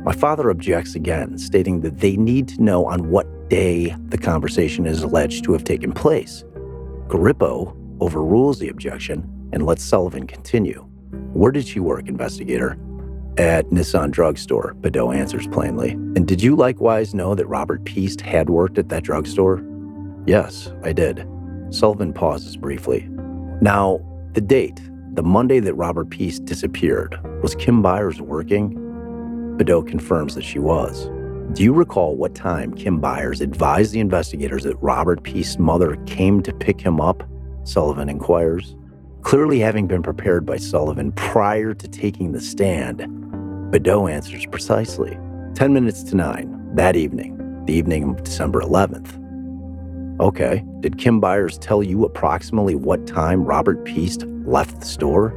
My 0.03 0.13
father 0.13 0.49
objects 0.49 0.95
again, 0.95 1.37
stating 1.37 1.83
that 1.83 1.99
they 1.99 2.17
need 2.17 2.49
to 2.49 2.63
know 2.63 2.87
on 2.87 3.11
what 3.11 3.51
day 3.51 3.95
the 4.09 4.17
conversation 4.17 4.87
is 4.87 5.03
alleged 5.03 5.45
to 5.45 5.53
have 5.53 5.63
taken 5.63 5.93
place. 5.93 6.43
Garippo 7.09 7.77
overrules 8.01 8.59
the 8.59 8.69
objection 8.69 9.31
and 9.53 9.67
lets 9.67 9.85
Sullivan 9.85 10.27
continue. 10.27 10.87
Where 11.35 11.53
did 11.53 11.67
she 11.67 11.81
work, 11.81 12.09
investigator? 12.09 12.79
At 13.37 13.71
Nisson 13.71 14.13
Drugstore, 14.13 14.75
Bedoe 14.81 15.15
answers 15.15 15.47
plainly. 15.49 15.91
And 15.91 16.27
did 16.27 16.43
you 16.43 16.57
likewise 16.57 17.15
know 17.15 17.35
that 17.35 17.47
Robert 17.47 17.85
Piest 17.85 18.23
had 18.23 18.49
worked 18.49 18.79
at 18.79 18.89
that 18.89 19.05
drugstore? 19.05 19.63
Yes, 20.27 20.73
I 20.83 20.95
did. 20.95 21.29
Sullivan 21.69 22.15
pauses 22.15 22.57
briefly. 22.57 23.07
Now, 23.61 24.01
the 24.33 24.41
date, 24.41 24.81
the 25.17 25.23
Monday 25.23 25.61
that 25.61 25.75
Robert 25.75 26.11
Piest 26.11 26.45
disappeared, 26.45 27.19
was 27.43 27.55
Kim 27.55 27.81
Byers 27.81 28.21
working? 28.21 28.75
Bedoe 29.57 29.89
confirms 29.89 30.35
that 30.35 30.45
she 30.45 30.59
was. 30.59 31.07
Do 31.55 31.63
you 31.63 31.73
recall 31.73 32.17
what 32.17 32.35
time 32.35 32.75
Kim 32.75 33.01
Byers 33.01 33.41
advised 33.41 33.93
the 33.93 34.01
investigators 34.01 34.65
that 34.65 34.77
Robert 34.77 35.23
Piest's 35.23 35.59
mother 35.59 35.97
came 36.05 36.43
to 36.43 36.53
pick 36.53 36.83
him 36.83 37.01
up? 37.01 37.27
Sullivan 37.65 38.11
inquires. 38.11 38.77
Clearly, 39.23 39.59
having 39.59 39.87
been 39.87 40.03
prepared 40.03 40.45
by 40.45 40.59
Sullivan 40.59 41.13
prior 41.13 41.73
to 41.73 41.89
taking 41.89 42.33
the 42.33 42.41
stand, 42.43 42.99
Bedoe 43.73 44.13
answers 44.13 44.45
precisely. 44.45 45.19
10 45.55 45.73
minutes 45.73 46.03
to 46.03 46.15
9, 46.15 46.75
that 46.75 46.95
evening, 46.95 47.65
the 47.65 47.73
evening 47.73 48.11
of 48.11 48.23
December 48.23 48.61
11th. 48.61 49.26
Okay, 50.19 50.65
did 50.81 50.97
Kim 50.97 51.21
Byers 51.21 51.59
tell 51.59 51.83
you 51.83 52.03
approximately 52.05 52.75
what 52.75 53.07
time 53.07 53.45
Robert 53.45 53.85
Piest 53.85 54.25
left 54.47 54.81
the 54.81 54.87
store? 54.87 55.33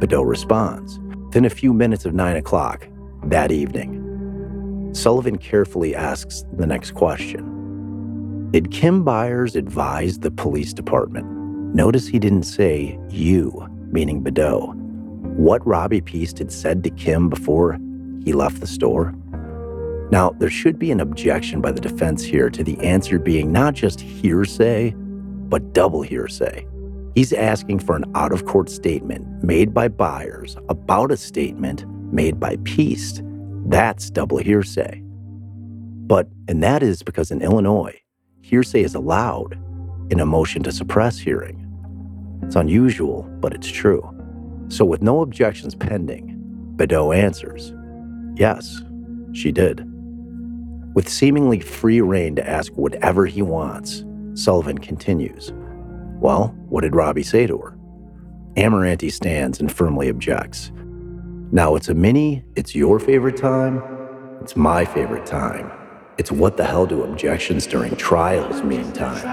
Bedoe 0.00 0.26
responds, 0.26 0.98
within 1.26 1.44
a 1.44 1.50
few 1.50 1.74
minutes 1.74 2.06
of 2.06 2.14
9 2.14 2.36
o'clock 2.36 2.88
that 3.24 3.52
evening. 3.52 4.00
Sullivan 4.94 5.36
carefully 5.36 5.94
asks 5.94 6.44
the 6.54 6.66
next 6.66 6.92
question 6.92 8.48
Did 8.52 8.70
Kim 8.70 9.04
Byers 9.04 9.54
advise 9.54 10.20
the 10.20 10.30
police 10.30 10.72
department? 10.72 11.26
Notice 11.74 12.06
he 12.06 12.18
didn't 12.18 12.44
say 12.44 12.98
you, 13.10 13.68
meaning 13.90 14.24
Bedoe. 14.24 14.74
What 15.36 15.66
Robbie 15.66 16.00
Piest 16.00 16.38
had 16.38 16.50
said 16.50 16.84
to 16.84 16.90
Kim 16.90 17.28
before 17.28 17.78
he 18.24 18.32
left 18.32 18.60
the 18.60 18.66
store? 18.66 19.14
Now, 20.10 20.30
there 20.38 20.50
should 20.50 20.78
be 20.78 20.90
an 20.90 21.00
objection 21.00 21.60
by 21.60 21.72
the 21.72 21.80
defense 21.80 22.22
here 22.22 22.50
to 22.50 22.62
the 22.62 22.78
answer 22.78 23.18
being 23.18 23.52
not 23.52 23.74
just 23.74 24.00
hearsay, 24.00 24.94
but 24.96 25.72
double 25.72 26.02
hearsay. 26.02 26.66
He's 27.14 27.32
asking 27.32 27.78
for 27.78 27.96
an 27.96 28.04
out 28.14 28.32
of 28.32 28.44
court 28.44 28.68
statement 28.68 29.42
made 29.42 29.72
by 29.72 29.88
Byers 29.88 30.56
about 30.68 31.12
a 31.12 31.16
statement 31.16 31.84
made 32.12 32.40
by 32.40 32.56
Piest. 32.64 33.22
That's 33.66 34.10
double 34.10 34.38
hearsay. 34.38 35.00
But, 36.06 36.28
and 36.48 36.62
that 36.62 36.82
is 36.82 37.02
because 37.02 37.30
in 37.30 37.40
Illinois, 37.40 37.98
hearsay 38.42 38.82
is 38.82 38.94
allowed 38.94 39.58
in 40.10 40.20
a 40.20 40.26
motion 40.26 40.62
to 40.64 40.72
suppress 40.72 41.18
hearing. 41.18 41.60
It's 42.42 42.56
unusual, 42.56 43.22
but 43.40 43.54
it's 43.54 43.70
true. 43.70 44.10
So, 44.68 44.84
with 44.84 45.02
no 45.02 45.20
objections 45.20 45.74
pending, 45.74 46.40
Bedoe 46.76 47.16
answers, 47.16 47.72
Yes, 48.36 48.82
she 49.32 49.52
did. 49.52 49.88
With 50.94 51.08
seemingly 51.08 51.58
free 51.58 52.00
reign 52.00 52.36
to 52.36 52.48
ask 52.48 52.72
whatever 52.74 53.26
he 53.26 53.42
wants, 53.42 54.04
Sullivan 54.34 54.78
continues, 54.78 55.52
Well, 56.20 56.54
what 56.68 56.82
did 56.82 56.94
Robbie 56.94 57.24
say 57.24 57.48
to 57.48 57.58
her? 57.58 57.76
Amirante 58.56 59.10
stands 59.10 59.58
and 59.58 59.72
firmly 59.72 60.08
objects. 60.08 60.70
Now 61.50 61.74
it's 61.74 61.88
a 61.88 61.94
mini, 61.94 62.44
it's 62.54 62.76
your 62.76 63.00
favorite 63.00 63.36
time, 63.36 63.82
it's 64.40 64.54
my 64.54 64.84
favorite 64.84 65.26
time. 65.26 65.68
It's 66.16 66.30
what 66.30 66.56
the 66.56 66.64
hell 66.64 66.86
do 66.86 67.02
objections 67.02 67.66
during 67.66 67.96
trials 67.96 68.62
mean 68.62 68.92
time? 68.92 69.24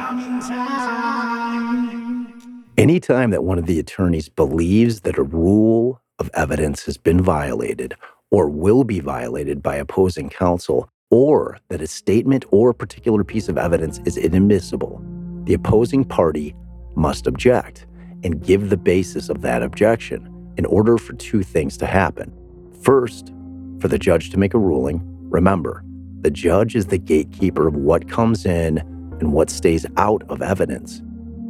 Anytime 2.76 3.30
that 3.30 3.44
one 3.44 3.60
of 3.60 3.68
the 3.68 3.80
attorneys 3.80 4.30
believes 4.30 5.02
that 5.02 5.20
a 5.20 5.24
rule 5.24 6.02
of 6.18 6.32
evidence 6.34 6.86
has 6.86 6.98
been 6.98 7.22
violated 7.22 7.94
or 8.32 8.50
will 8.50 8.84
be 8.84 9.00
violated 9.00 9.62
by 9.62 9.76
opposing 9.76 10.30
counsel, 10.30 10.90
or 11.12 11.60
that 11.70 11.82
a 11.82 11.88
statement 11.88 12.46
or 12.52 12.72
a 12.72 12.76
particular 12.76 13.24
piece 13.24 13.48
of 13.48 13.58
evidence 13.58 14.00
is 14.06 14.18
inadmissible, 14.18 15.02
the 15.44 15.54
opposing 15.54 16.04
party 16.04 16.56
must 16.96 17.28
object 17.28 17.86
and 18.24 18.44
give 18.44 18.70
the 18.70 18.78
basis 18.78 19.30
of 19.30 19.42
that 19.42 19.62
objection 19.62 20.54
in 20.58 20.66
order 20.66 20.98
for 20.98 21.14
two 21.14 21.44
things 21.44 21.78
to 21.78 21.86
happen. 21.86 22.34
First, 22.82 23.34
for 23.80 23.88
the 23.88 24.00
judge 24.00 24.30
to 24.30 24.38
make 24.38 24.54
a 24.54 24.60
ruling. 24.60 25.02
Remember, 25.30 25.84
the 26.22 26.32
judge 26.32 26.76
is 26.76 26.86
the 26.86 26.98
gatekeeper 27.00 27.68
of 27.68 27.76
what 27.76 28.08
comes 28.08 28.46
in 28.46 28.78
and 29.20 29.34
what 29.34 29.50
stays 29.50 29.86
out 29.98 30.24
of 30.30 30.42
evidence. 30.42 31.00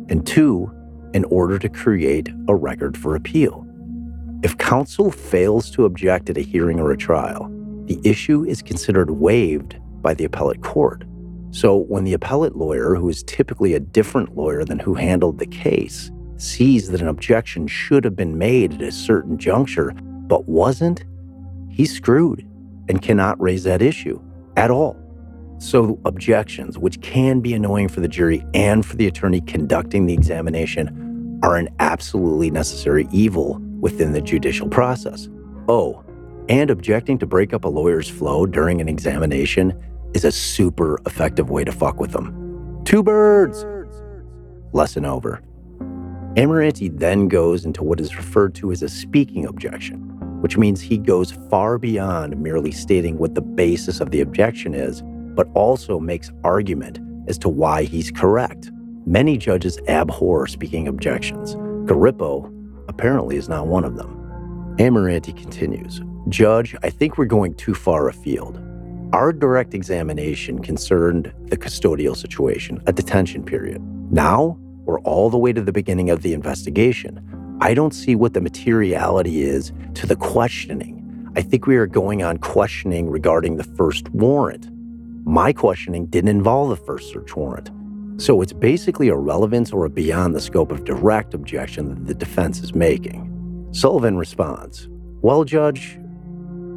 And 0.09 0.25
two, 0.25 0.71
in 1.13 1.25
order 1.25 1.59
to 1.59 1.69
create 1.69 2.29
a 2.47 2.55
record 2.55 2.97
for 2.97 3.15
appeal. 3.15 3.67
If 4.43 4.57
counsel 4.57 5.11
fails 5.11 5.69
to 5.71 5.85
object 5.85 6.29
at 6.29 6.37
a 6.37 6.41
hearing 6.41 6.79
or 6.79 6.91
a 6.91 6.97
trial, 6.97 7.51
the 7.85 7.99
issue 8.03 8.43
is 8.45 8.61
considered 8.61 9.11
waived 9.11 9.77
by 10.01 10.13
the 10.13 10.25
appellate 10.25 10.61
court. 10.61 11.03
So 11.51 11.75
when 11.75 12.05
the 12.05 12.13
appellate 12.13 12.55
lawyer, 12.55 12.95
who 12.95 13.09
is 13.09 13.23
typically 13.23 13.73
a 13.73 13.79
different 13.79 14.35
lawyer 14.35 14.63
than 14.63 14.79
who 14.79 14.93
handled 14.93 15.39
the 15.39 15.45
case, 15.45 16.09
sees 16.37 16.89
that 16.89 17.01
an 17.01 17.07
objection 17.07 17.67
should 17.67 18.03
have 18.03 18.15
been 18.15 18.37
made 18.37 18.73
at 18.73 18.81
a 18.81 18.91
certain 18.91 19.37
juncture 19.37 19.93
but 20.31 20.47
wasn't, 20.47 21.03
he's 21.69 21.93
screwed 21.93 22.47
and 22.87 23.01
cannot 23.01 23.39
raise 23.41 23.63
that 23.63 23.81
issue 23.81 24.21
at 24.55 24.71
all. 24.71 24.97
So, 25.59 25.99
objections, 26.05 26.77
which 26.77 27.01
can 27.01 27.41
be 27.41 27.53
annoying 27.53 27.89
for 27.89 27.99
the 27.99 28.07
jury 28.07 28.43
and 28.53 28.85
for 28.85 28.95
the 28.95 29.07
attorney 29.07 29.41
conducting 29.41 30.05
the 30.05 30.13
examination, 30.13 31.39
are 31.43 31.57
an 31.57 31.69
absolutely 31.79 32.49
necessary 32.49 33.07
evil 33.11 33.59
within 33.79 34.13
the 34.13 34.21
judicial 34.21 34.67
process. 34.69 35.27
Oh, 35.67 36.03
and 36.51 36.69
objecting 36.69 37.17
to 37.17 37.25
break 37.25 37.53
up 37.53 37.63
a 37.63 37.69
lawyer's 37.69 38.09
flow 38.09 38.45
during 38.45 38.81
an 38.81 38.89
examination 38.89 39.73
is 40.13 40.25
a 40.25 40.31
super 40.33 40.99
effective 41.05 41.49
way 41.49 41.63
to 41.63 41.71
fuck 41.71 41.97
with 41.97 42.11
them. 42.11 42.81
Two 42.83 43.01
birds! 43.01 43.65
Lesson 44.73 45.05
over. 45.05 45.41
Amirante 46.35 46.89
then 46.99 47.29
goes 47.29 47.63
into 47.63 47.83
what 47.83 48.01
is 48.01 48.17
referred 48.17 48.53
to 48.55 48.69
as 48.73 48.83
a 48.83 48.89
speaking 48.89 49.45
objection, 49.45 49.99
which 50.41 50.57
means 50.57 50.81
he 50.81 50.97
goes 50.97 51.31
far 51.49 51.77
beyond 51.77 52.37
merely 52.37 52.73
stating 52.73 53.17
what 53.17 53.33
the 53.33 53.41
basis 53.41 54.01
of 54.01 54.11
the 54.11 54.19
objection 54.19 54.73
is 54.73 55.01
but 55.33 55.47
also 55.53 56.01
makes 56.01 56.31
argument 56.43 56.99
as 57.29 57.37
to 57.37 57.47
why 57.47 57.83
he's 57.83 58.11
correct. 58.11 58.69
Many 59.05 59.37
judges 59.37 59.79
abhor 59.87 60.47
speaking 60.47 60.89
objections. 60.89 61.55
Garippo 61.89 62.53
apparently 62.89 63.37
is 63.37 63.47
not 63.47 63.67
one 63.67 63.85
of 63.85 63.95
them. 63.95 64.20
Amirante 64.77 65.35
continues 65.35 66.01
Judge, 66.29 66.75
I 66.83 66.89
think 66.89 67.17
we're 67.17 67.25
going 67.25 67.55
too 67.55 67.73
far 67.73 68.07
afield. 68.07 68.61
Our 69.11 69.33
direct 69.33 69.73
examination 69.73 70.59
concerned 70.59 71.33
the 71.45 71.57
custodial 71.57 72.15
situation, 72.15 72.81
a 72.85 72.93
detention 72.93 73.43
period. 73.43 73.81
Now, 74.11 74.57
we're 74.85 75.01
all 75.01 75.29
the 75.29 75.37
way 75.37 75.51
to 75.51 75.61
the 75.61 75.73
beginning 75.73 76.09
of 76.09 76.21
the 76.21 76.33
investigation. 76.33 77.57
I 77.59 77.73
don't 77.73 77.93
see 77.93 78.15
what 78.15 78.33
the 78.33 78.41
materiality 78.41 79.41
is 79.41 79.73
to 79.95 80.07
the 80.07 80.15
questioning. 80.15 81.31
I 81.35 81.41
think 81.41 81.67
we 81.67 81.75
are 81.75 81.87
going 81.87 82.23
on 82.23 82.37
questioning 82.37 83.09
regarding 83.09 83.57
the 83.57 83.63
first 83.63 84.09
warrant. 84.09 84.69
My 85.25 85.53
questioning 85.53 86.05
didn't 86.05 86.29
involve 86.29 86.69
the 86.69 86.85
first 86.85 87.11
search 87.11 87.35
warrant. 87.35 87.69
So 88.21 88.41
it's 88.41 88.53
basically 88.53 89.09
a 89.09 89.15
relevance 89.15 89.71
or 89.71 89.85
a 89.85 89.89
beyond 89.89 90.35
the 90.35 90.41
scope 90.41 90.71
of 90.71 90.83
direct 90.83 91.33
objection 91.33 91.89
that 91.89 92.05
the 92.05 92.13
defense 92.13 92.59
is 92.59 92.75
making. 92.75 93.30
Sullivan 93.73 94.17
responds 94.17 94.89
Well, 95.21 95.45
Judge, 95.45 95.97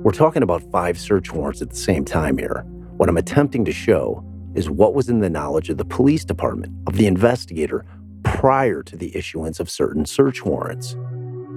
we're 0.05 0.13
talking 0.13 0.45
about 0.45 0.63
five 0.71 0.99
search 0.99 1.33
warrants 1.33 1.61
at 1.61 1.71
the 1.71 1.77
same 1.77 2.05
time 2.05 2.39
here. 2.39 2.65
What 2.99 3.09
I'm 3.09 3.17
attempting 3.17 3.65
to 3.65 3.73
show 3.73 4.25
is 4.55 4.71
what 4.71 4.95
was 4.95 5.09
in 5.09 5.19
the 5.19 5.29
knowledge 5.29 5.71
of 5.71 5.79
the 5.79 5.85
police 5.85 6.25
department, 6.25 6.73
of 6.87 6.97
the 6.97 7.07
investigator, 7.07 7.85
prior 8.23 8.83
to 8.85 8.97
the 8.97 9.15
issuance 9.17 9.59
of 9.59 9.69
certain 9.69 10.07
search 10.07 10.45
warrants. 10.45 10.95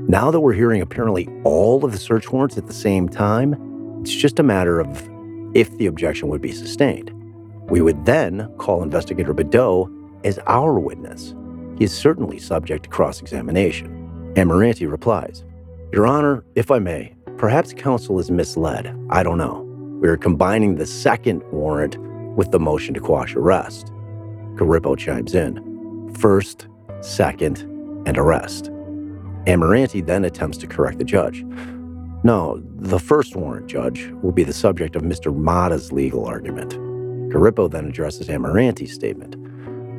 Now 0.08 0.32
that 0.32 0.40
we're 0.40 0.54
hearing 0.54 0.82
apparently 0.82 1.30
all 1.44 1.86
of 1.86 1.92
the 1.92 2.00
search 2.00 2.32
warrants 2.32 2.58
at 2.58 2.66
the 2.66 2.74
same 2.74 3.08
time, 3.08 4.00
it's 4.02 4.16
just 4.16 4.40
a 4.40 4.44
matter 4.44 4.80
of 4.80 5.08
if 5.54 5.78
the 5.78 5.86
objection 5.86 6.30
would 6.30 6.42
be 6.42 6.52
sustained. 6.52 7.12
We 7.70 7.82
would 7.82 8.06
then 8.06 8.52
call 8.58 8.82
Investigator 8.82 9.36
Bedoe 9.36 9.94
as 10.24 10.40
our 10.48 10.80
witness. 10.80 11.36
He 11.78 11.84
is 11.84 11.94
certainly 11.94 12.40
subject 12.40 12.86
to 12.86 12.90
cross 12.90 13.22
examination. 13.22 13.97
Amirante 14.38 14.90
replies, 14.90 15.44
Your 15.92 16.06
Honor, 16.06 16.44
if 16.54 16.70
I 16.70 16.78
may, 16.78 17.16
perhaps 17.38 17.74
counsel 17.74 18.20
is 18.20 18.30
misled. 18.30 18.96
I 19.10 19.24
don't 19.24 19.40
know. 19.40 19.64
We 20.00 20.08
are 20.10 20.16
combining 20.16 20.76
the 20.76 20.86
second 20.86 21.42
warrant 21.52 21.98
with 22.36 22.52
the 22.52 22.60
motion 22.60 22.94
to 22.94 23.00
quash 23.00 23.36
arrest. 23.36 23.88
Garippo 24.54 24.96
chimes 24.96 25.34
in. 25.34 26.14
First, 26.20 26.68
second, 27.02 27.62
and 28.06 28.16
arrest. 28.16 28.66
Amirante 29.48 30.06
then 30.06 30.24
attempts 30.24 30.60
to 30.60 30.68
correct 30.68 31.00
the 31.00 31.04
judge. 31.04 31.44
No, 32.24 32.62
the 32.76 33.00
first 33.00 33.36
warrant, 33.36 33.66
Judge, 33.66 34.12
will 34.22 34.32
be 34.32 34.44
the 34.44 34.54
subject 34.54 34.96
of 34.96 35.02
Mr. 35.02 35.36
Motta's 35.36 35.92
legal 35.92 36.26
argument. 36.26 36.74
Garippo 37.32 37.72
then 37.72 37.88
addresses 37.88 38.28
Amirante's 38.28 38.94
statement. 38.94 39.36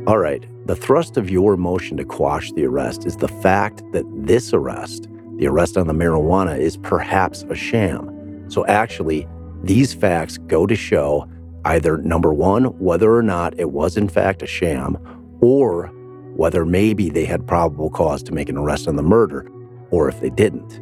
All 0.09 0.17
right, 0.17 0.43
the 0.65 0.75
thrust 0.75 1.19
of 1.19 1.29
your 1.29 1.59
motion 1.59 1.99
to 1.99 2.05
quash 2.07 2.51
the 2.53 2.65
arrest 2.65 3.05
is 3.05 3.19
the 3.19 3.29
fact 3.29 3.83
that 3.93 4.07
this 4.11 4.55
arrest, 4.55 5.07
the 5.37 5.47
arrest 5.47 5.77
on 5.77 5.87
the 5.87 5.93
marijuana, 5.93 6.59
is 6.59 6.79
perhaps 6.79 7.45
a 7.51 7.55
sham. 7.55 8.51
So 8.51 8.65
actually, 8.65 9.29
these 9.63 9.93
facts 9.93 10.39
go 10.39 10.67
to 10.67 10.75
show 10.75 11.29
either 11.67 11.99
number 11.99 12.33
one, 12.33 12.65
whether 12.79 13.15
or 13.15 13.23
not 13.23 13.61
it 13.61 13.73
was 13.73 13.99
in 13.99 14.09
fact 14.09 14.41
a 14.41 14.47
sham, 14.47 14.97
or 15.43 15.89
whether 16.37 16.65
maybe 16.65 17.11
they 17.11 17.27
had 17.27 17.47
probable 17.47 17.91
cause 17.91 18.23
to 18.23 18.33
make 18.33 18.49
an 18.49 18.57
arrest 18.57 18.89
on 18.89 18.97
the 18.97 19.03
murder, 19.03 19.47
or 19.91 20.09
if 20.09 20.23
they 20.23 20.31
didn't. 20.31 20.81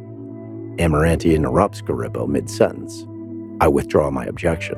Amirante 0.77 1.35
interrupts 1.35 1.81
Garippo 1.81 2.29
mid 2.29 2.49
sentence. 2.49 3.05
I 3.59 3.67
withdraw 3.67 4.09
my 4.09 4.23
objection. 4.23 4.77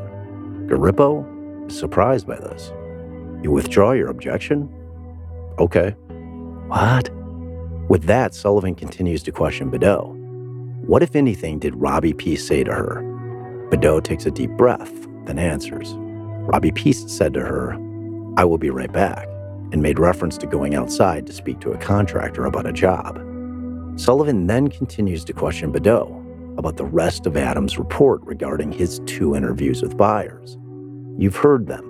Garippo 0.68 1.70
is 1.70 1.78
surprised 1.78 2.26
by 2.26 2.38
this. 2.38 2.72
You 3.42 3.52
withdraw 3.52 3.92
your 3.92 4.10
objection? 4.10 4.70
Okay. 5.60 5.92
What? 6.68 7.10
With 7.90 8.04
that, 8.04 8.36
Sullivan 8.36 8.76
continues 8.76 9.24
to 9.24 9.32
question 9.32 9.72
Bedoe. 9.72 10.16
What, 10.86 11.04
if 11.04 11.16
anything, 11.16 11.60
did 11.60 11.76
Robbie 11.76 12.14
Piest 12.14 12.48
say 12.48 12.64
to 12.64 12.72
her? 12.74 13.02
Bedoe 13.70 14.04
takes 14.04 14.26
a 14.26 14.32
deep 14.32 14.52
breath, 14.52 14.92
then 15.26 15.40
answers. 15.40 15.94
Robbie 15.98 16.72
Piest 16.72 17.10
said 17.10 17.34
to 17.34 17.42
her, 17.42 17.74
I 18.38 18.44
will 18.44 18.58
be 18.58 18.70
right 18.70 18.92
back, 18.92 19.28
and 19.72 19.82
made 19.82 20.00
reference 20.00 20.38
to 20.40 20.48
going 20.48 20.76
outside 20.76 21.28
to 21.28 21.34
speak 21.34 21.60
to 21.62 21.72
a 21.72 21.78
contractor 21.78 22.46
about 22.46 22.66
a 22.66 22.74
job. 22.74 23.18
Sullivan 23.98 24.48
then 24.48 24.68
continues 24.70 25.26
to 25.26 25.34
question 25.34 25.72
Bedoe 25.72 26.58
about 26.58 26.78
the 26.78 26.86
rest 26.86 27.26
of 27.26 27.38
Adams' 27.38 27.78
report 27.78 28.22
regarding 28.24 28.72
his 28.72 29.00
two 29.06 29.36
interviews 29.36 29.82
with 29.82 29.98
Byers. 29.98 30.58
You've 31.18 31.36
heard 31.36 31.68
them, 31.68 31.89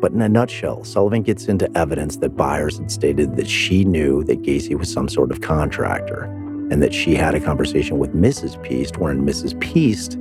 but 0.00 0.12
in 0.12 0.20
a 0.20 0.28
nutshell, 0.28 0.84
Sullivan 0.84 1.22
gets 1.22 1.46
into 1.46 1.74
evidence 1.76 2.16
that 2.18 2.36
Byers 2.36 2.78
had 2.78 2.90
stated 2.90 3.36
that 3.36 3.48
she 3.48 3.84
knew 3.84 4.22
that 4.24 4.42
Gacy 4.42 4.78
was 4.78 4.92
some 4.92 5.08
sort 5.08 5.30
of 5.30 5.40
contractor 5.40 6.24
and 6.70 6.82
that 6.82 6.92
she 6.92 7.14
had 7.14 7.34
a 7.34 7.40
conversation 7.40 7.98
with 7.98 8.14
Mrs. 8.14 8.60
Piest 8.62 8.98
wherein 8.98 9.24
Mrs. 9.24 9.58
Piest 9.60 10.18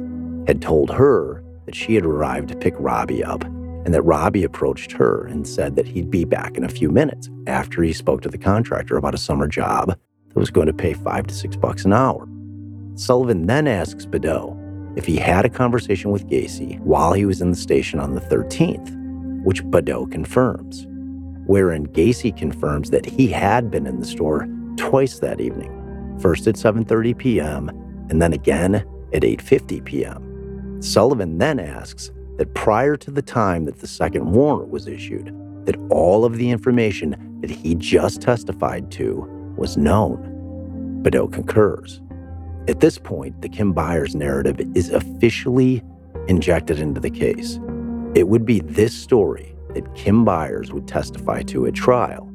had 0.47 0.61
told 0.61 0.91
her 0.91 1.43
that 1.65 1.75
she 1.75 1.95
had 1.95 2.05
arrived 2.05 2.49
to 2.49 2.55
pick 2.55 2.75
Robbie 2.77 3.23
up 3.23 3.43
and 3.43 3.93
that 3.93 4.01
Robbie 4.01 4.43
approached 4.43 4.91
her 4.93 5.25
and 5.25 5.47
said 5.47 5.75
that 5.75 5.87
he'd 5.87 6.09
be 6.09 6.23
back 6.23 6.57
in 6.57 6.63
a 6.63 6.69
few 6.69 6.89
minutes 6.89 7.29
after 7.47 7.83
he 7.83 7.93
spoke 7.93 8.21
to 8.21 8.29
the 8.29 8.37
contractor 8.37 8.97
about 8.97 9.13
a 9.13 9.19
summer 9.19 9.47
job 9.47 9.89
that 9.89 10.39
was 10.39 10.51
going 10.51 10.67
to 10.67 10.73
pay 10.73 10.93
five 10.93 11.27
to 11.27 11.33
six 11.33 11.55
bucks 11.55 11.85
an 11.85 11.93
hour. 11.93 12.27
Sullivan 12.95 13.45
then 13.45 13.67
asks 13.67 14.05
Bedoe 14.05 14.61
if 14.97 15.05
he 15.05 15.17
had 15.17 15.45
a 15.45 15.49
conversation 15.49 16.11
with 16.11 16.27
Gacy 16.29 16.79
while 16.79 17.13
he 17.13 17.25
was 17.25 17.41
in 17.41 17.51
the 17.51 17.57
station 17.57 17.99
on 17.99 18.15
the 18.15 18.21
13th 18.21 19.04
which 19.45 19.63
Bedoe 19.63 20.11
confirms, 20.11 20.85
wherein 21.45 21.87
Gacy 21.87 22.35
confirms 22.35 22.89
that 22.89 23.05
he 23.05 23.27
had 23.27 23.71
been 23.71 23.87
in 23.87 23.99
the 23.99 24.05
store 24.05 24.47
twice 24.75 25.19
that 25.19 25.39
evening, 25.39 26.17
first 26.19 26.47
at 26.47 26.55
7:30 26.55 27.17
p.m. 27.17 27.69
and 28.09 28.21
then 28.21 28.33
again 28.33 28.75
at 29.13 29.21
8:50 29.21 29.85
p.m. 29.85 30.81
Sullivan 30.81 31.37
then 31.37 31.59
asks 31.59 32.11
that 32.37 32.53
prior 32.53 32.97
to 32.97 33.11
the 33.11 33.21
time 33.21 33.65
that 33.65 33.79
the 33.79 33.87
second 33.87 34.31
warrant 34.31 34.69
was 34.69 34.87
issued, 34.87 35.33
that 35.65 35.77
all 35.89 36.25
of 36.25 36.37
the 36.37 36.49
information 36.49 37.39
that 37.41 37.49
he 37.49 37.75
just 37.75 38.21
testified 38.21 38.91
to 38.91 39.25
was 39.57 39.77
known. 39.77 41.01
Bedoe 41.01 41.31
concurs. 41.31 42.01
At 42.67 42.79
this 42.79 42.97
point, 42.97 43.41
the 43.41 43.49
Kim 43.49 43.73
Byers 43.73 44.15
narrative 44.15 44.59
is 44.75 44.89
officially 44.89 45.83
injected 46.27 46.79
into 46.79 46.99
the 46.99 47.11
case. 47.11 47.59
It 48.15 48.29
would 48.29 48.45
be 48.45 48.61
this 48.61 48.93
story 48.95 49.53
that 49.73 49.93
Kim 49.93 50.23
Byers 50.23 50.71
would 50.71 50.87
testify 50.87 51.43
to 51.43 51.67
at 51.67 51.73
trial, 51.73 52.31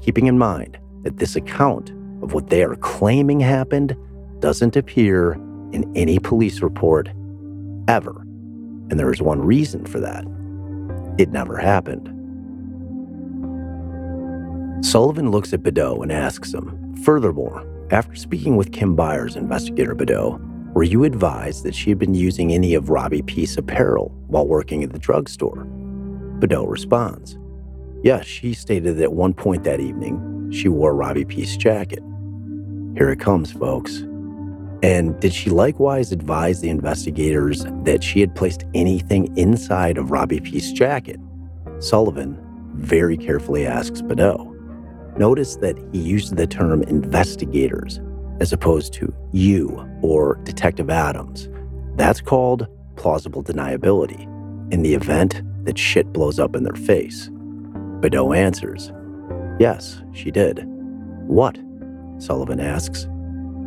keeping 0.00 0.26
in 0.26 0.38
mind 0.38 0.78
that 1.02 1.18
this 1.18 1.34
account 1.34 1.90
of 2.22 2.32
what 2.32 2.48
they 2.48 2.62
are 2.62 2.76
claiming 2.76 3.40
happened 3.40 3.96
doesn't 4.38 4.76
appear 4.76 5.32
in 5.72 5.90
any 5.96 6.20
police 6.20 6.60
report 6.62 7.08
ever. 7.88 8.20
And 8.88 9.00
there 9.00 9.12
is 9.12 9.20
one 9.20 9.40
reason 9.40 9.84
for 9.84 9.98
that 10.00 10.24
it 11.18 11.30
never 11.30 11.56
happened. 11.56 12.12
Sullivan 14.84 15.30
looks 15.30 15.52
at 15.52 15.62
Bedoe 15.62 16.02
and 16.02 16.12
asks 16.12 16.52
him, 16.52 16.94
Furthermore, 17.02 17.66
after 17.90 18.14
speaking 18.14 18.56
with 18.56 18.72
Kim 18.72 18.94
Byers, 18.94 19.34
investigator 19.34 19.94
Bedoe, 19.94 20.38
were 20.76 20.82
you 20.82 21.04
advised 21.04 21.64
that 21.64 21.74
she 21.74 21.88
had 21.88 21.98
been 21.98 22.12
using 22.12 22.52
any 22.52 22.74
of 22.74 22.90
Robbie 22.90 23.22
Piest's 23.22 23.56
apparel 23.56 24.10
while 24.26 24.46
working 24.46 24.84
at 24.84 24.92
the 24.92 24.98
drugstore? 24.98 25.64
Bedoe 26.38 26.68
responds, 26.68 27.38
Yes, 28.04 28.26
she 28.26 28.52
stated 28.52 28.98
that 28.98 29.04
at 29.04 29.12
one 29.14 29.32
point 29.32 29.64
that 29.64 29.80
evening, 29.80 30.50
she 30.52 30.68
wore 30.68 30.94
Robbie 30.94 31.24
Piest's 31.24 31.56
jacket. 31.56 32.00
Here 32.94 33.08
it 33.08 33.20
comes, 33.20 33.52
folks. 33.52 34.00
And 34.82 35.18
did 35.18 35.32
she 35.32 35.48
likewise 35.48 36.12
advise 36.12 36.60
the 36.60 36.68
investigators 36.68 37.64
that 37.84 38.04
she 38.04 38.20
had 38.20 38.34
placed 38.34 38.66
anything 38.74 39.34
inside 39.38 39.96
of 39.96 40.10
Robbie 40.10 40.40
Piest's 40.40 40.72
jacket? 40.72 41.18
Sullivan 41.78 42.38
very 42.74 43.16
carefully 43.16 43.66
asks 43.66 44.02
Bedoe. 44.02 44.52
Notice 45.16 45.56
that 45.56 45.78
he 45.92 46.00
used 46.00 46.36
the 46.36 46.46
term 46.46 46.82
investigators 46.82 47.98
as 48.40 48.52
opposed 48.52 48.92
to 48.94 49.14
you 49.32 49.88
or 50.02 50.36
Detective 50.44 50.90
Adams. 50.90 51.48
That's 51.96 52.20
called 52.20 52.66
plausible 52.96 53.42
deniability 53.42 54.22
in 54.72 54.82
the 54.82 54.94
event 54.94 55.42
that 55.64 55.78
shit 55.78 56.12
blows 56.12 56.38
up 56.38 56.56
in 56.56 56.62
their 56.62 56.74
face. 56.74 57.28
Bedoe 58.00 58.36
answers, 58.36 58.92
Yes, 59.58 60.02
she 60.12 60.30
did. 60.30 60.64
What? 61.26 61.58
Sullivan 62.18 62.60
asks. 62.60 63.06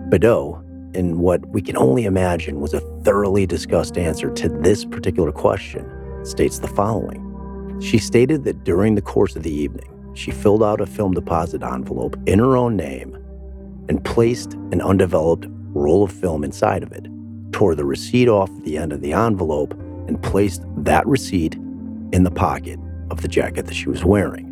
Bedoe, 0.09 0.63
in 0.95 1.19
what 1.19 1.45
we 1.49 1.61
can 1.61 1.77
only 1.77 2.05
imagine 2.05 2.61
was 2.61 2.73
a 2.73 2.79
thoroughly 3.03 3.45
discussed 3.45 3.97
answer 3.97 4.31
to 4.31 4.49
this 4.49 4.85
particular 4.85 5.31
question, 5.31 5.87
states 6.23 6.59
the 6.59 6.67
following. 6.67 7.25
She 7.81 7.97
stated 7.97 8.43
that 8.43 8.63
during 8.63 8.95
the 8.95 9.01
course 9.01 9.35
of 9.35 9.43
the 9.43 9.53
evening, 9.53 9.87
she 10.15 10.31
filled 10.31 10.63
out 10.63 10.81
a 10.81 10.85
film 10.85 11.13
deposit 11.13 11.63
envelope 11.63 12.17
in 12.25 12.39
her 12.39 12.57
own 12.57 12.75
name 12.75 13.17
and 13.89 14.05
placed 14.05 14.53
an 14.71 14.81
undeveloped 14.81 15.47
roll 15.73 16.03
of 16.03 16.11
film 16.11 16.43
inside 16.43 16.83
of 16.83 16.91
it, 16.91 17.07
tore 17.51 17.75
the 17.75 17.83
receipt 17.83 18.29
off 18.29 18.49
the 18.63 18.77
end 18.77 18.93
of 18.93 19.01
the 19.01 19.11
envelope, 19.11 19.73
and 20.07 20.21
placed 20.21 20.63
that 20.77 21.05
receipt 21.07 21.55
in 22.13 22.23
the 22.23 22.31
pocket 22.31 22.79
of 23.09 23.21
the 23.21 23.27
jacket 23.27 23.65
that 23.65 23.73
she 23.73 23.89
was 23.89 24.05
wearing. 24.05 24.45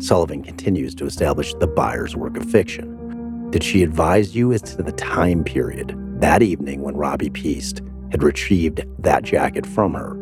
Sullivan 0.00 0.42
continues 0.42 0.94
to 0.96 1.06
establish 1.06 1.54
the 1.54 1.66
Byers' 1.66 2.16
work 2.16 2.36
of 2.36 2.50
fiction. 2.50 3.50
Did 3.50 3.62
she 3.62 3.82
advise 3.82 4.36
you 4.36 4.52
as 4.52 4.60
to 4.62 4.82
the 4.82 4.92
time 4.92 5.44
period 5.44 5.94
that 6.20 6.42
evening 6.42 6.82
when 6.82 6.96
Robbie 6.96 7.30
Piest 7.30 7.80
had 8.10 8.22
retrieved 8.22 8.84
that 8.98 9.22
jacket 9.22 9.64
from 9.64 9.94
her? 9.94 10.14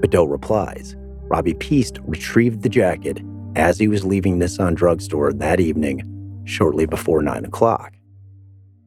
Bedoe 0.00 0.30
replies 0.30 0.96
Robbie 1.28 1.54
Piest 1.54 1.98
retrieved 2.02 2.62
the 2.62 2.68
jacket 2.68 3.22
as 3.54 3.78
he 3.78 3.88
was 3.88 4.04
leaving 4.04 4.38
Nisson 4.38 4.74
drugstore 4.74 5.32
that 5.32 5.60
evening 5.60 6.11
shortly 6.44 6.86
before 6.86 7.22
9 7.22 7.44
o'clock. 7.44 7.94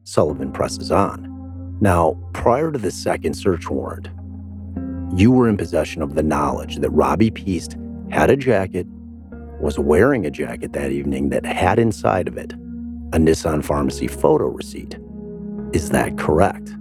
Sullivan 0.04 0.52
presses 0.52 0.92
on. 0.92 1.76
Now, 1.80 2.16
prior 2.32 2.72
to 2.72 2.78
the 2.78 2.90
second 2.90 3.34
search 3.34 3.68
warrant, 3.68 4.08
you 5.14 5.30
were 5.30 5.48
in 5.48 5.56
possession 5.56 6.02
of 6.02 6.14
the 6.14 6.22
knowledge 6.22 6.76
that 6.76 6.90
Robbie 6.90 7.30
Piest 7.30 7.76
had 8.10 8.30
a 8.30 8.36
jacket, 8.36 8.86
was 9.60 9.78
wearing 9.78 10.26
a 10.26 10.30
jacket 10.30 10.72
that 10.72 10.92
evening 10.92 11.30
that 11.30 11.44
had 11.44 11.78
inside 11.78 12.28
of 12.28 12.36
it 12.36 12.52
a 13.12 13.18
Nisson 13.18 13.62
Pharmacy 13.62 14.08
photo 14.08 14.46
receipt. 14.46 14.98
Is 15.72 15.90
that 15.90 16.18
correct? 16.18 16.74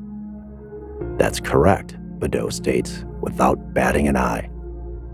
That's 1.18 1.40
correct, 1.40 1.96
Bedoe 2.20 2.52
states 2.52 3.06
without 3.22 3.74
batting 3.74 4.08
an 4.08 4.18
eye. 4.18 4.50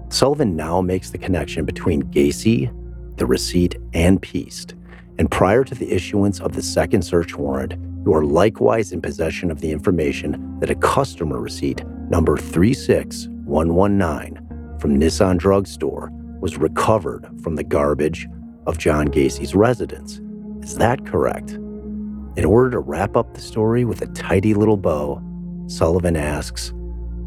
Sullivan 0.09 0.55
now 0.55 0.81
makes 0.81 1.11
the 1.11 1.17
connection 1.17 1.65
between 1.65 2.03
Gacy, 2.03 2.71
the 3.17 3.25
receipt, 3.25 3.77
and 3.93 4.21
Piest 4.21 4.75
and 5.21 5.29
prior 5.29 5.63
to 5.63 5.75
the 5.75 5.91
issuance 5.91 6.39
of 6.39 6.53
the 6.53 6.63
second 6.63 7.03
search 7.03 7.37
warrant, 7.37 7.75
you 8.03 8.11
are 8.11 8.25
likewise 8.25 8.91
in 8.91 9.03
possession 9.03 9.51
of 9.51 9.61
the 9.61 9.71
information 9.71 10.59
that 10.59 10.71
a 10.71 10.75
customer 10.75 11.39
receipt 11.39 11.85
number 12.09 12.37
36119 12.37 14.79
from 14.79 14.97
Nisson 14.97 15.37
Drugstore 15.37 16.09
was 16.39 16.57
recovered 16.57 17.29
from 17.43 17.55
the 17.55 17.63
garbage 17.63 18.27
of 18.65 18.79
John 18.79 19.05
Gacy's 19.05 19.53
residence. 19.53 20.19
Is 20.63 20.77
that 20.77 21.05
correct? 21.05 21.51
In 21.51 22.43
order 22.43 22.71
to 22.71 22.79
wrap 22.79 23.15
up 23.15 23.35
the 23.35 23.41
story 23.41 23.85
with 23.85 24.01
a 24.01 24.07
tidy 24.07 24.55
little 24.55 24.75
bow, 24.75 25.21
Sullivan 25.67 26.15
asks, 26.15 26.73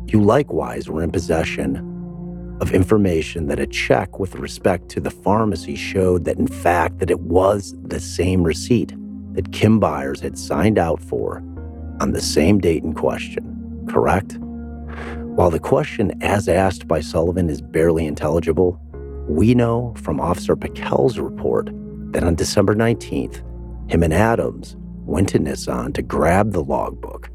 You 0.07 0.20
likewise 0.20 0.88
were 0.88 1.05
in 1.05 1.12
possession 1.12 1.76
of 2.61 2.73
information 2.73 3.47
that 3.49 3.59
a 3.59 3.67
check 3.67 4.19
with 4.19 4.37
respect 4.37 4.89
to 4.91 5.01
the 5.01 5.11
pharmacy 5.11 5.75
showed 5.75 6.25
that 6.25 6.39
in 6.39 6.47
fact 6.47 6.99
that 6.99 7.11
it 7.11 7.21
was 7.21 7.75
the 7.83 8.01
same 8.01 8.43
receipt 8.43 8.95
that 9.33 9.53
Kim 9.53 9.81
Byers 9.81 10.21
had 10.21 10.39
signed 10.39 10.79
out 10.79 11.01
for 11.01 11.43
on 12.01 12.13
the 12.13 12.21
same 12.21 12.59
date 12.61 12.85
in 12.85 12.95
question, 12.95 13.87
correct? 13.89 14.39
While 15.35 15.51
the 15.51 15.59
question 15.59 16.13
as 16.23 16.49
asked 16.49 16.87
by 16.87 17.01
Sullivan 17.01 17.51
is 17.51 17.61
barely 17.61 18.07
intelligible, 18.07 18.81
we 19.29 19.55
know 19.55 19.95
from 19.97 20.21
Officer 20.21 20.55
Pickell's 20.55 21.19
report 21.19 21.71
that 22.13 22.23
on 22.23 22.37
December 22.37 22.75
19th, 22.75 23.43
him 23.91 24.03
and 24.03 24.15
Adams 24.15 24.77
went 25.05 25.29
to 25.31 25.39
Nisson 25.39 25.93
to 25.95 26.03
grab 26.03 26.53
the 26.53 26.63
logbook 26.63 27.31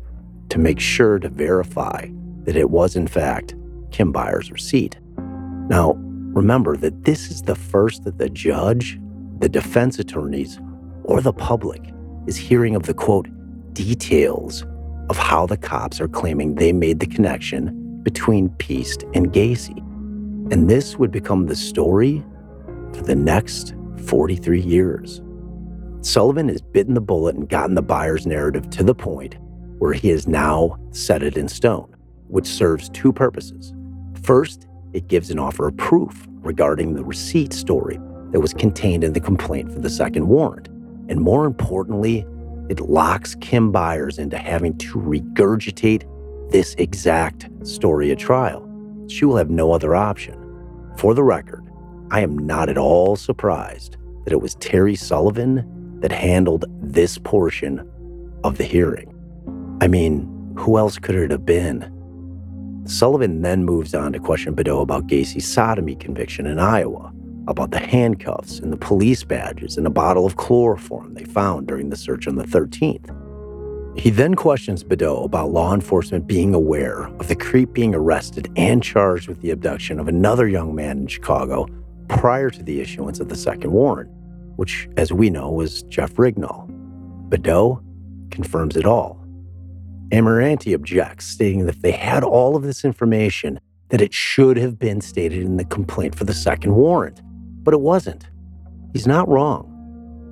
to 0.49 0.59
make 0.59 0.79
sure 0.79 1.19
to 1.19 1.29
verify 1.29 2.07
that 2.43 2.55
it 2.55 2.69
was 2.69 2.95
in 2.95 3.07
fact 3.07 3.55
Kim 3.91 4.11
Byers' 4.11 4.51
receipt. 4.51 4.97
Now, 5.69 5.93
remember 6.33 6.75
that 6.77 7.05
this 7.05 7.29
is 7.29 7.43
the 7.43 7.55
first 7.55 8.03
that 8.03 8.17
the 8.17 8.29
judge, 8.29 8.99
the 9.37 9.49
defense 9.49 9.99
attorneys, 9.99 10.59
or 11.03 11.21
the 11.21 11.33
public 11.33 11.81
is 12.27 12.35
hearing 12.35 12.75
of 12.75 12.83
the 12.83 12.93
quote, 12.93 13.27
details 13.73 14.65
of 15.09 15.17
how 15.17 15.45
the 15.45 15.57
cops 15.57 16.01
are 16.01 16.07
claiming 16.07 16.55
they 16.55 16.73
made 16.73 16.99
the 16.99 17.07
connection 17.07 18.01
between 18.03 18.49
Piest 18.49 19.03
and 19.13 19.31
Gacy. 19.31 19.77
And 20.51 20.69
this 20.69 20.97
would 20.97 21.11
become 21.11 21.45
the 21.45 21.55
story 21.55 22.23
for 22.93 23.03
the 23.03 23.15
next 23.15 23.75
43 24.05 24.61
years. 24.61 25.21
Sullivan 26.01 26.49
has 26.49 26.61
bitten 26.61 26.93
the 26.93 27.01
bullet 27.01 27.35
and 27.35 27.47
gotten 27.47 27.75
the 27.75 27.81
Byers' 27.81 28.25
narrative 28.25 28.69
to 28.71 28.83
the 28.83 28.95
point 28.95 29.35
where 29.77 29.93
he 29.93 30.09
has 30.09 30.27
now 30.27 30.77
set 30.91 31.21
it 31.21 31.37
in 31.37 31.47
stone, 31.47 31.93
which 32.27 32.47
serves 32.47 32.89
two 32.89 33.13
purposes. 33.13 33.73
First, 34.23 34.68
it 34.93 35.07
gives 35.07 35.29
an 35.29 35.39
offer 35.39 35.67
of 35.67 35.77
proof 35.77 36.27
regarding 36.41 36.93
the 36.93 37.03
receipt 37.03 37.53
story 37.53 37.99
that 38.31 38.39
was 38.39 38.53
contained 38.53 39.03
in 39.03 39.13
the 39.13 39.19
complaint 39.19 39.71
for 39.71 39.79
the 39.79 39.89
second 39.89 40.27
warrant. 40.27 40.67
And 41.09 41.19
more 41.19 41.45
importantly, 41.45 42.25
it 42.69 42.79
locks 42.79 43.35
Kim 43.35 43.71
Byers 43.71 44.19
into 44.19 44.37
having 44.37 44.77
to 44.77 44.93
regurgitate 44.99 46.03
this 46.51 46.75
exact 46.75 47.49
story 47.63 48.11
at 48.11 48.19
trial. 48.19 48.65
She 49.07 49.25
will 49.25 49.37
have 49.37 49.49
no 49.49 49.71
other 49.71 49.95
option. 49.95 50.35
For 50.97 51.13
the 51.13 51.23
record, 51.23 51.63
I 52.11 52.21
am 52.21 52.37
not 52.37 52.69
at 52.69 52.77
all 52.77 53.15
surprised 53.15 53.97
that 54.23 54.33
it 54.33 54.41
was 54.41 54.55
Terry 54.55 54.95
Sullivan 54.95 55.99
that 56.01 56.11
handled 56.11 56.65
this 56.81 57.17
portion 57.17 57.89
of 58.43 58.57
the 58.57 58.63
hearing. 58.63 59.13
I 59.81 59.87
mean, 59.87 60.53
who 60.57 60.77
else 60.77 60.97
could 60.97 61.15
it 61.15 61.31
have 61.31 61.45
been? 61.45 61.91
Sullivan 62.85 63.41
then 63.41 63.65
moves 63.65 63.93
on 63.93 64.13
to 64.13 64.19
question 64.19 64.55
Bedoe 64.55 64.81
about 64.81 65.07
Gacy's 65.07 65.47
sodomy 65.47 65.95
conviction 65.95 66.45
in 66.45 66.59
Iowa, 66.59 67.13
about 67.47 67.71
the 67.71 67.79
handcuffs 67.79 68.59
and 68.59 68.71
the 68.71 68.77
police 68.77 69.23
badges 69.23 69.77
and 69.77 69.85
a 69.85 69.91
bottle 69.91 70.25
of 70.25 70.37
chloroform 70.37 71.13
they 71.13 71.23
found 71.23 71.67
during 71.67 71.89
the 71.89 71.95
search 71.95 72.27
on 72.27 72.35
the 72.35 72.43
13th. 72.43 73.15
He 73.99 74.09
then 74.09 74.35
questions 74.35 74.83
Bedoe 74.83 75.25
about 75.25 75.51
law 75.51 75.73
enforcement 75.73 76.25
being 76.25 76.53
aware 76.53 77.07
of 77.19 77.27
the 77.27 77.35
creep 77.35 77.73
being 77.73 77.93
arrested 77.93 78.49
and 78.55 78.81
charged 78.81 79.27
with 79.27 79.41
the 79.41 79.51
abduction 79.51 79.99
of 79.99 80.07
another 80.07 80.47
young 80.47 80.73
man 80.73 80.99
in 80.99 81.07
Chicago 81.07 81.67
prior 82.07 82.49
to 82.49 82.63
the 82.63 82.79
issuance 82.79 83.19
of 83.19 83.29
the 83.29 83.35
second 83.35 83.71
warrant, 83.71 84.09
which, 84.55 84.87
as 84.95 85.11
we 85.11 85.29
know, 85.29 85.51
was 85.51 85.83
Jeff 85.83 86.13
Rignall. 86.13 86.69
Bedoe 87.29 87.83
confirms 88.31 88.77
it 88.77 88.85
all. 88.85 89.18
Amirante 90.11 90.73
objects, 90.73 91.25
stating 91.25 91.65
that 91.65 91.75
if 91.75 91.81
they 91.81 91.91
had 91.91 92.23
all 92.23 92.55
of 92.55 92.63
this 92.63 92.83
information, 92.83 93.59
that 93.89 94.01
it 94.01 94.13
should 94.13 94.57
have 94.57 94.77
been 94.77 95.01
stated 95.01 95.41
in 95.41 95.57
the 95.57 95.65
complaint 95.65 96.15
for 96.15 96.23
the 96.23 96.33
second 96.33 96.75
warrant 96.75 97.21
but 97.63 97.73
it 97.73 97.81
wasn't. 97.81 98.27
He's 98.93 99.07
not 99.07 99.27
wrong. 99.27 99.65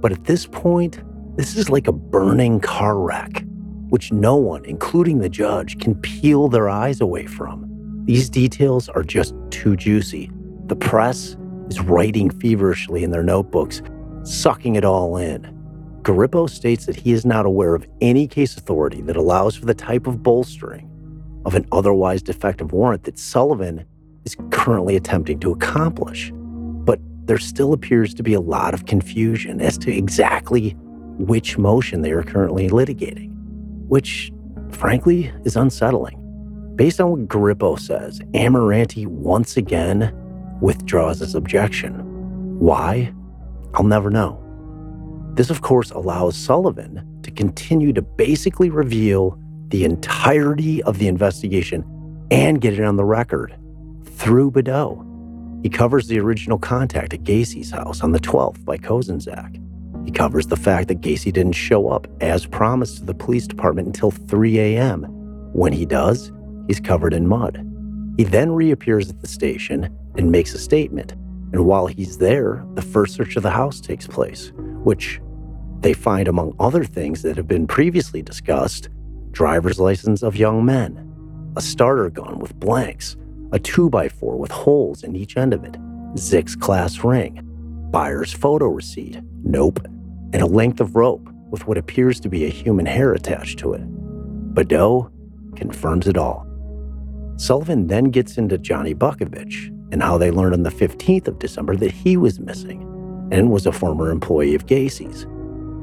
But 0.02 0.12
at 0.12 0.26
this 0.26 0.46
point, 0.48 1.04
this 1.38 1.56
is 1.56 1.70
like 1.70 1.88
a 1.88 1.92
burning 1.92 2.60
car 2.60 2.98
wreck, 3.00 3.44
which 3.90 4.12
no 4.12 4.36
one, 4.36 4.66
including 4.66 5.20
the 5.20 5.30
judge, 5.30 5.80
can 5.80 5.96
peel 5.96 6.50
their 6.50 6.70
eyes 6.70 7.02
away 7.02 7.26
from. 7.26 7.66
These 8.06 8.30
details 8.30 8.90
are 8.90 9.04
just 9.04 9.36
too 9.52 9.76
juicy. 9.76 10.32
The 10.68 10.76
press 10.76 11.36
is 11.70 11.80
writing 11.82 12.30
feverishly 12.30 13.04
in 13.04 13.12
their 13.12 13.24
notebooks, 13.24 13.82
sucking 14.24 14.76
it 14.76 14.86
all 14.86 15.18
in. 15.18 15.46
Garippo 16.02 16.50
states 16.50 16.86
that 16.86 16.96
he 16.96 17.12
is 17.12 17.26
not 17.26 17.46
aware 17.46 17.76
of 17.76 17.86
any 18.02 18.28
case 18.28 18.58
authority 18.58 19.02
that 19.02 19.18
allows 19.18 19.56
for 19.56 19.66
the 19.66 19.74
type 19.74 20.08
of 20.08 20.24
bolstering 20.24 20.90
of 21.46 21.56
an 21.56 21.66
otherwise 21.72 22.22
defective 22.22 22.72
warrant 22.72 23.04
that 23.04 23.18
Sullivan 23.20 23.86
is 24.26 24.36
currently 24.52 24.96
attempting 24.96 25.40
to 25.40 25.52
accomplish 25.52 26.32
But 26.86 27.00
there 27.26 27.38
still 27.38 27.74
appears 27.74 28.14
to 28.14 28.24
be 28.24 28.34
a 28.34 28.42
lot 28.42 28.74
of 28.74 28.86
confusion 28.86 29.62
as 29.62 29.78
to 29.80 29.92
exactly 29.92 30.72
which 31.18 31.58
motion 31.58 32.02
they 32.02 32.12
are 32.12 32.24
currently 32.24 32.70
litigating, 32.70 33.32
which, 33.88 34.32
frankly, 34.72 35.32
is 35.44 35.56
unsettling. 35.56 36.24
Based 36.76 37.02
on 37.02 37.12
what 37.12 37.28
Garippo 37.28 37.80
says, 37.80 38.20
Amirante 38.34 39.08
once 39.08 39.58
again 39.58 40.14
withdraws 40.62 41.20
his 41.20 41.36
objection. 41.36 41.94
Why? 42.60 43.14
I'll 43.74 43.84
never 43.84 44.10
know. 44.10 44.42
This, 45.38 45.52
of 45.52 45.62
course, 45.62 45.92
allows 45.92 46.36
Sullivan 46.36 47.22
to 47.22 47.30
continue 47.30 47.94
to 47.94 48.02
basically 48.02 48.72
reveal 48.72 49.40
the 49.68 49.86
entirety 49.86 50.82
of 50.82 50.98
the 50.98 51.08
investigation 51.08 51.86
and 52.32 52.60
get 52.60 52.74
it 52.74 52.84
on 52.84 52.96
the 52.96 53.06
record 53.06 53.56
through 54.04 54.50
Bedoe. 54.50 55.04
He 55.62 55.70
covers 55.70 56.08
the 56.08 56.20
original 56.20 56.58
contact 56.58 57.14
at 57.14 57.22
Gacy's 57.22 57.70
house 57.70 58.02
on 58.02 58.14
the 58.14 58.20
12th 58.20 58.66
by 58.66 58.80
Kozenczak. 58.80 59.64
He 60.06 60.12
covers 60.12 60.48
the 60.48 60.56
fact 60.56 60.88
that 60.88 61.02
Gacy 61.02 61.32
didn't 61.32 61.54
show 61.54 61.88
up 61.88 62.08
as 62.20 62.48
promised 62.48 62.98
to 62.98 63.06
the 63.06 63.14
police 63.14 63.46
department 63.46 63.86
until 63.86 64.10
3 64.10 64.58
a.m. 64.58 65.04
When 65.54 65.72
he 65.72 65.86
does, 65.86 66.32
he's 66.68 66.80
covered 66.80 67.14
in 67.14 67.28
mud. 67.28 67.64
He 68.18 68.24
then 68.24 68.54
reappears 68.54 69.08
at 69.12 69.22
the 69.22 69.28
station 69.28 69.96
and 70.16 70.32
makes 70.32 70.56
a 70.56 70.60
statement. 70.60 71.12
And 71.54 71.64
while 71.68 71.86
he's 71.86 72.18
there, 72.18 72.66
the 72.74 72.82
first 72.82 73.14
search 73.14 73.36
of 73.36 73.44
the 73.44 73.52
house 73.52 73.80
takes 73.80 74.08
place, 74.08 74.52
which 74.84 75.22
they 75.82 75.94
find, 75.94 76.28
among 76.28 76.56
other 76.60 76.84
things 76.84 77.22
that 77.22 77.38
have 77.38 77.48
been 77.48 77.68
previously 77.68 78.22
discussed, 78.22 78.90
driver's 79.32 79.80
license 79.80 80.24
of 80.24 80.36
young 80.36 80.66
men, 80.66 81.04
a 81.56 81.62
starter 81.62 82.10
gun 82.10 82.40
with 82.40 82.60
blanks, 82.60 83.16
a 83.52 83.60
2x4 83.60 84.38
with 84.38 84.52
holes 84.52 85.04
in 85.04 85.16
each 85.16 85.38
end 85.38 85.54
of 85.54 85.64
it, 85.64 85.74
Szyc 86.16 86.60
class 86.60 87.04
ring, 87.04 87.42
Byers 87.92 88.34
photo 88.34 88.68
receipt, 88.68 89.20
nope, 89.44 89.80
and 90.34 90.42
a 90.42 90.48
length 90.48 90.82
of 90.82 90.96
rope 90.96 91.30
with 91.50 91.68
what 91.68 91.78
appears 91.78 92.20
to 92.20 92.30
be 92.30 92.46
a 92.46 92.50
human 92.50 92.86
hair 92.86 93.14
attached 93.14 93.60
to 93.60 93.74
it. 93.74 93.82
Bedoe 94.54 95.12
confirms 95.56 96.08
it 96.08 96.18
all. 96.18 96.46
Sullivan 97.38 97.88
then 97.88 98.06
gets 98.06 98.38
into 98.38 98.58
Johnny 98.58 98.94
Butkovich 98.94 99.68
and 99.92 100.02
how 100.02 100.18
they 100.18 100.32
learned 100.32 100.54
on 100.54 100.64
the 100.64 100.70
15th 100.70 101.28
of 101.28 101.40
December 101.40 101.76
that 101.78 101.92
he 101.92 102.18
was 102.18 102.40
missing 102.40 102.82
and 103.32 103.52
was 103.52 103.66
a 103.66 103.72
former 103.72 104.10
employee 104.10 104.56
of 104.56 104.66
Gacy's, 104.66 105.26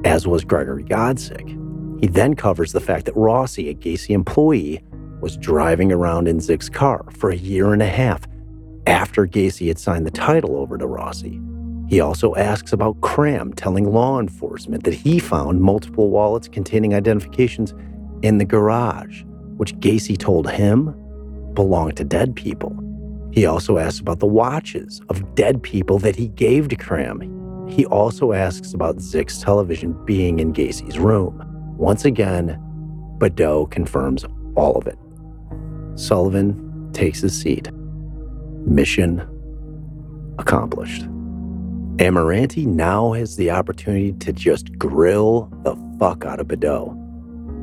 as 0.05 0.27
was 0.27 0.45
Gregory 0.45 0.85
Godzik. 0.85 1.61
He 2.01 2.07
then 2.07 2.35
covers 2.35 2.73
the 2.73 2.81
fact 2.81 3.07
that 3.07 3.17
Rossi, 3.17 3.69
a 3.69 3.75
Gacy 3.75 4.11
employee, 4.11 4.83
was 5.21 5.37
driving 5.37 5.91
around 5.91 6.29
in 6.29 6.39
Szyc's 6.39 6.69
car 6.69 7.07
for 7.11 7.31
a 7.31 7.37
year 7.37 7.73
and 7.73 7.83
a 7.83 7.87
half 7.87 8.27
after 8.87 9.27
Gacy 9.27 9.69
had 9.69 9.79
signed 9.79 10.07
the 10.07 10.11
title 10.11 10.57
over 10.57 10.77
to 10.77 10.87
Rossi. 10.87 11.41
He 11.89 12.01
also 12.01 12.35
asks 12.35 12.73
about 12.73 13.01
Cram 13.01 13.53
telling 13.53 13.91
law 13.91 14.21
enforcement 14.21 14.85
that 14.85 14.95
he 14.95 15.19
found 15.19 15.61
multiple 15.61 16.11
wallets 16.11 16.49
containing 16.49 16.95
identifications 16.95 17.73
in 18.23 18.39
the 18.39 18.45
garage, 18.45 19.23
which 19.57 19.75
Gacy 19.77 20.19
told 20.19 20.51
him 20.51 20.95
belonged 21.55 21.97
to 21.97 22.05
dead 22.05 22.35
people. 22.35 22.77
He 23.33 23.47
also 23.47 23.79
asks 23.79 24.01
about 24.01 24.21
the 24.21 24.27
watches 24.27 25.01
of 25.09 25.35
dead 25.35 25.63
people 25.63 25.99
that 26.01 26.17
he 26.17 26.29
gave 26.29 26.69
to 26.69 26.77
Cram. 26.77 27.21
He 27.75 27.85
also 27.87 28.33
asks 28.33 28.73
about 28.73 28.99
Szyc's 28.99 29.41
television 29.41 29.95
being 30.05 30.39
in 30.39 30.53
Gacy's 30.53 30.97
room. 30.97 31.45
Once 31.77 32.05
again, 32.05 32.57
Bedoe 33.19 33.69
confirms 33.69 34.25
all 34.55 34.79
of 34.79 34.87
it. 34.87 34.97
Sullivan 35.97 36.93
takes 36.93 37.21
his 37.21 37.37
seat. 37.37 37.73
Mission 38.65 39.29
accomplished. 40.39 41.03
Amirante 41.97 42.65
now 42.65 43.13
has 43.13 43.35
the 43.35 43.51
opportunity 43.51 44.13
to 44.13 44.33
just 44.33 44.79
grill 44.79 45.51
the 45.65 45.75
fuck 45.99 46.25
out 46.25 46.39
of 46.39 46.47
Bedoe. 46.47 46.95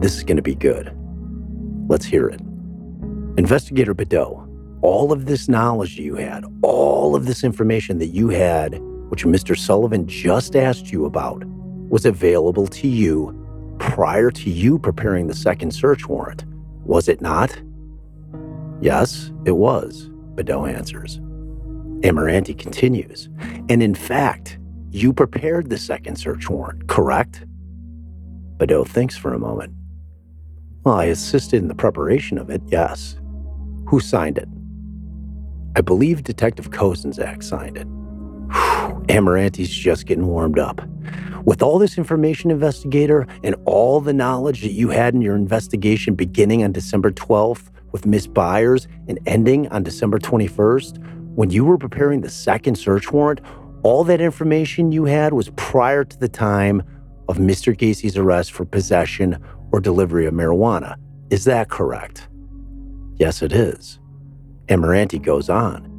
This 0.01 0.17
is 0.17 0.23
going 0.25 0.35
to 0.35 0.43
be 0.43 0.55
good. 0.55 0.93
Let's 1.87 2.05
hear 2.05 2.27
it. 2.27 2.41
Investigator 3.37 3.95
Beddoe, 3.95 4.45
all 4.81 5.13
of 5.13 5.25
this 5.25 5.47
knowledge 5.47 5.97
you 5.97 6.15
had, 6.15 6.43
all 6.63 7.15
of 7.15 7.27
this 7.27 7.45
information 7.45 7.99
that 7.99 8.07
you 8.07 8.27
had, 8.27 8.81
which 9.11 9.25
Mr. 9.25 9.57
Sullivan 9.57 10.07
just 10.07 10.55
asked 10.55 10.89
you 10.89 11.03
about, 11.03 11.43
was 11.89 12.05
available 12.05 12.65
to 12.67 12.87
you 12.87 13.37
prior 13.77 14.31
to 14.31 14.49
you 14.49 14.79
preparing 14.79 15.27
the 15.27 15.35
second 15.35 15.71
search 15.71 16.07
warrant, 16.07 16.45
was 16.85 17.09
it 17.09 17.19
not? 17.19 17.61
Yes, 18.79 19.29
it 19.43 19.57
was, 19.57 20.09
Bedoe 20.35 20.73
answers. 20.73 21.19
Amirante 22.07 22.57
continues. 22.57 23.27
And 23.67 23.83
in 23.83 23.95
fact, 23.95 24.57
you 24.91 25.11
prepared 25.11 25.69
the 25.69 25.77
second 25.77 26.15
search 26.15 26.49
warrant, 26.49 26.87
correct? 26.87 27.45
Bedoe 28.55 28.87
thinks 28.87 29.17
for 29.17 29.33
a 29.33 29.39
moment. 29.39 29.73
Well, 30.85 30.95
I 30.95 31.05
assisted 31.05 31.61
in 31.61 31.67
the 31.67 31.75
preparation 31.75 32.37
of 32.37 32.49
it, 32.49 32.61
yes. 32.67 33.19
Who 33.87 33.99
signed 33.99 34.37
it? 34.37 34.47
I 35.75 35.81
believe 35.81 36.23
Detective 36.23 36.69
Kozenczak 36.69 37.43
signed 37.43 37.75
it. 37.75 37.87
Amirante's 39.09 39.69
just 39.69 40.05
getting 40.05 40.27
warmed 40.27 40.59
up. 40.59 40.81
With 41.45 41.61
all 41.61 41.79
this 41.79 41.97
information, 41.97 42.51
investigator, 42.51 43.27
and 43.43 43.55
all 43.65 43.99
the 43.99 44.13
knowledge 44.13 44.61
that 44.61 44.73
you 44.73 44.89
had 44.89 45.13
in 45.13 45.21
your 45.21 45.35
investigation 45.35 46.15
beginning 46.15 46.63
on 46.63 46.71
December 46.71 47.11
12th, 47.11 47.71
with 47.91 48.05
Miss 48.05 48.27
Byers 48.27 48.87
and 49.07 49.19
ending 49.25 49.67
on 49.69 49.83
December 49.83 50.19
21st, 50.19 50.97
when 51.35 51.49
you 51.49 51.65
were 51.65 51.77
preparing 51.77 52.21
the 52.21 52.29
second 52.29 52.75
search 52.77 53.11
warrant, 53.11 53.41
all 53.83 54.03
that 54.03 54.21
information 54.21 54.91
you 54.91 55.05
had 55.05 55.33
was 55.33 55.49
prior 55.55 56.03
to 56.03 56.17
the 56.19 56.29
time 56.29 56.83
of 57.27 57.37
Mr. 57.37 57.77
Gacy's 57.77 58.17
arrest 58.17 58.51
for 58.51 58.65
possession 58.65 59.43
or 59.71 59.79
delivery 59.79 60.25
of 60.25 60.33
marijuana. 60.33 60.95
Is 61.29 61.45
that 61.45 61.69
correct? 61.69 62.27
Yes, 63.15 63.41
it 63.41 63.53
is. 63.53 63.99
Amirante 64.67 65.21
goes 65.21 65.49
on. 65.49 65.90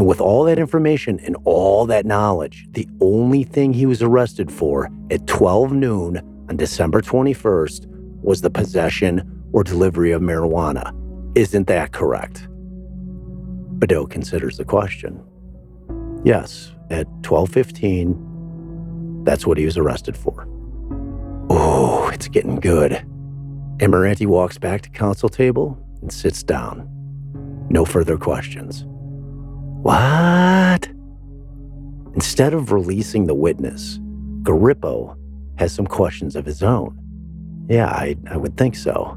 And 0.00 0.08
with 0.08 0.18
all 0.18 0.44
that 0.44 0.58
information 0.58 1.20
and 1.26 1.36
all 1.44 1.84
that 1.84 2.06
knowledge, 2.06 2.66
the 2.70 2.88
only 3.02 3.42
thing 3.42 3.74
he 3.74 3.84
was 3.84 4.00
arrested 4.00 4.50
for 4.50 4.88
at 5.10 5.26
12 5.26 5.74
noon 5.74 6.46
on 6.48 6.56
December 6.56 7.02
21st 7.02 7.84
was 8.22 8.40
the 8.40 8.48
possession 8.48 9.44
or 9.52 9.62
delivery 9.62 10.12
of 10.12 10.22
marijuana. 10.22 10.96
Isn't 11.36 11.66
that 11.66 11.92
correct? 11.92 12.48
Bedoe 13.78 14.08
considers 14.08 14.56
the 14.56 14.64
question. 14.64 15.22
Yes, 16.24 16.72
at 16.88 17.06
12:15, 17.20 19.24
that's 19.24 19.46
what 19.46 19.58
he 19.58 19.66
was 19.66 19.76
arrested 19.76 20.16
for. 20.16 20.48
Oh, 21.50 22.08
it's 22.10 22.28
getting 22.28 22.56
good. 22.56 22.92
Amirante 23.80 24.26
walks 24.26 24.56
back 24.56 24.80
to 24.80 24.88
counsel 24.88 25.28
table 25.28 25.78
and 26.00 26.10
sits 26.10 26.42
down. 26.42 26.88
No 27.68 27.84
further 27.84 28.16
questions. 28.16 28.86
What? 29.82 30.88
Instead 32.14 32.52
of 32.52 32.72
releasing 32.72 33.26
the 33.26 33.34
witness, 33.34 33.98
Garippo 34.42 35.16
has 35.58 35.72
some 35.72 35.86
questions 35.86 36.36
of 36.36 36.44
his 36.44 36.62
own. 36.62 36.98
Yeah, 37.68 37.86
I, 37.86 38.16
I 38.30 38.36
would 38.36 38.56
think 38.56 38.76
so. 38.76 39.16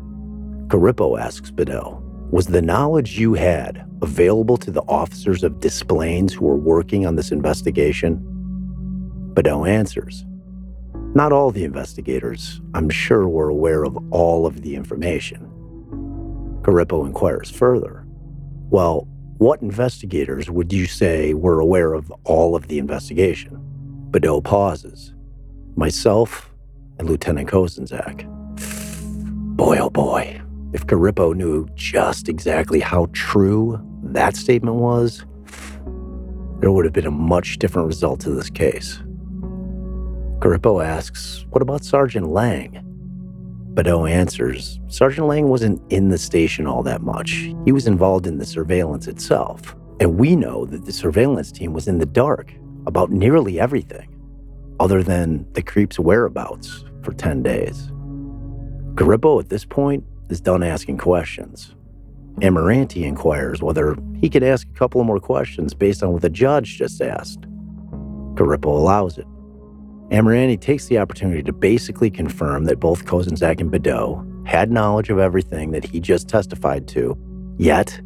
Garippo 0.68 1.20
asks 1.20 1.52
Bedoe, 1.52 2.02
was 2.32 2.48
the 2.48 2.62
knowledge 2.62 3.20
you 3.20 3.34
had 3.34 3.86
available 4.02 4.58
to 4.58 4.72
the 4.72 4.84
officers 4.84 5.44
of 5.44 5.60
Des 5.60 5.84
Plaines 5.86 6.34
who 6.34 6.46
were 6.46 6.58
working 6.58 7.06
on 7.06 7.16
this 7.16 7.32
investigation? 7.32 8.24
Bedoe 9.34 9.68
answers, 9.68 10.26
not 11.14 11.32
all 11.32 11.52
the 11.52 11.64
investigators, 11.64 12.62
I'm 12.74 12.90
sure, 12.90 13.28
were 13.28 13.50
aware 13.50 13.84
of 13.84 13.98
all 14.12 14.46
of 14.46 14.62
the 14.62 14.76
information. 14.76 15.50
Garippo 16.62 17.06
inquires 17.06 17.52
further. 17.52 18.06
Well, 18.70 19.08
what 19.38 19.62
investigators 19.62 20.50
would 20.50 20.72
you 20.72 20.86
say 20.86 21.34
were 21.34 21.60
aware 21.60 21.94
of 21.94 22.12
all 22.24 22.56
of 22.56 22.68
the 22.68 22.80
investigation? 22.80 23.60
Bedoe 24.12 24.44
pauses. 24.44 25.14
Myself 25.76 26.54
and 27.00 27.10
Lieutenant 27.10 27.50
Kozenczak. 27.50 28.26
Boy, 29.56 29.78
oh 29.80 29.90
boy, 29.90 30.42
if 30.74 30.86
Garippo 30.86 31.36
knew 31.36 31.68
just 31.76 32.30
exactly 32.30 32.80
how 32.80 33.08
true 33.14 33.80
that 34.04 34.36
statement 34.36 34.78
was, 34.78 35.26
there 36.60 36.72
would 36.72 36.86
have 36.86 36.94
been 36.94 37.06
a 37.06 37.12
much 37.12 37.58
different 37.58 37.88
result 37.88 38.20
to 38.22 38.30
this 38.30 38.50
case. 38.50 39.00
Garippo 40.40 40.86
asks, 40.86 41.46
What 41.50 41.62
about 41.62 41.84
Sergeant 41.84 42.28
Lang? 42.30 42.93
Bedoe 43.74 44.10
answers, 44.10 44.80
Sergeant 44.88 45.28
Lang 45.28 45.48
wasn't 45.48 45.82
in 45.92 46.10
the 46.10 46.18
station 46.18 46.68
all 46.68 46.84
that 46.84 47.02
much. 47.02 47.50
He 47.66 47.72
was 47.72 47.88
involved 47.88 48.28
in 48.28 48.38
the 48.38 48.46
surveillance 48.46 49.08
itself. 49.08 49.76
And 50.00 50.20
we 50.20 50.36
know 50.36 50.66
that 50.66 50.86
the 50.86 50.92
surveillance 50.92 51.52
team 51.52 51.74
was 51.74 51.88
in 51.88 51.98
the 51.98 52.06
dark 52.06 52.54
about 52.86 53.10
nearly 53.10 53.60
everything, 53.60 54.16
other 54.80 55.02
than 55.02 55.52
the 55.54 55.64
creep's 55.64 55.98
whereabouts 55.98 56.86
for 57.02 57.14
10 57.14 57.42
days. 57.42 57.90
Garippo, 58.94 59.40
at 59.42 59.50
this 59.50 59.66
point, 59.66 60.04
is 60.30 60.40
done 60.40 60.62
asking 60.62 61.00
questions. 61.00 61.74
Amirante 62.42 63.04
inquires 63.04 63.64
whether 63.64 63.98
he 64.22 64.30
could 64.30 64.44
ask 64.44 64.68
a 64.68 64.78
couple 64.78 65.04
more 65.04 65.20
questions 65.20 65.74
based 65.74 66.04
on 66.04 66.14
what 66.14 66.22
the 66.22 66.30
judge 66.30 66.78
just 66.78 67.02
asked. 67.02 67.42
Garippo 68.36 68.68
allows 68.68 69.18
it. 69.18 69.26
Amirante 70.14 70.62
takes 70.62 70.86
the 70.86 71.00
opportunity 71.00 71.42
to 71.42 71.52
basically 71.52 72.12
confirm 72.12 72.66
that 72.66 72.80
both 72.80 73.06
Kozenczak 73.06 73.60
and 73.60 73.72
Bedoe 73.72 74.48
had 74.48 74.72
knowledge 74.72 75.10
of 75.10 75.18
everything 75.18 75.72
that 75.72 75.84
he 75.84 76.00
just 76.00 76.30
testified 76.30 76.88
to, 76.90 77.18
yet 77.58 78.00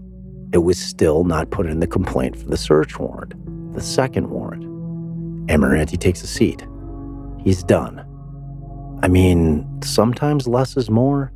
it 0.53 0.59
was 0.59 0.79
still 0.79 1.25
not 1.25 1.49
put 1.49 1.65
in 1.65 1.81
the 1.81 1.87
complaint 1.87 2.37
for 2.37 2.45
the 2.47 2.55
search 2.55 2.97
warrant, 2.97 3.33
the 3.73 3.81
second 3.81 4.29
warrant. 4.29 4.63
Amirante 5.49 5.99
takes 5.99 6.23
a 6.23 6.27
seat. 6.27 6.65
He's 7.43 7.61
done. 7.61 7.99
I 9.03 9.09
mean, 9.09 9.67
sometimes 9.83 10.47
less 10.47 10.77
is 10.77 10.89
more. 10.89 11.33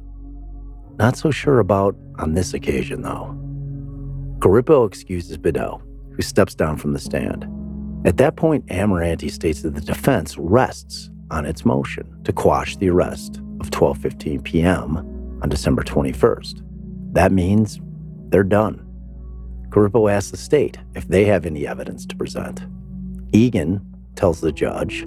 Not 0.97 1.17
so 1.17 1.32
sure 1.32 1.59
about 1.59 1.97
on 2.17 2.34
this 2.34 2.53
occasion, 2.53 3.01
though. 3.01 3.38
Garippo 4.39 4.88
excuses 4.88 5.38
Bedoe, 5.38 5.82
who 6.15 6.22
steps 6.22 6.55
down 6.55 6.78
from 6.78 6.93
the 6.93 6.99
stand. 6.99 7.45
At 8.04 8.18
that 8.18 8.36
point, 8.36 8.66
Amirante 8.68 9.30
states 9.30 9.62
that 9.62 9.76
the 9.76 9.82
defense 9.82 10.38
rests 10.38 11.10
on 11.30 11.45
its 11.45 11.66
motion 11.66 12.24
to 12.24 12.34
quash 12.34 12.76
the 12.78 12.89
arrest 12.89 13.38
of 13.60 13.70
12:15 13.70 14.43
p.m. 14.43 14.97
on 15.41 15.49
December 15.49 15.84
21st. 15.84 16.64
That 17.14 17.32
means 17.32 17.80
they're 18.30 18.43
done. 18.43 18.88
Garippo 19.70 20.12
asks 20.12 20.32
the 20.32 20.38
state 20.38 20.78
if 20.95 21.08
they 21.08 21.26
have 21.26 21.45
any 21.45 21.68
evidence 21.68 22.06
to 22.08 22.16
present. 22.16 22.62
Egan 23.34 23.82
tells 24.16 24.41
the 24.41 24.52
judge 24.52 25.06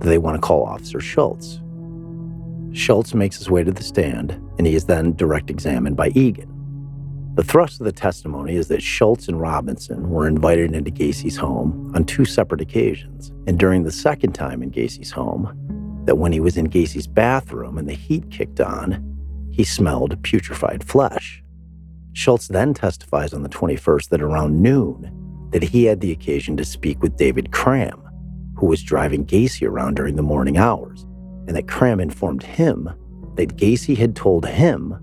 that 0.00 0.08
they 0.08 0.18
want 0.18 0.36
to 0.36 0.40
call 0.40 0.64
Officer 0.64 1.00
Schultz. 1.00 1.60
Schultz 2.72 3.14
makes 3.14 3.38
his 3.38 3.50
way 3.50 3.64
to 3.64 3.72
the 3.72 3.82
stand, 3.82 4.32
and 4.58 4.66
he 4.66 4.74
is 4.74 4.84
then 4.84 5.16
direct 5.16 5.50
examined 5.50 5.96
by 5.96 6.08
Egan. 6.10 6.52
The 7.36 7.44
thrust 7.44 7.82
of 7.82 7.84
the 7.84 7.92
testimony 7.92 8.56
is 8.56 8.68
that 8.68 8.82
Schultz 8.82 9.28
and 9.28 9.38
Robinson 9.38 10.08
were 10.08 10.26
invited 10.26 10.74
into 10.74 10.90
Gacy's 10.90 11.36
home 11.36 11.92
on 11.94 12.06
two 12.06 12.24
separate 12.24 12.62
occasions, 12.62 13.30
and 13.46 13.58
during 13.58 13.82
the 13.82 13.92
second 13.92 14.32
time 14.32 14.62
in 14.62 14.70
Gacy's 14.70 15.10
home, 15.10 15.52
that 16.06 16.16
when 16.16 16.32
he 16.32 16.40
was 16.40 16.56
in 16.56 16.70
Gacy's 16.70 17.06
bathroom 17.06 17.76
and 17.76 17.86
the 17.86 17.92
heat 17.92 18.30
kicked 18.30 18.58
on, 18.58 19.04
he 19.52 19.64
smelled 19.64 20.22
putrefied 20.22 20.82
flesh. 20.82 21.42
Schultz 22.14 22.48
then 22.48 22.72
testifies 22.72 23.34
on 23.34 23.42
the 23.42 23.50
21st 23.50 24.08
that 24.08 24.22
around 24.22 24.62
noon, 24.62 25.12
that 25.50 25.62
he 25.62 25.84
had 25.84 26.00
the 26.00 26.12
occasion 26.12 26.56
to 26.56 26.64
speak 26.64 27.02
with 27.02 27.18
David 27.18 27.52
Cram, 27.52 28.02
who 28.56 28.64
was 28.64 28.82
driving 28.82 29.26
Gacy 29.26 29.68
around 29.68 29.96
during 29.96 30.16
the 30.16 30.22
morning 30.22 30.56
hours, 30.56 31.02
and 31.46 31.54
that 31.54 31.68
Cram 31.68 32.00
informed 32.00 32.44
him 32.44 32.88
that 33.34 33.58
Gacy 33.58 33.94
had 33.94 34.16
told 34.16 34.46
him 34.46 34.98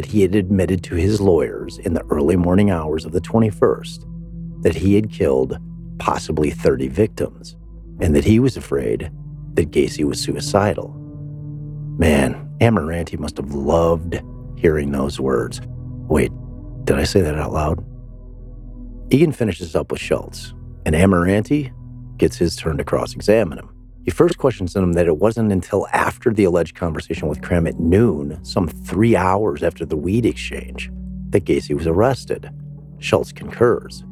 that 0.00 0.08
he 0.08 0.22
had 0.22 0.34
admitted 0.34 0.82
to 0.82 0.94
his 0.94 1.20
lawyers 1.20 1.76
in 1.76 1.92
the 1.92 2.02
early 2.08 2.34
morning 2.34 2.70
hours 2.70 3.04
of 3.04 3.12
the 3.12 3.20
21st 3.20 4.62
that 4.62 4.74
he 4.74 4.94
had 4.94 5.10
killed 5.10 5.58
possibly 5.98 6.50
30 6.50 6.88
victims 6.88 7.54
and 8.00 8.16
that 8.16 8.24
he 8.24 8.40
was 8.40 8.56
afraid 8.56 9.12
that 9.52 9.70
Gacy 9.70 10.02
was 10.04 10.18
suicidal. 10.18 10.88
Man, 11.98 12.50
Amirante 12.62 13.18
must 13.18 13.36
have 13.36 13.52
loved 13.52 14.22
hearing 14.56 14.90
those 14.90 15.20
words. 15.20 15.60
Wait, 16.08 16.32
did 16.84 16.96
I 16.96 17.04
say 17.04 17.20
that 17.20 17.34
out 17.34 17.52
loud? 17.52 17.84
Egan 19.10 19.32
finishes 19.32 19.76
up 19.76 19.92
with 19.92 20.00
Schultz, 20.00 20.54
and 20.86 20.94
Amirante 20.94 21.74
gets 22.16 22.38
his 22.38 22.56
turn 22.56 22.78
to 22.78 22.84
cross 22.84 23.12
examine 23.12 23.58
him. 23.58 23.68
He 24.04 24.10
first 24.10 24.38
questions 24.38 24.74
him 24.74 24.94
that 24.94 25.06
it 25.06 25.18
wasn't 25.18 25.52
until 25.52 25.86
after 25.92 26.32
the 26.32 26.44
alleged 26.44 26.74
conversation 26.74 27.28
with 27.28 27.42
Cram 27.42 27.66
at 27.66 27.78
noon, 27.78 28.42
some 28.44 28.66
three 28.66 29.14
hours 29.14 29.62
after 29.62 29.84
the 29.84 29.96
weed 29.96 30.24
exchange, 30.24 30.90
that 31.30 31.44
Gacy 31.44 31.74
was 31.74 31.86
arrested. 31.86 32.50
Schultz 32.98 33.32
concurs. 33.32 34.04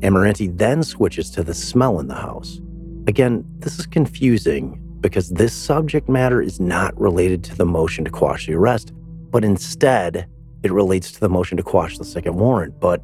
Amirante 0.00 0.56
then 0.56 0.82
switches 0.82 1.30
to 1.30 1.42
the 1.42 1.54
smell 1.54 2.00
in 2.00 2.08
the 2.08 2.14
house. 2.14 2.60
Again, 3.06 3.44
this 3.58 3.78
is 3.78 3.86
confusing 3.86 4.80
because 5.00 5.30
this 5.30 5.52
subject 5.52 6.08
matter 6.08 6.42
is 6.42 6.60
not 6.60 6.98
related 7.00 7.44
to 7.44 7.56
the 7.56 7.64
motion 7.64 8.04
to 8.04 8.10
quash 8.10 8.46
the 8.46 8.54
arrest, 8.54 8.92
but 9.30 9.44
instead 9.44 10.28
it 10.62 10.72
relates 10.72 11.12
to 11.12 11.20
the 11.20 11.28
motion 11.28 11.56
to 11.56 11.62
quash 11.62 11.96
the 11.98 12.04
second 12.04 12.34
warrant. 12.34 12.78
But 12.80 13.02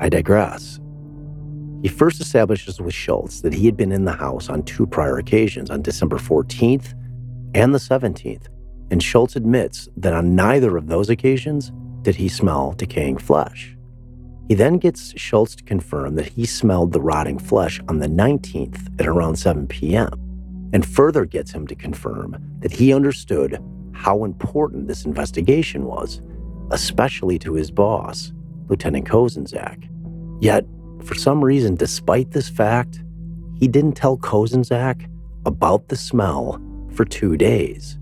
I 0.00 0.08
digress. 0.08 0.80
He 1.82 1.88
first 1.88 2.20
establishes 2.20 2.80
with 2.80 2.94
Schultz 2.94 3.40
that 3.40 3.52
he 3.52 3.66
had 3.66 3.76
been 3.76 3.90
in 3.90 4.04
the 4.04 4.12
house 4.12 4.48
on 4.48 4.62
two 4.62 4.86
prior 4.86 5.18
occasions, 5.18 5.68
on 5.68 5.82
December 5.82 6.16
14th 6.16 6.94
and 7.54 7.74
the 7.74 7.78
17th, 7.78 8.46
and 8.92 9.02
Schultz 9.02 9.34
admits 9.34 9.88
that 9.96 10.12
on 10.12 10.36
neither 10.36 10.76
of 10.76 10.86
those 10.86 11.10
occasions 11.10 11.72
did 12.02 12.14
he 12.14 12.28
smell 12.28 12.72
decaying 12.72 13.18
flesh. 13.18 13.76
He 14.48 14.54
then 14.54 14.78
gets 14.78 15.18
Schultz 15.18 15.56
to 15.56 15.64
confirm 15.64 16.14
that 16.16 16.26
he 16.26 16.46
smelled 16.46 16.92
the 16.92 17.00
rotting 17.00 17.38
flesh 17.38 17.80
on 17.88 17.98
the 17.98 18.06
19th 18.06 19.00
at 19.00 19.06
around 19.06 19.36
7 19.36 19.66
p.m., 19.66 20.10
and 20.72 20.86
further 20.86 21.24
gets 21.24 21.50
him 21.50 21.66
to 21.66 21.74
confirm 21.74 22.36
that 22.60 22.72
he 22.72 22.92
understood 22.94 23.58
how 23.92 24.24
important 24.24 24.88
this 24.88 25.04
investigation 25.04 25.84
was, 25.84 26.22
especially 26.70 27.38
to 27.38 27.54
his 27.54 27.70
boss, 27.70 28.32
Lieutenant 28.68 29.06
Kozenczak. 29.06 29.88
Yet, 30.40 30.64
for 31.04 31.14
some 31.14 31.44
reason, 31.44 31.74
despite 31.74 32.30
this 32.32 32.48
fact, 32.48 33.02
he 33.58 33.68
didn't 33.68 33.92
tell 33.92 34.16
Kozenczak 34.16 35.08
about 35.46 35.88
the 35.88 35.96
smell 35.96 36.60
for 36.94 37.04
two 37.04 37.36
days. 37.36 37.98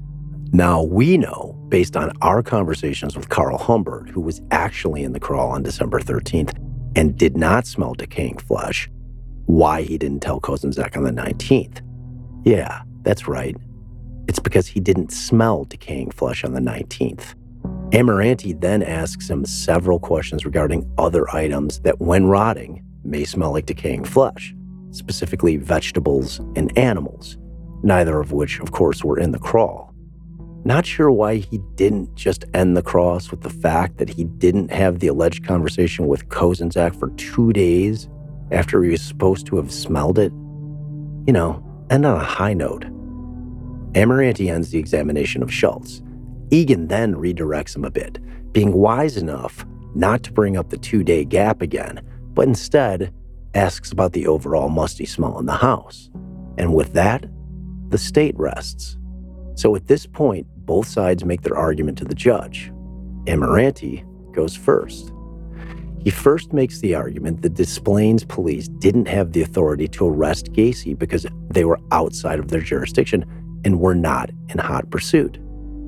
Now 0.53 0.83
we 0.83 1.17
know, 1.17 1.57
based 1.69 1.97
on 1.97 2.13
our 2.23 2.43
conversations 2.43 3.17
with 3.17 3.29
Carl 3.29 3.59
Humbert, 3.59 4.09
who 4.09 4.21
was 4.21 4.41
actually 4.51 5.05
in 5.05 5.13
the 5.13 5.21
crawl 5.21 5.51
on 5.51 5.63
December 5.63 6.01
13th 6.01 6.57
and 6.97 7.17
did 7.17 7.37
not 7.37 7.67
smell 7.67 7.95
decaying 7.95 8.39
flesh, 8.39 8.91
why 9.47 9.83
he 9.83 9.97
didn't 9.97 10.21
tell 10.21 10.41
Kozenczak 10.41 10.97
on 10.97 11.05
the 11.05 11.11
19th. 11.11 11.83
Yeah, 12.45 12.83
that's 13.03 13.29
right. 13.29 13.57
It's 14.29 14.39
because 14.39 14.67
he 14.67 14.81
didn't 14.81 15.13
smell 15.13 15.65
decaying 15.65 16.11
flesh 16.11 16.45
on 16.45 16.55
the 16.55 16.61
19th. 16.61 17.35
Amirante 17.91 18.61
then 18.61 18.83
asks 18.83 19.29
him 19.29 19.45
several 19.45 19.99
questions 19.99 20.45
regarding 20.45 20.91
other 20.99 21.29
items 21.35 21.81
that, 21.81 22.01
when 22.01 22.27
rotting, 22.27 22.85
may 23.11 23.25
smell 23.25 23.53
like 23.53 23.67
decaying 23.67 24.05
flesh, 24.05 24.55
specifically 24.93 25.57
vegetables 25.57 26.39
and 26.57 26.77
animals, 26.79 27.37
neither 27.83 28.21
of 28.21 28.33
which, 28.33 28.61
of 28.61 28.73
course, 28.73 29.05
were 29.05 29.19
in 29.19 29.33
the 29.33 29.39
crawl. 29.39 29.93
Not 30.65 30.85
sure 30.85 31.11
why 31.11 31.37
he 31.37 31.59
didn't 31.75 32.15
just 32.15 32.45
end 32.53 32.77
the 32.77 32.83
cross 32.83 33.31
with 33.31 33.41
the 33.41 33.51
fact 33.51 33.97
that 33.99 34.11
he 34.11 34.25
didn't 34.25 34.71
have 34.71 34.99
the 34.99 35.07
alleged 35.09 35.45
conversation 35.47 36.07
with 36.07 36.29
Kozenczak 36.29 36.99
for 36.99 37.11
two 37.11 37.53
days 37.53 38.09
after 38.51 38.83
he 38.83 38.91
was 38.91 39.03
supposed 39.03 39.47
to 39.47 39.57
have 39.57 39.73
smelled 39.73 40.19
it? 40.19 40.33
You 41.27 41.33
know, 41.33 41.65
end 41.89 42.05
on 42.05 42.21
a 42.21 42.25
high 42.25 42.55
note. 42.55 42.85
Amirante 43.95 44.51
ends 44.51 44.71
the 44.71 44.79
examination 44.79 45.43
of 45.43 45.53
Schultz. 45.53 46.03
Egan 46.51 46.89
then 46.89 47.15
redirects 47.15 47.75
him 47.75 47.85
a 47.85 47.91
bit, 47.91 48.19
being 48.53 48.73
wise 48.73 49.17
enough 49.17 49.65
not 49.95 50.23
to 50.23 50.33
bring 50.33 50.57
up 50.57 50.71
the 50.71 50.79
two 50.79 51.03
day 51.03 51.25
gap 51.25 51.63
again, 51.63 52.01
but 52.35 52.47
instead 52.49 53.13
asks 53.55 53.91
about 53.91 54.13
the 54.13 54.27
overall 54.27 54.69
musty 54.69 55.07
smell 55.07 55.39
in 55.39 55.47
the 55.47 55.53
house. 55.53 56.11
And 56.59 56.75
with 56.75 56.93
that, 56.93 57.27
the 57.89 57.99
state 57.99 58.39
rests. 58.39 58.97
So 59.57 59.75
at 59.75 59.89
this 59.89 60.07
point, 60.07 60.47
both 60.65 60.87
sides 60.87 61.25
make 61.25 61.43
their 61.43 61.57
argument 61.57 61.99
to 61.99 62.05
the 62.05 62.15
judge. 62.15 62.73
Amirante 63.27 64.05
goes 64.33 64.55
first. 64.57 65.13
He 66.03 66.11
first 66.11 66.53
makes 66.53 66.81
the 66.81 66.95
argument 66.95 67.43
that 67.43 67.55
Des 67.55 67.81
police 68.27 68.69
didn't 68.69 69.07
have 69.07 69.33
the 69.33 69.43
authority 69.43 69.87
to 69.89 70.07
arrest 70.07 70.53
Gacy 70.53 70.99
because 70.99 71.27
they 71.51 71.65
were 71.65 71.79
outside 71.93 72.39
of 72.39 72.49
their 72.49 72.63
jurisdiction 72.63 73.25
and 73.65 73.81
were 73.81 73.95
not 73.95 74.31
in 74.49 74.59
hot 74.59 74.89
pursuit. 74.91 75.39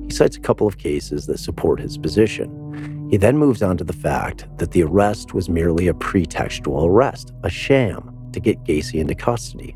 He 0.03 0.11
cites 0.11 0.37
a 0.37 0.41
couple 0.41 0.67
of 0.67 0.77
cases 0.77 1.25
that 1.25 1.39
support 1.39 1.79
his 1.79 1.97
position. 1.97 3.02
He 3.13 3.17
then 3.17 3.37
moves 3.37 3.61
on 3.61 3.77
to 3.77 3.83
the 3.83 3.93
fact 3.93 4.47
that 4.57 4.71
the 4.71 4.81
arrest 4.81 5.35
was 5.35 5.47
merely 5.47 5.87
a 5.87 5.93
pretextual 5.93 6.87
arrest, 6.87 7.31
a 7.43 7.49
sham 7.51 8.11
to 8.31 8.39
get 8.39 8.63
Gacy 8.63 8.99
into 8.99 9.13
custody. 9.13 9.75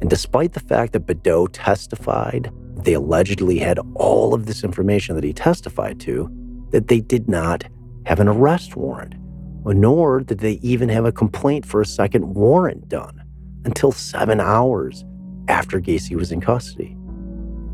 And 0.00 0.08
despite 0.08 0.54
the 0.54 0.60
fact 0.60 0.94
that 0.94 1.04
Bedoe 1.04 1.50
testified 1.52 2.50
they 2.76 2.94
allegedly 2.94 3.58
had 3.58 3.78
all 3.94 4.32
of 4.32 4.46
this 4.46 4.64
information 4.64 5.16
that 5.16 5.22
he 5.22 5.34
testified 5.34 6.00
to, 6.00 6.30
that 6.70 6.88
they 6.88 7.00
did 7.00 7.28
not 7.28 7.62
have 8.06 8.20
an 8.20 8.28
arrest 8.28 8.74
warrant, 8.74 9.16
nor 9.66 10.20
did 10.20 10.38
they 10.38 10.52
even 10.62 10.88
have 10.88 11.04
a 11.04 11.12
complaint 11.12 11.66
for 11.66 11.82
a 11.82 11.86
second 11.86 12.36
warrant 12.36 12.88
done 12.88 13.22
until 13.66 13.92
seven 13.92 14.40
hours 14.40 15.04
after 15.48 15.78
Gacy 15.78 16.16
was 16.16 16.32
in 16.32 16.40
custody. 16.40 16.96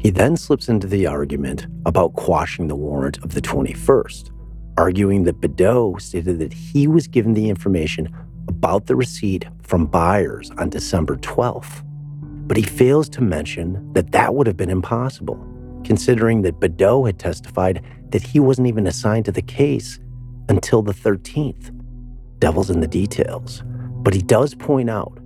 He 0.01 0.11
then 0.11 0.37
slips 0.37 0.69
into 0.69 0.89
the 0.89 1.07
argument 1.07 1.69
about 1.87 2.15
quashing 2.15 2.67
the 2.67 2.75
warrant 2.75 3.19
of 3.19 3.35
the 3.35 3.41
21st, 3.41 4.34
arguing 4.77 5.25
that 5.25 5.41
Bedoe 5.41 6.01
stated 6.01 6.39
that 6.39 6.53
he 6.53 6.87
was 6.87 7.07
given 7.07 7.35
the 7.35 7.49
information 7.49 8.15
about 8.49 8.87
the 8.87 8.97
receipt 8.97 9.47
from 9.63 9.87
Byers 9.87 10.51
on 10.59 10.71
December 10.71 11.17
12th. 11.17 11.83
But 12.47 12.57
he 12.57 12.63
fails 12.63 13.09
to 13.11 13.23
mention 13.23 13.93
that 13.95 14.13
that 14.13 14.35
would 14.35 14.47
have 14.47 14.57
been 14.57 14.71
impossible, 14.71 15.39
considering 15.85 16.43
that 16.43 16.61
Bedoe 16.61 17.07
had 17.07 17.19
testified 17.19 17.83
that 18.11 18.23
he 18.23 18.41
wasn't 18.41 18.69
even 18.69 18.87
assigned 18.87 19.25
to 19.27 19.33
the 19.33 19.43
case 19.43 19.99
until 20.49 20.83
the 20.83 20.93
13th. 20.93 21.71
Devil's 22.39 22.71
in 22.71 22.81
the 22.81 22.89
details. 22.89 23.63
But 23.67 24.13
he 24.13 24.21
does 24.21 24.55
point 24.55 24.91
out 24.91 25.19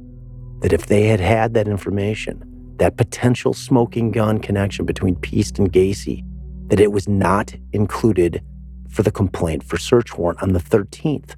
that 0.60 0.72
if 0.72 0.86
they 0.86 1.06
had 1.06 1.20
had 1.20 1.54
that 1.54 1.68
information, 1.68 2.44
that 2.76 2.96
potential 2.96 3.52
smoking 3.52 4.12
gun 4.12 4.38
connection 4.38 4.86
between 4.86 5.16
Piest 5.16 5.58
and 5.58 5.72
Gacy, 5.72 6.24
that 6.68 6.80
it 6.80 6.92
was 6.92 7.08
not 7.08 7.54
included 7.72 8.42
for 8.88 9.02
the 9.02 9.10
complaint 9.10 9.64
for 9.64 9.76
search 9.76 10.16
warrant 10.16 10.42
on 10.42 10.52
the 10.52 10.60
13th, 10.60 11.36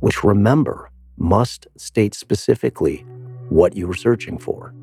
which 0.00 0.24
remember 0.24 0.90
must 1.16 1.66
state 1.76 2.14
specifically 2.14 3.04
what 3.48 3.76
you 3.76 3.86
were 3.86 3.94
searching 3.94 4.38
for. 4.38 4.74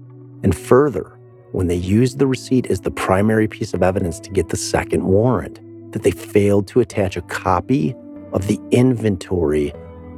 And 0.44 0.56
further, 0.56 1.18
when 1.52 1.68
they 1.68 1.76
used 1.76 2.20
the 2.20 2.28
receipt 2.28 2.68
as 2.68 2.82
the 2.82 2.92
primary 2.92 3.48
piece 3.48 3.74
of 3.74 3.82
evidence 3.82 4.20
to 4.22 4.30
get 4.30 4.50
the 4.50 4.58
second 4.58 5.04
warrant, 5.06 5.60
that 5.94 6.04
they 6.04 6.12
failed 6.12 6.68
to 6.68 6.82
attach 6.82 7.16
a 7.16 7.22
copy 7.22 7.96
of 8.34 8.48
the 8.48 8.60
inventory 8.72 9.74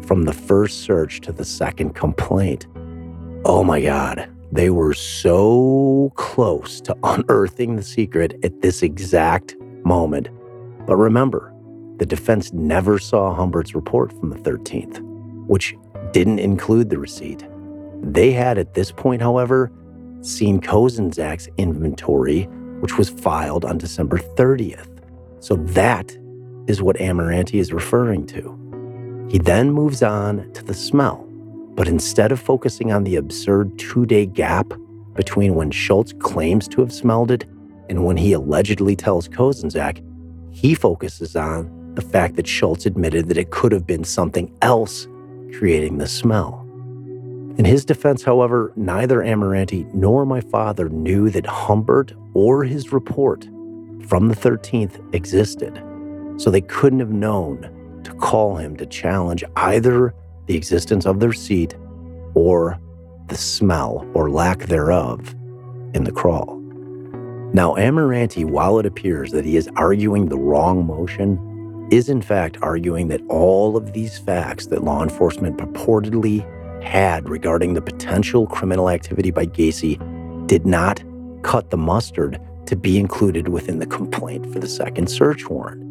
from 0.07 0.23
the 0.23 0.33
first 0.33 0.81
search 0.81 1.21
to 1.21 1.31
the 1.31 1.45
second 1.45 1.93
complaint. 1.93 2.65
Oh 3.45 3.63
my 3.63 3.81
God, 3.81 4.27
they 4.51 4.69
were 4.69 4.93
so 4.93 6.11
close 6.15 6.81
to 6.81 6.97
unearthing 7.03 7.75
the 7.75 7.83
secret 7.83 8.39
at 8.43 8.61
this 8.61 8.81
exact 8.81 9.55
moment. 9.85 10.29
But 10.87 10.95
remember, 10.95 11.53
the 11.97 12.05
defense 12.05 12.53
never 12.53 12.99
saw 12.99 13.33
Humbert's 13.33 13.73
report 13.73 14.11
from 14.11 14.29
the 14.29 14.37
13th, 14.37 15.01
which 15.47 15.75
didn't 16.11 16.39
include 16.39 16.89
the 16.89 16.99
receipt. 16.99 17.45
They 18.01 18.31
had 18.31 18.57
at 18.57 18.73
this 18.73 18.91
point, 18.91 19.21
however, 19.21 19.71
seen 20.21 20.61
Kozenczak's 20.61 21.49
inventory, 21.57 22.43
which 22.79 22.97
was 22.97 23.09
filed 23.09 23.65
on 23.65 23.77
December 23.77 24.17
30th. 24.17 24.99
So 25.39 25.55
that 25.55 26.15
is 26.67 26.81
what 26.81 26.97
Amirante 26.97 27.59
is 27.59 27.73
referring 27.73 28.27
to. 28.27 29.27
He 29.29 29.39
then 29.39 29.71
moves 29.71 30.03
on 30.03 30.51
to 30.53 30.63
the 30.63 30.73
smell. 30.73 31.23
But 31.75 31.87
instead 31.87 32.31
of 32.31 32.39
focusing 32.39 32.91
on 32.91 33.03
the 33.03 33.15
absurd 33.15 33.77
two 33.77 34.05
day 34.05 34.25
gap 34.25 34.73
between 35.13 35.55
when 35.55 35.71
Schultz 35.71 36.13
claims 36.13 36.67
to 36.69 36.81
have 36.81 36.91
smelled 36.91 37.31
it 37.31 37.45
and 37.89 38.05
when 38.05 38.17
he 38.17 38.33
allegedly 38.33 38.95
tells 38.95 39.27
Kozenczak, 39.27 40.03
he 40.51 40.73
focuses 40.73 41.35
on 41.35 41.76
the 41.97 42.03
fact 42.03 42.35
that 42.35 42.45
Schultz 42.45 42.85
admitted 42.85 43.27
that 43.27 43.39
it 43.39 43.49
could 43.49 43.71
have 43.71 43.87
been 43.87 44.03
something 44.03 44.55
else 44.61 45.07
creating 45.57 45.97
the 45.97 46.07
smell. 46.07 46.63
In 47.57 47.65
his 47.65 47.83
defense, 47.83 48.21
however, 48.21 48.71
neither 48.75 49.17
Amirante 49.17 49.91
nor 49.95 50.23
my 50.23 50.39
father 50.39 50.89
knew 50.89 51.31
that 51.31 51.47
Humbert 51.47 52.13
or 52.35 52.63
his 52.63 52.93
report 52.93 53.45
from 54.05 54.27
the 54.27 54.35
13th 54.35 55.11
existed, 55.15 55.81
so 56.39 56.51
they 56.51 56.61
couldn't 56.61 56.99
have 56.99 57.09
known 57.09 58.01
to 58.03 58.13
call 58.13 58.57
him 58.57 58.77
to 58.77 58.85
challenge 58.85 59.43
either 59.55 60.13
the 60.45 60.55
existence 60.55 61.07
of 61.07 61.19
their 61.19 61.33
seat 61.33 61.75
or 62.35 62.77
the 63.25 63.37
smell 63.37 64.07
or 64.13 64.29
lack 64.29 64.59
thereof 64.67 65.33
in 65.95 66.03
the 66.03 66.11
crawl. 66.11 66.57
Now, 67.53 67.73
Amirante, 67.73 68.45
while 68.45 68.77
it 68.77 68.85
appears 68.85 69.31
that 69.31 69.45
he 69.45 69.57
is 69.57 69.67
arguing 69.77 70.27
the 70.27 70.37
wrong 70.37 70.85
motion, 70.85 71.56
is 71.91 72.09
in 72.09 72.21
fact 72.21 72.57
arguing 72.61 73.07
that 73.07 73.21
all 73.29 73.77
of 73.77 73.93
these 73.93 74.17
facts 74.17 74.67
that 74.67 74.83
law 74.83 75.03
enforcement 75.03 75.57
purportedly 75.57 76.45
had 76.83 77.27
regarding 77.29 77.73
the 77.73 77.81
potential 77.81 78.47
criminal 78.47 78.89
activity 78.89 79.31
by 79.31 79.45
Gacy 79.45 79.97
did 80.47 80.65
not 80.65 81.03
cut 81.43 81.69
the 81.69 81.77
mustard 81.77 82.39
to 82.65 82.75
be 82.75 82.97
included 82.97 83.49
within 83.49 83.79
the 83.79 83.85
complaint 83.85 84.51
for 84.51 84.59
the 84.59 84.67
second 84.67 85.07
search 85.07 85.49
warrant, 85.49 85.81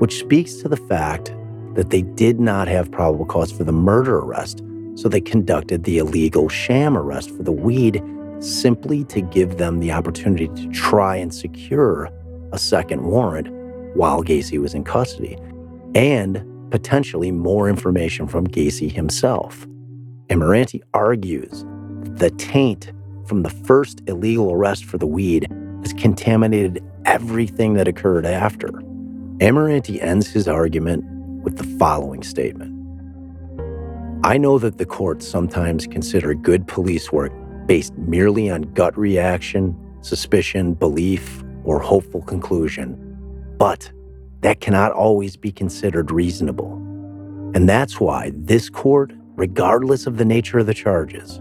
which 0.00 0.18
speaks 0.18 0.54
to 0.56 0.68
the 0.68 0.76
fact 0.76 1.34
that 1.74 1.90
they 1.90 2.02
did 2.02 2.40
not 2.40 2.68
have 2.68 2.90
probable 2.90 3.26
cause 3.26 3.52
for 3.52 3.64
the 3.64 3.72
murder 3.72 4.18
arrest, 4.18 4.62
so 4.94 5.08
they 5.08 5.20
conducted 5.20 5.84
the 5.84 5.98
illegal 5.98 6.48
sham 6.48 6.96
arrest 6.96 7.30
for 7.30 7.42
the 7.42 7.52
weed 7.52 8.02
simply 8.40 9.04
to 9.04 9.20
give 9.20 9.58
them 9.58 9.80
the 9.80 9.92
opportunity 9.92 10.48
to 10.48 10.68
try 10.72 11.16
and 11.16 11.34
secure 11.34 12.10
a 12.52 12.58
second 12.58 13.02
warrant 13.02 13.48
while 13.96 14.22
Gacy 14.22 14.60
was 14.60 14.74
in 14.74 14.84
custody, 14.84 15.36
and 15.94 16.44
potentially 16.70 17.30
more 17.30 17.68
information 17.68 18.28
from 18.28 18.46
Gacy 18.46 18.90
himself. 18.90 19.66
Amirante 20.28 20.80
argues 20.94 21.64
the 22.18 22.30
taint 22.30 22.92
from 23.26 23.42
the 23.42 23.50
first 23.50 24.02
illegal 24.06 24.52
arrest 24.52 24.84
for 24.84 24.98
the 24.98 25.06
weed 25.06 25.48
has 25.82 25.92
contaminated 25.92 26.82
everything 27.04 27.74
that 27.74 27.88
occurred 27.88 28.26
after. 28.26 28.68
Amirante 29.38 30.02
ends 30.02 30.28
his 30.28 30.48
argument 30.48 31.04
with 31.42 31.56
the 31.56 31.78
following 31.78 32.22
statement 32.22 32.72
I 34.24 34.38
know 34.38 34.58
that 34.58 34.78
the 34.78 34.86
courts 34.86 35.28
sometimes 35.28 35.86
consider 35.86 36.34
good 36.34 36.66
police 36.66 37.12
work 37.12 37.32
based 37.66 37.96
merely 37.96 38.50
on 38.50 38.62
gut 38.62 38.98
reaction, 38.98 39.76
suspicion, 40.00 40.74
belief, 40.74 41.44
or 41.62 41.78
hopeful 41.78 42.22
conclusion, 42.22 43.05
but 43.58 43.90
that 44.40 44.60
cannot 44.60 44.92
always 44.92 45.36
be 45.36 45.50
considered 45.50 46.10
reasonable. 46.10 46.72
And 47.54 47.68
that's 47.68 48.00
why 48.00 48.32
this 48.34 48.68
court, 48.68 49.12
regardless 49.34 50.06
of 50.06 50.18
the 50.18 50.24
nature 50.24 50.58
of 50.58 50.66
the 50.66 50.74
charges, 50.74 51.40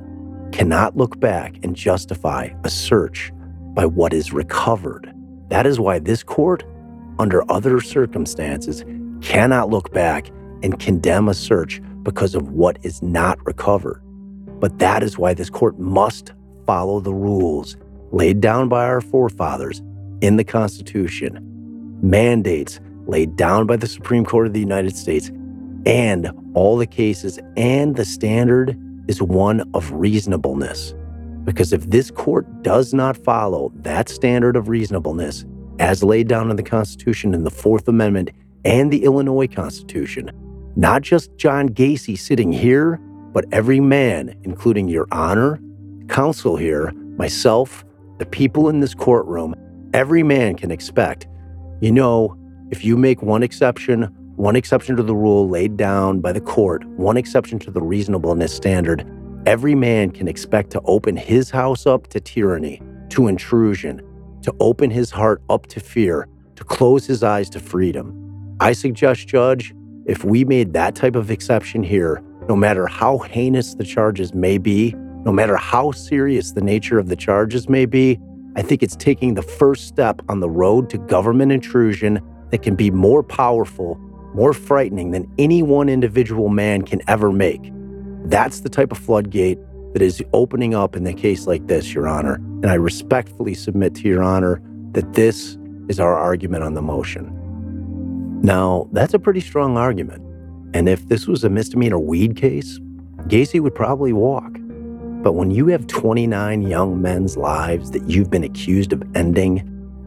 cannot 0.52 0.96
look 0.96 1.20
back 1.20 1.58
and 1.64 1.76
justify 1.76 2.50
a 2.64 2.70
search 2.70 3.32
by 3.74 3.86
what 3.86 4.14
is 4.14 4.32
recovered. 4.32 5.14
That 5.50 5.66
is 5.66 5.80
why 5.80 6.00
this 6.00 6.24
court, 6.24 6.64
under 7.20 7.50
other 7.52 7.82
circumstances, 7.82 8.86
cannot 9.22 9.70
look 9.70 9.92
back 9.92 10.30
and 10.64 10.80
condemn 10.80 11.28
a 11.28 11.34
search 11.34 11.82
because 12.04 12.36
of 12.36 12.50
what 12.50 12.78
is 12.84 13.02
not 13.02 13.44
recovered. 13.46 14.02
But 14.60 14.80
that 14.80 15.04
is 15.04 15.18
why 15.18 15.34
this 15.34 15.50
court 15.50 15.78
must 15.78 16.34
follow 16.66 17.00
the 17.00 17.14
rules 17.14 17.76
laid 18.12 18.40
down 18.40 18.70
by 18.70 18.86
our 18.86 19.02
forefathers 19.02 19.82
in 20.22 20.38
the 20.38 20.44
Constitution, 20.44 21.38
mandates 22.10 22.80
laid 23.08 23.36
down 23.36 23.66
by 23.68 23.76
the 23.76 23.88
Supreme 23.88 24.26
Court 24.26 24.48
of 24.48 24.54
the 24.54 24.60
United 24.60 24.96
States, 24.96 25.30
and 25.86 26.32
all 26.54 26.78
the 26.78 26.88
cases, 26.88 27.40
and 27.58 27.96
the 27.96 28.06
standard 28.06 28.80
is 29.08 29.22
one 29.22 29.70
of 29.74 29.92
reasonableness. 29.92 30.94
Because 31.44 31.74
if 31.74 31.90
this 31.90 32.10
court 32.10 32.64
does 32.64 32.94
not 32.94 33.18
follow 33.18 33.72
that 33.76 34.10
standard 34.10 34.56
of 34.56 34.68
reasonableness 34.68 35.46
as 35.80 36.04
laid 36.04 36.28
down 36.28 36.50
in 36.50 36.56
the 36.56 36.64
Constitution 36.64 37.34
in 37.34 37.44
the 37.44 37.52
Fourth 37.52 37.88
Amendment 37.88 38.32
and 38.64 38.92
the 38.92 39.04
Illinois 39.04 39.48
Constitution. 39.48 40.32
Not 40.76 41.02
just 41.02 41.36
John 41.38 41.70
Gacy 41.70 42.18
sitting 42.18 42.52
here 42.52 43.00
but 43.36 43.44
every 43.52 43.82
man, 43.82 44.34
including 44.44 44.88
your 44.88 45.08
honor, 45.12 45.60
counsel 46.08 46.56
here, 46.56 46.94
myself, 47.18 47.84
the 48.18 48.26
people 48.26 48.70
in 48.70 48.80
this 48.80 48.94
courtroom, 48.94 49.54
every 49.94 50.24
man 50.24 50.56
can 50.56 50.72
expect. 50.72 51.28
You 51.82 51.92
know, 51.92 52.38
if 52.72 52.86
you 52.86 52.96
make 52.96 53.22
one 53.22 53.44
exception, 53.44 54.04
one 54.38 54.56
exception 54.56 54.96
to 54.96 55.04
the 55.04 55.16
rule 55.16 55.50
laid 55.50 55.76
down 55.76 56.22
by 56.22 56.32
the 56.32 56.40
court, 56.40 56.86
one 56.92 57.18
exception 57.18 57.60
to 57.60 57.72
the 57.72 57.82
reasonableness 57.82 58.54
standard, 58.54 59.06
every 59.46 59.76
man 59.76 60.12
can 60.12 60.28
expect 60.28 60.70
to 60.72 60.82
open 60.86 61.18
his 61.18 61.52
house 61.52 61.86
up 61.86 62.08
to 62.08 62.20
tyranny, 62.22 62.82
to 63.10 63.28
intrusion, 63.28 64.02
to 64.42 64.56
open 64.60 64.90
his 64.90 65.12
heart 65.12 65.42
up 65.50 65.68
to 65.68 65.80
fear, 65.82 66.30
to 66.56 66.64
close 66.64 67.06
his 67.06 67.24
eyes 67.24 67.50
to 67.50 67.60
freedom. 67.60 68.56
I 68.62 68.72
suggest, 68.72 69.28
Judge, 69.28 69.74
if 70.06 70.24
we 70.24 70.46
made 70.46 70.74
that 70.74 70.96
type 70.96 71.16
of 71.16 71.30
exception 71.30 71.84
here, 71.84 72.24
no 72.48 72.56
matter 72.56 72.88
how 72.88 73.18
heinous 73.18 73.74
the 73.76 73.84
charges 73.84 74.34
may 74.34 74.58
be, 74.58 74.94
no 75.26 75.32
matter 75.32 75.58
how 75.58 75.92
serious 75.92 76.54
the 76.54 76.62
nature 76.62 77.00
of 77.00 77.10
the 77.10 77.16
charges 77.16 77.68
may 77.68 77.86
be, 77.86 78.20
I 78.56 78.62
think 78.62 78.82
it's 78.82 78.96
taking 78.96 79.34
the 79.34 79.42
first 79.42 79.88
step 79.88 80.22
on 80.30 80.40
the 80.40 80.50
road 80.50 80.90
to 80.92 80.98
government 80.98 81.52
intrusion 81.52 82.22
that 82.52 82.62
can 82.62 82.76
be 82.76 82.90
more 82.90 83.22
powerful, 83.22 83.96
more 84.34 84.54
frightening 84.54 85.12
than 85.12 85.30
any 85.38 85.62
one 85.62 85.90
individual 85.90 86.50
man 86.50 86.84
can 86.84 87.02
ever 87.08 87.32
make. 87.32 87.72
That's 88.26 88.62
the 88.62 88.70
type 88.70 88.92
of 88.92 88.98
floodgate 88.98 89.60
that 89.94 90.02
is 90.02 90.24
opening 90.34 90.74
up 90.74 90.96
in 90.96 91.04
the 91.04 91.14
case 91.14 91.48
like 91.48 91.68
this, 91.68 91.94
Your 91.94 92.08
Honor. 92.08 92.36
And 92.36 92.68
I 92.68 92.76
respectfully 92.76 93.54
submit 93.54 93.94
to 93.96 94.08
Your 94.08 94.24
Honor 94.24 94.62
that 94.92 95.14
this 95.14 95.58
is 95.90 96.00
our 96.00 96.16
argument 96.16 96.64
on 96.64 96.74
the 96.74 96.82
motion. 96.82 97.32
Now, 98.42 98.90
that's 98.92 99.14
a 99.14 99.20
pretty 99.20 99.42
strong 99.42 99.78
argument. 99.78 100.22
And 100.74 100.90
if 100.90 101.08
this 101.08 101.28
was 101.28 101.44
a 101.44 101.50
misdemeanor 101.50 102.00
weed 102.00 102.36
case, 102.36 102.80
Gacy 103.28 103.60
would 103.60 103.76
probably 103.76 104.14
walk. 104.14 104.58
But 105.26 105.34
when 105.34 105.50
you 105.50 105.66
have 105.70 105.88
29 105.88 106.62
young 106.62 107.02
men's 107.02 107.36
lives 107.36 107.90
that 107.90 108.08
you've 108.08 108.30
been 108.30 108.44
accused 108.44 108.94
of 108.94 109.02
ending, 109.16 109.64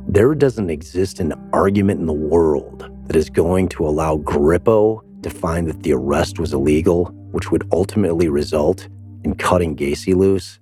there 0.07 0.33
doesn't 0.33 0.71
exist 0.71 1.19
an 1.19 1.33
argument 1.53 1.99
in 1.99 2.07
the 2.07 2.13
world 2.13 2.89
that 3.09 3.17
is 3.17 3.29
going 3.29 3.69
to 3.71 3.85
allow 3.85 4.19
Garippo 4.19 5.03
to 5.25 5.29
find 5.29 5.67
that 5.67 5.83
the 5.83 5.93
arrest 5.93 6.39
was 6.39 6.53
illegal, 6.55 7.07
which 7.33 7.51
would 7.51 7.67
ultimately 7.73 8.29
result 8.29 8.87
in 9.25 9.35
cutting 9.35 9.75
Gacy 9.75 10.15
loose. 10.15 10.61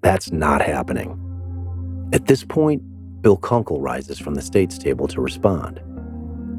That's 0.00 0.32
not 0.32 0.62
happening. 0.62 1.20
At 2.14 2.24
this 2.24 2.42
point, 2.42 2.80
Bill 3.20 3.36
Kunkle 3.36 3.82
rises 3.82 4.18
from 4.18 4.34
the 4.34 4.40
state's 4.40 4.78
table 4.78 5.08
to 5.08 5.20
respond. 5.20 5.82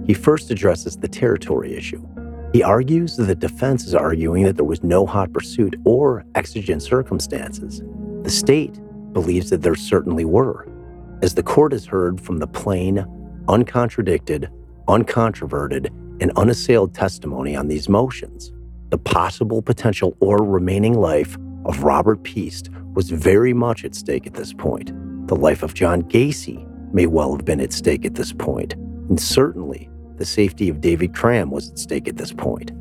He 0.06 0.14
first 0.14 0.52
addresses 0.52 0.98
the 0.98 1.08
territory 1.08 1.76
issue. 1.76 2.08
He 2.56 2.64
argues 2.64 3.18
that 3.18 3.26
the 3.26 3.36
defense 3.36 3.84
is 3.84 3.94
arguing 3.94 4.46
that 4.46 4.56
there 4.56 4.64
was 4.64 4.82
no 4.82 5.06
hot 5.06 5.34
pursuit 5.34 5.76
or 5.84 6.24
exigent 6.36 6.82
circumstances. 6.82 7.84
The 8.22 8.30
state 8.30 8.80
believes 9.12 9.50
that 9.50 9.62
there 9.62 9.76
certainly 9.76 10.24
were, 10.24 10.66
as 11.22 11.36
the 11.36 11.44
court 11.44 11.74
has 11.74 11.86
heard 11.86 12.22
from 12.22 12.38
the 12.38 12.48
plain, 12.48 13.06
uncontradicted, 13.50 14.50
uncontroverted, 14.88 15.88
and 16.22 16.32
unassailed 16.38 16.94
testimony 16.94 17.58
on 17.58 17.68
these 17.68 17.90
motions. 17.90 18.54
The 18.90 19.00
possible 19.00 19.62
potential 19.62 20.16
or 20.22 20.38
remaining 20.38 20.94
life 20.94 21.38
of 21.66 21.84
Robert 21.84 22.24
Piest 22.24 22.70
was 22.94 23.10
very 23.10 23.52
much 23.52 23.84
at 23.84 23.96
stake 23.96 24.26
at 24.28 24.36
this 24.36 24.54
point. 24.54 24.94
The 25.28 25.36
life 25.36 25.62
of 25.62 25.74
John 25.74 26.04
Gacy 26.04 26.66
may 26.94 27.06
well 27.06 27.36
have 27.36 27.44
been 27.44 27.60
at 27.60 27.74
stake 27.74 28.06
at 28.06 28.16
this 28.16 28.32
point, 28.32 28.76
and 28.76 29.20
certainly 29.20 29.90
the 30.18 30.26
safety 30.26 30.70
of 30.70 30.82
David 30.82 31.14
Cram 31.14 31.52
was 31.52 31.70
at 31.70 31.80
stake 31.80 32.08
at 32.08 32.18
this 32.18 32.32
point. 32.32 32.72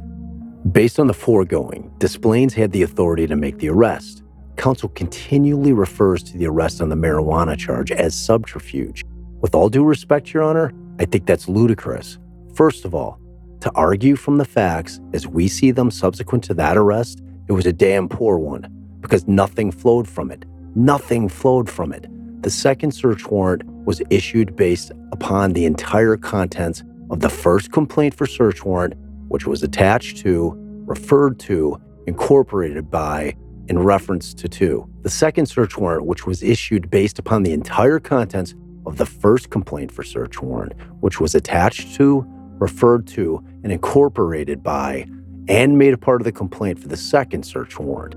Based 0.72 0.98
on 0.98 1.06
the 1.06 1.14
foregoing, 1.14 1.92
Des 1.98 2.18
Plaines 2.18 2.54
had 2.54 2.72
the 2.72 2.82
authority 2.82 3.26
to 3.26 3.36
make 3.36 3.58
the 3.58 3.68
arrest. 3.68 4.22
Counsel 4.56 4.88
continually 4.90 5.72
refers 5.72 6.22
to 6.22 6.38
the 6.38 6.46
arrest 6.46 6.80
on 6.80 6.88
the 6.88 6.96
marijuana 6.96 7.58
charge 7.58 7.90
as 7.92 8.14
subterfuge. 8.14 9.04
With 9.40 9.54
all 9.54 9.68
due 9.68 9.84
respect, 9.84 10.32
Your 10.32 10.42
Honor, 10.42 10.72
I 10.98 11.04
think 11.04 11.26
that's 11.26 11.48
ludicrous. 11.48 12.18
First 12.54 12.84
of 12.84 12.94
all, 12.94 13.20
to 13.60 13.70
argue 13.74 14.16
from 14.16 14.38
the 14.38 14.44
facts 14.44 15.00
as 15.12 15.26
we 15.26 15.48
see 15.48 15.70
them 15.70 15.90
subsequent 15.90 16.44
to 16.44 16.54
that 16.54 16.76
arrest, 16.76 17.20
it 17.48 17.52
was 17.52 17.66
a 17.66 17.72
damn 17.72 18.08
poor 18.08 18.38
one 18.38 18.66
because 19.00 19.26
nothing 19.26 19.70
flowed 19.70 20.08
from 20.08 20.30
it. 20.30 20.44
Nothing 20.74 21.28
flowed 21.28 21.68
from 21.68 21.92
it. 21.92 22.06
The 22.42 22.50
second 22.50 22.92
search 22.92 23.26
warrant 23.26 23.64
was 23.86 24.02
issued 24.10 24.56
based 24.56 24.92
upon 25.12 25.52
the 25.52 25.66
entire 25.66 26.16
contents 26.16 26.82
of 27.10 27.20
the 27.20 27.28
first 27.28 27.72
complaint 27.72 28.14
for 28.14 28.26
search 28.26 28.64
warrant, 28.64 28.94
which 29.28 29.46
was 29.46 29.62
attached 29.62 30.18
to, 30.18 30.52
referred 30.86 31.38
to, 31.40 31.80
incorporated 32.06 32.90
by, 32.90 33.34
in 33.68 33.78
reference 33.78 34.34
to 34.34 34.48
two. 34.48 34.88
The 35.02 35.10
second 35.10 35.46
search 35.46 35.76
warrant, 35.76 36.06
which 36.06 36.26
was 36.26 36.42
issued 36.42 36.90
based 36.90 37.18
upon 37.18 37.42
the 37.42 37.52
entire 37.52 37.98
contents 37.98 38.54
of 38.86 38.98
the 38.98 39.06
first 39.06 39.50
complaint 39.50 39.90
for 39.90 40.02
search 40.02 40.42
warrant, 40.42 40.74
which 41.00 41.20
was 41.20 41.34
attached 41.34 41.94
to, 41.96 42.26
referred 42.58 43.06
to, 43.08 43.42
and 43.62 43.72
incorporated 43.72 44.62
by, 44.62 45.06
and 45.48 45.78
made 45.78 45.94
a 45.94 45.98
part 45.98 46.20
of 46.20 46.24
the 46.24 46.32
complaint 46.32 46.78
for 46.78 46.88
the 46.88 46.96
second 46.96 47.44
search 47.44 47.78
warrant. 47.78 48.14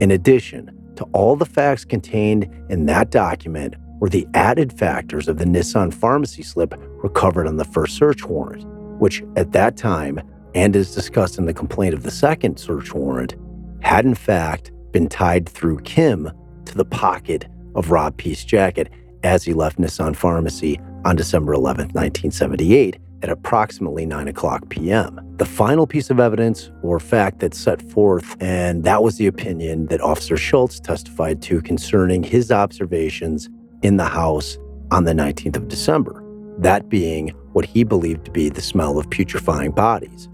In 0.00 0.10
addition 0.10 0.70
to 0.96 1.04
all 1.12 1.36
the 1.36 1.46
facts 1.46 1.84
contained 1.84 2.48
in 2.68 2.86
that 2.86 3.10
document 3.10 3.74
were 4.00 4.08
the 4.08 4.26
added 4.34 4.72
factors 4.72 5.28
of 5.28 5.38
the 5.38 5.46
Nisson 5.46 5.90
pharmacy 5.90 6.42
slip 6.42 6.74
recovered 7.02 7.46
on 7.46 7.56
the 7.56 7.64
first 7.64 7.96
search 7.96 8.24
warrant, 8.24 8.64
which 8.98 9.22
at 9.36 9.52
that 9.52 9.76
time, 9.76 10.20
and 10.54 10.74
as 10.74 10.94
discussed 10.94 11.38
in 11.38 11.46
the 11.46 11.54
complaint 11.54 11.94
of 11.94 12.02
the 12.02 12.10
second 12.10 12.58
search 12.58 12.92
warrant, 12.92 13.36
had 13.80 14.04
in 14.04 14.14
fact 14.14 14.72
been 14.90 15.08
tied 15.08 15.48
through 15.48 15.78
Kim 15.80 16.30
to 16.64 16.74
the 16.76 16.84
pocket 16.84 17.46
of 17.74 17.90
Rob 17.90 18.16
Piest's 18.16 18.44
jacket 18.44 18.90
as 19.22 19.44
he 19.44 19.52
left 19.52 19.78
Nisson 19.78 20.14
Pharmacy 20.14 20.80
on 21.04 21.14
December 21.14 21.52
11, 21.52 21.88
1978, 21.88 22.98
at 23.22 23.28
approximately 23.28 24.06
9 24.06 24.28
o'clock 24.28 24.68
p.m. 24.70 25.20
The 25.36 25.44
final 25.44 25.86
piece 25.86 26.10
of 26.10 26.18
evidence 26.18 26.70
or 26.82 26.98
fact 26.98 27.40
that's 27.40 27.58
set 27.58 27.82
forth, 27.82 28.36
and 28.40 28.84
that 28.84 29.02
was 29.02 29.18
the 29.18 29.26
opinion 29.26 29.86
that 29.86 30.00
Officer 30.00 30.36
Schultz 30.36 30.80
testified 30.80 31.42
to 31.42 31.60
concerning 31.60 32.22
his 32.22 32.50
observations 32.50 33.48
in 33.82 33.96
the 33.96 34.04
house 34.04 34.58
on 34.90 35.04
the 35.04 35.12
19th 35.12 35.56
of 35.56 35.68
December, 35.68 36.22
that 36.58 36.88
being 36.88 37.28
what 37.52 37.64
he 37.64 37.84
believed 37.84 38.24
to 38.24 38.30
be 38.30 38.48
the 38.48 38.60
smell 38.60 38.98
of 38.98 39.08
putrefying 39.10 39.72
bodies. 39.72 40.28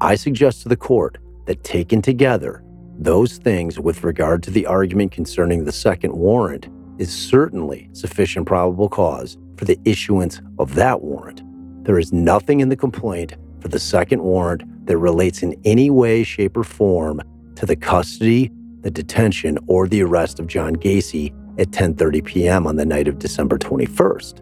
I 0.00 0.14
suggest 0.14 0.62
to 0.62 0.68
the 0.68 0.76
court 0.76 1.18
that 1.46 1.64
taken 1.64 2.02
together, 2.02 2.62
those 2.98 3.38
things 3.38 3.78
with 3.80 4.04
regard 4.04 4.42
to 4.44 4.50
the 4.50 4.66
argument 4.66 5.12
concerning 5.12 5.64
the 5.64 5.72
second 5.72 6.12
warrant 6.12 6.68
is 6.98 7.12
certainly 7.12 7.88
sufficient 7.92 8.46
probable 8.46 8.88
cause 8.88 9.36
for 9.56 9.64
the 9.64 9.78
issuance 9.84 10.40
of 10.58 10.74
that 10.74 11.02
warrant. 11.02 11.42
There 11.84 11.98
is 11.98 12.12
nothing 12.12 12.60
in 12.60 12.68
the 12.68 12.76
complaint 12.76 13.34
for 13.60 13.68
the 13.68 13.80
second 13.80 14.22
warrant 14.22 14.86
that 14.86 14.98
relates 14.98 15.42
in 15.42 15.60
any 15.64 15.90
way, 15.90 16.22
shape, 16.22 16.56
or 16.56 16.64
form 16.64 17.20
to 17.56 17.66
the 17.66 17.76
custody, 17.76 18.50
the 18.80 18.90
detention, 18.90 19.58
or 19.66 19.88
the 19.88 20.02
arrest 20.02 20.38
of 20.38 20.46
John 20.46 20.76
Gacy 20.76 21.32
at 21.58 21.70
10:30 21.70 22.24
p.m. 22.24 22.66
on 22.66 22.76
the 22.76 22.86
night 22.86 23.08
of 23.08 23.18
December 23.18 23.58
21st. 23.58 24.40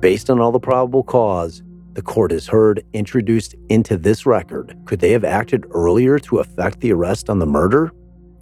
Based 0.00 0.30
on 0.30 0.40
all 0.40 0.52
the 0.52 0.60
probable 0.60 1.02
cause, 1.02 1.62
the 1.94 2.02
court 2.02 2.30
has 2.30 2.46
heard 2.46 2.84
introduced 2.92 3.54
into 3.68 3.96
this 3.96 4.26
record. 4.26 4.76
Could 4.84 5.00
they 5.00 5.12
have 5.12 5.24
acted 5.24 5.64
earlier 5.70 6.18
to 6.20 6.38
effect 6.38 6.80
the 6.80 6.92
arrest 6.92 7.30
on 7.30 7.38
the 7.38 7.46
murder? 7.46 7.90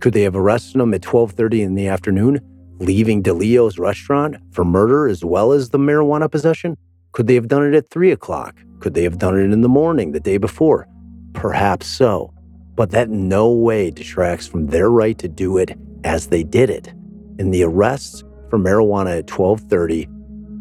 Could 0.01 0.13
they 0.13 0.23
have 0.23 0.37
arrested 0.37 0.81
him 0.81 0.93
at 0.93 1.03
12:30 1.03 1.63
in 1.63 1.75
the 1.75 1.87
afternoon, 1.87 2.41
leaving 2.81 3.23
DeLeo's 3.23 3.79
restaurant 3.79 4.37
for 4.51 4.65
murder 4.65 5.07
as 5.07 5.25
well 5.25 5.53
as 5.53 5.71
the 5.71 5.79
marijuana 5.79 6.31
possession? 6.31 6.77
Could 7.13 7.29
they 7.29 7.37
have 7.37 7.49
done 7.49 7.65
it 7.65 7.75
at 7.75 7.89
3 7.91 8.11
o'clock? 8.11 8.57
Could 8.81 8.95
they 8.95 9.05
have 9.05 9.19
done 9.19 9.39
it 9.39 9.53
in 9.53 9.61
the 9.61 9.69
morning 9.69 10.13
the 10.13 10.21
day 10.21 10.37
before? 10.37 10.89
Perhaps 11.33 11.87
so. 11.87 12.35
But 12.75 12.91
that 12.91 13.09
no 13.09 13.53
way 13.53 13.93
detracts 13.93 14.49
from 14.49 14.67
their 14.67 14.91
right 14.91 15.17
to 15.19 15.29
do 15.29 15.57
it 15.59 15.79
as 16.03 16.27
they 16.27 16.43
did 16.43 16.69
it 16.69 16.93
in 17.39 17.51
the 17.51 17.63
arrests 17.63 18.23
for 18.51 18.59
marijuana 18.59 19.19
at 19.19 19.27
12:30, 19.27 20.09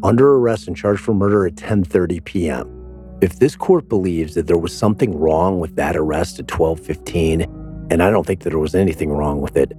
under 0.02 0.34
arrest 0.34 0.68
and 0.68 0.76
charged 0.76 1.00
for 1.00 1.14
murder 1.14 1.46
at 1.46 1.54
10:30 1.54 2.24
p.m. 2.24 2.70
If 3.20 3.38
this 3.38 3.56
court 3.56 3.88
believes 3.88 4.34
that 4.34 4.46
there 4.46 4.58
was 4.58 4.76
something 4.76 5.18
wrong 5.18 5.60
with 5.60 5.76
that 5.76 5.96
arrest 5.96 6.38
at 6.38 6.46
12:15, 6.46 7.46
and 7.90 8.02
I 8.02 8.10
don't 8.10 8.26
think 8.26 8.40
that 8.40 8.50
there 8.50 8.58
was 8.58 8.74
anything 8.74 9.12
wrong 9.12 9.40
with 9.40 9.56
it, 9.56 9.72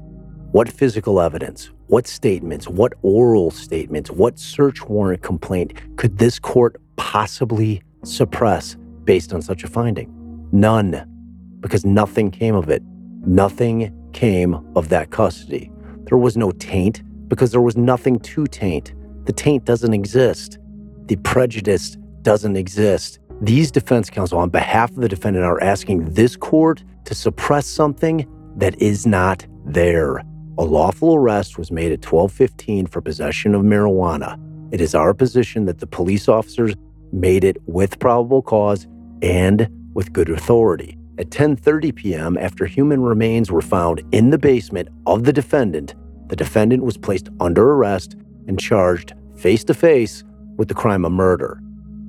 what 0.52 0.70
physical 0.70 1.20
evidence, 1.20 1.70
what 1.88 2.08
statements, 2.08 2.68
what 2.68 2.94
oral 3.02 3.52
statements, 3.52 4.10
what 4.10 4.40
search 4.40 4.88
warrant 4.88 5.22
complaint 5.22 5.74
could 5.98 6.18
this 6.18 6.40
court 6.40 6.82
possibly 6.96 7.82
suppress 8.04 8.78
based 9.04 9.34
on 9.34 9.42
such 9.42 9.64
a 9.64 9.68
finding? 9.68 10.10
None, 10.52 11.06
because 11.60 11.86
nothing 11.86 12.32
came 12.32 12.56
of 12.56 12.70
it. 12.70 12.82
Nothing 13.28 13.94
came 14.14 14.54
of 14.76 14.90
that 14.90 15.10
custody. 15.10 15.72
There 16.08 16.18
was 16.18 16.38
no 16.38 16.52
taint 16.52 17.02
because 17.28 17.52
there 17.52 17.62
was 17.62 17.76
nothing 17.76 18.20
to 18.20 18.46
taint. 18.46 18.94
The 19.26 19.34
taint 19.34 19.66
doesn't 19.66 19.94
exist. 19.94 20.60
The 21.08 21.16
prejudice 21.18 21.98
doesn't 22.22 22.56
exist. 22.56 23.20
These 23.42 23.72
defense 23.72 24.10
counsel, 24.10 24.40
on 24.40 24.50
behalf 24.50 24.92
of 24.92 24.98
the 24.98 25.10
defendant, 25.10 25.46
are 25.46 25.62
asking 25.62 26.06
this 26.14 26.36
court 26.36 26.84
to 27.06 27.16
suppress 27.16 27.66
something 27.68 28.26
that 28.58 28.82
is 28.82 29.06
not 29.06 29.46
there. 29.66 30.24
A 30.58 30.64
lawful 30.64 31.16
arrest 31.16 31.58
was 31.58 31.72
made 31.72 31.92
at 31.92 32.02
12:15 32.02 32.88
for 32.88 33.02
possession 33.02 33.54
of 33.54 33.64
marijuana. 33.64 34.40
It 34.72 34.82
is 34.82 34.96
our 34.96 35.14
position 35.14 35.66
that 35.66 35.80
the 35.80 35.88
police 35.88 36.30
officers 36.30 36.76
made 37.12 37.44
it 37.44 37.58
with 37.66 38.00
probable 38.00 38.42
cause 38.42 38.88
and 39.22 39.68
with 39.94 40.14
good 40.14 40.30
authority. 40.30 40.98
At 41.18 41.30
10:30 41.30 41.96
p.m., 41.96 42.38
after 42.38 42.66
human 42.66 43.02
remains 43.02 43.50
were 43.50 43.62
found 43.62 44.04
in 44.12 44.32
the 44.32 44.38
basement 44.38 44.90
of 45.06 45.24
the 45.24 45.32
defendant, 45.32 45.96
the 46.28 46.36
defendant 46.36 46.84
was 46.84 46.98
placed 46.98 47.30
under 47.40 47.72
arrest 47.72 48.18
and 48.48 48.60
charged 48.60 49.14
face 49.38 49.64
to 49.66 49.74
face 49.74 50.26
with 50.58 50.68
the 50.68 50.74
crime 50.74 51.06
of 51.06 51.14
murder. 51.14 51.62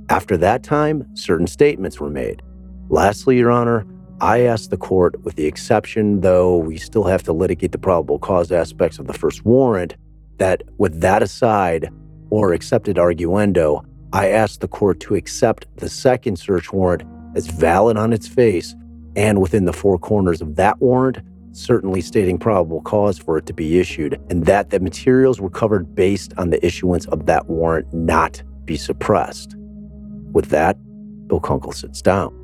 After 0.08 0.36
that 0.38 0.64
time, 0.64 1.06
certain 1.14 1.46
statements 1.46 2.00
were 2.00 2.10
made. 2.10 2.42
Lastly, 2.88 3.36
Your 3.38 3.52
Honor, 3.52 3.86
I 4.20 4.40
asked 4.40 4.70
the 4.70 4.76
court, 4.76 5.22
with 5.22 5.36
the 5.36 5.46
exception, 5.46 6.20
though 6.20 6.56
we 6.56 6.76
still 6.76 7.04
have 7.04 7.22
to 7.24 7.32
litigate 7.32 7.72
the 7.72 7.78
probable 7.78 8.18
cause 8.18 8.50
aspects 8.50 8.98
of 8.98 9.06
the 9.06 9.12
first 9.12 9.44
warrant, 9.44 9.94
that 10.38 10.62
with 10.78 11.00
that 11.00 11.22
aside, 11.22 11.90
or 12.30 12.52
accepted 12.52 12.96
arguendo, 12.96 13.84
I 14.12 14.30
asked 14.30 14.62
the 14.62 14.68
court 14.68 14.98
to 15.00 15.14
accept 15.14 15.66
the 15.76 15.88
second 15.88 16.38
search 16.38 16.72
warrant 16.72 17.04
as 17.36 17.46
valid 17.46 17.96
on 17.96 18.12
its 18.12 18.26
face 18.26 18.74
and 19.16 19.40
within 19.40 19.64
the 19.64 19.72
four 19.72 19.98
corners 19.98 20.40
of 20.40 20.56
that 20.56 20.80
warrant, 20.80 21.18
certainly 21.52 22.02
stating 22.02 22.38
probable 22.38 22.82
cause 22.82 23.18
for 23.18 23.38
it 23.38 23.46
to 23.46 23.54
be 23.54 23.78
issued, 23.78 24.20
and 24.28 24.44
that 24.44 24.70
the 24.70 24.78
materials 24.78 25.40
recovered 25.40 25.94
based 25.94 26.34
on 26.36 26.50
the 26.50 26.64
issuance 26.64 27.06
of 27.06 27.26
that 27.26 27.48
warrant 27.48 27.92
not 27.94 28.42
be 28.66 28.76
suppressed. 28.76 29.56
With 30.32 30.50
that, 30.50 30.76
Bill 31.28 31.40
Kunkle 31.40 31.74
sits 31.74 32.02
down. 32.02 32.34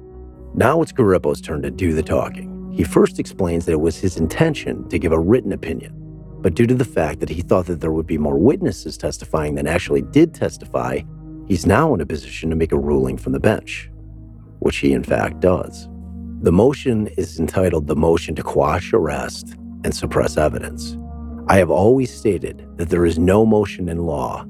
Now 0.55 0.81
it's 0.81 0.93
Garippo's 0.93 1.41
turn 1.41 1.63
to 1.63 1.71
do 1.71 1.93
the 1.93 2.03
talking. 2.03 2.73
He 2.75 2.85
first 2.85 3.19
explains 3.19 3.67
that 3.67 3.73
it 3.73 3.81
was 3.81 3.99
his 3.99 4.17
intention 4.17 4.89
to 4.89 4.99
give 4.99 5.13
a 5.13 5.21
written 5.21 5.53
opinion, 5.53 5.93
but 6.41 6.55
due 6.55 6.67
to 6.67 6.75
the 6.75 6.85
fact 6.85 7.21
that 7.21 7.29
he 7.29 7.43
thought 7.43 7.67
that 7.67 7.81
there 7.81 7.93
would 7.93 8.07
be 8.07 8.19
more 8.19 8.39
witnesses 8.39 8.97
testifying 8.97 9.57
than 9.57 9.67
actually 9.67 10.03
did 10.03 10.35
testify, 10.35 11.01
he's 11.47 11.67
now 11.67 11.93
in 11.93 12.01
a 12.01 12.07
position 12.07 12.49
to 12.49 12.57
make 12.57 12.73
a 12.73 12.79
ruling 12.79 13.19
from 13.19 13.33
the 13.33 13.41
bench, 13.41 13.91
which 14.61 14.79
he 14.79 14.93
in 14.93 15.05
fact 15.05 15.41
does. 15.41 15.89
The 16.43 16.51
motion 16.51 17.07
is 17.17 17.39
entitled 17.39 17.87
The 17.87 17.95
Motion 17.95 18.35
to 18.35 18.43
Quash 18.43 18.93
Arrest 18.93 19.55
and 19.85 19.95
Suppress 19.95 20.37
Evidence. 20.37 20.99
I 21.47 21.59
have 21.59 21.71
always 21.71 22.13
stated 22.13 22.67
that 22.79 22.89
there 22.89 23.07
is 23.07 23.17
no 23.17 23.47
motion 23.47 23.89
in 23.89 23.99
law 23.99 24.45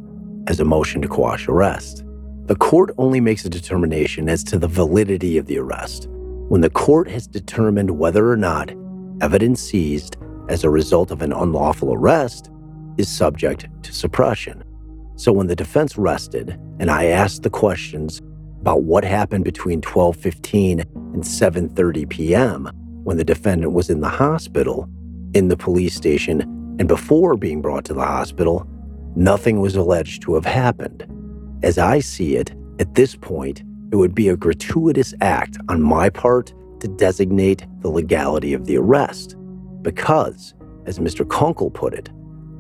as 0.47 0.59
a 0.59 0.65
motion 0.65 1.03
to 1.03 1.09
quash 1.09 1.49
arrest. 1.49 2.03
The 2.47 2.57
court 2.57 2.95
only 2.97 3.21
makes 3.21 3.45
a 3.45 3.51
determination 3.51 4.31
as 4.31 4.43
to 4.45 4.59
the 4.59 4.69
validity 4.69 5.37
of 5.37 5.45
the 5.45 5.59
arrest 5.59 6.09
when 6.49 6.63
the 6.63 6.71
court 6.71 7.11
has 7.11 7.27
determined 7.27 7.91
whether 7.91 8.27
or 8.27 8.39
not 8.39 8.73
evidence 9.21 9.61
seized 9.61 10.17
as 10.49 10.65
a 10.65 10.71
result 10.71 11.11
of 11.11 11.21
an 11.21 11.35
unlawful 11.35 11.93
arrest 11.93 12.51
is 12.97 13.11
subject 13.11 13.69
to 13.83 13.93
suppression. 13.93 14.65
So 15.17 15.31
when 15.31 15.47
the 15.47 15.55
defense 15.55 15.99
rested 15.99 16.59
and 16.81 16.91
I 16.91 17.09
asked 17.09 17.43
the 17.43 17.51
questions 17.51 18.23
about 18.63 18.85
what 18.85 19.05
happened 19.05 19.45
between 19.45 19.81
12:15 19.81 20.81
and 21.15 21.25
7:30 21.25 22.09
p.m. 22.09 22.71
when 23.03 23.17
the 23.17 23.25
defendant 23.25 23.73
was 23.73 23.91
in 23.91 24.01
the 24.01 24.09
hospital, 24.09 24.89
in 25.35 25.49
the 25.49 25.57
police 25.57 25.97
station, 25.97 26.43
and 26.79 26.87
before 26.87 27.37
being 27.37 27.61
brought 27.61 27.85
to 27.85 27.93
the 27.93 28.05
hospital, 28.05 28.65
nothing 29.17 29.61
was 29.61 29.75
alleged 29.75 30.23
to 30.23 30.35
have 30.35 30.45
happened. 30.45 31.05
As 31.65 31.77
I 31.77 31.99
see 31.99 32.37
it, 32.37 32.55
at 32.79 32.95
this 32.95 33.17
point, 33.17 33.63
it 33.91 33.97
would 33.97 34.15
be 34.15 34.29
a 34.29 34.37
gratuitous 34.37 35.13
act 35.21 35.59
on 35.69 35.83
my 35.83 36.09
part 36.09 36.55
to 36.81 36.89
designate 36.89 37.67
the 37.81 37.91
legality 37.91 38.55
of 38.55 38.67
the 38.67 38.77
arrest. 38.77 39.37
Because, 39.83 40.55
as 40.87 40.99
Mr. 40.99 41.25
Kunkle 41.25 41.75
put 41.75 41.95
it, 41.95 42.11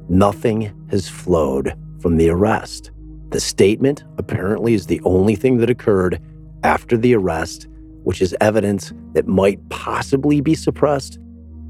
nothing 0.08 0.72
has 0.90 1.08
flowed 1.08 1.74
from 2.00 2.16
the 2.16 2.28
arrest. 2.28 2.91
The 3.32 3.40
statement 3.40 4.04
apparently 4.18 4.74
is 4.74 4.86
the 4.86 5.00
only 5.04 5.36
thing 5.36 5.56
that 5.58 5.70
occurred 5.70 6.20
after 6.64 6.98
the 6.98 7.14
arrest, 7.14 7.66
which 8.04 8.20
is 8.20 8.36
evidence 8.42 8.92
that 9.14 9.26
might 9.26 9.66
possibly 9.70 10.42
be 10.42 10.54
suppressed. 10.54 11.18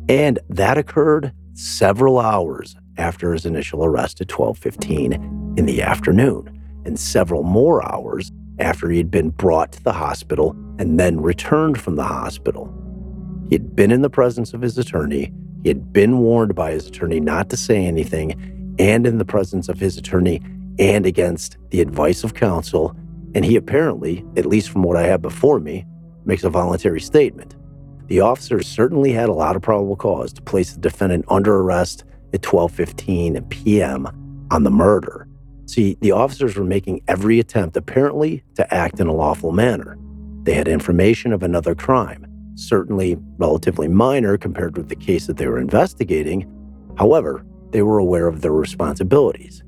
And 0.08 0.40
that 0.48 0.76
occurred 0.76 1.32
several 1.54 2.18
hours 2.18 2.76
after 2.98 3.32
his 3.32 3.46
initial 3.46 3.84
arrest 3.84 4.20
at 4.20 4.26
12:15 4.26 5.54
in 5.56 5.66
the 5.66 5.82
afternoon 5.82 6.50
and 6.84 6.98
several 6.98 7.44
more 7.44 7.80
hours 7.86 8.32
after 8.58 8.90
he 8.90 8.98
had 8.98 9.10
been 9.10 9.30
brought 9.30 9.70
to 9.72 9.84
the 9.84 9.92
hospital 9.92 10.56
and 10.80 10.98
then 10.98 11.20
returned 11.20 11.80
from 11.80 11.94
the 11.94 12.02
hospital. 12.02 12.74
He 13.48 13.54
had 13.54 13.76
been 13.76 13.92
in 13.92 14.02
the 14.02 14.10
presence 14.10 14.52
of 14.52 14.62
his 14.62 14.78
attorney, 14.78 15.32
he 15.62 15.68
had 15.68 15.92
been 15.92 16.18
warned 16.18 16.56
by 16.56 16.72
his 16.72 16.88
attorney 16.88 17.20
not 17.20 17.50
to 17.50 17.56
say 17.56 17.84
anything, 17.86 18.74
and 18.80 19.06
in 19.06 19.18
the 19.18 19.24
presence 19.24 19.68
of 19.68 19.78
his 19.78 19.96
attorney, 19.96 20.42
and 20.78 21.06
against 21.06 21.58
the 21.70 21.80
advice 21.80 22.24
of 22.24 22.34
counsel. 22.34 22.96
And 23.34 23.44
he 23.44 23.56
apparently, 23.56 24.24
at 24.36 24.46
least 24.46 24.70
from 24.70 24.82
what 24.82 24.96
I 24.96 25.04
have 25.04 25.22
before 25.22 25.60
me, 25.60 25.86
makes 26.24 26.44
a 26.44 26.50
voluntary 26.50 27.00
statement. 27.00 27.56
The 28.08 28.20
officers 28.20 28.66
certainly 28.66 29.12
had 29.12 29.28
a 29.28 29.34
lot 29.34 29.56
of 29.56 29.62
probable 29.62 29.96
cause 29.96 30.32
to 30.34 30.42
place 30.42 30.72
the 30.72 30.80
defendant 30.80 31.24
under 31.28 31.56
arrest 31.56 32.04
at 32.34 32.42
12:15 32.42 33.48
p.m. 33.48 34.06
on 34.50 34.64
the 34.64 34.70
murder. 34.70 35.28
See, 35.66 35.96
the 36.00 36.12
officers 36.12 36.56
were 36.56 36.64
making 36.64 37.02
every 37.08 37.38
attempt 37.38 37.76
apparently 37.76 38.44
to 38.56 38.74
act 38.74 39.00
in 39.00 39.06
a 39.06 39.14
lawful 39.14 39.52
manner. 39.52 39.98
They 40.42 40.54
had 40.54 40.68
information 40.68 41.32
of 41.32 41.42
another 41.42 41.74
crime, 41.74 42.26
certainly 42.56 43.16
relatively 43.38 43.88
minor 43.88 44.36
compared 44.36 44.76
with 44.76 44.88
the 44.88 44.96
case 44.96 45.26
that 45.26 45.36
they 45.36 45.46
were 45.46 45.58
investigating. 45.58 46.50
However, 46.98 47.46
they 47.70 47.82
were 47.82 47.98
aware 47.98 48.26
of 48.26 48.42
their 48.42 48.52
responsibilities. 48.52 49.62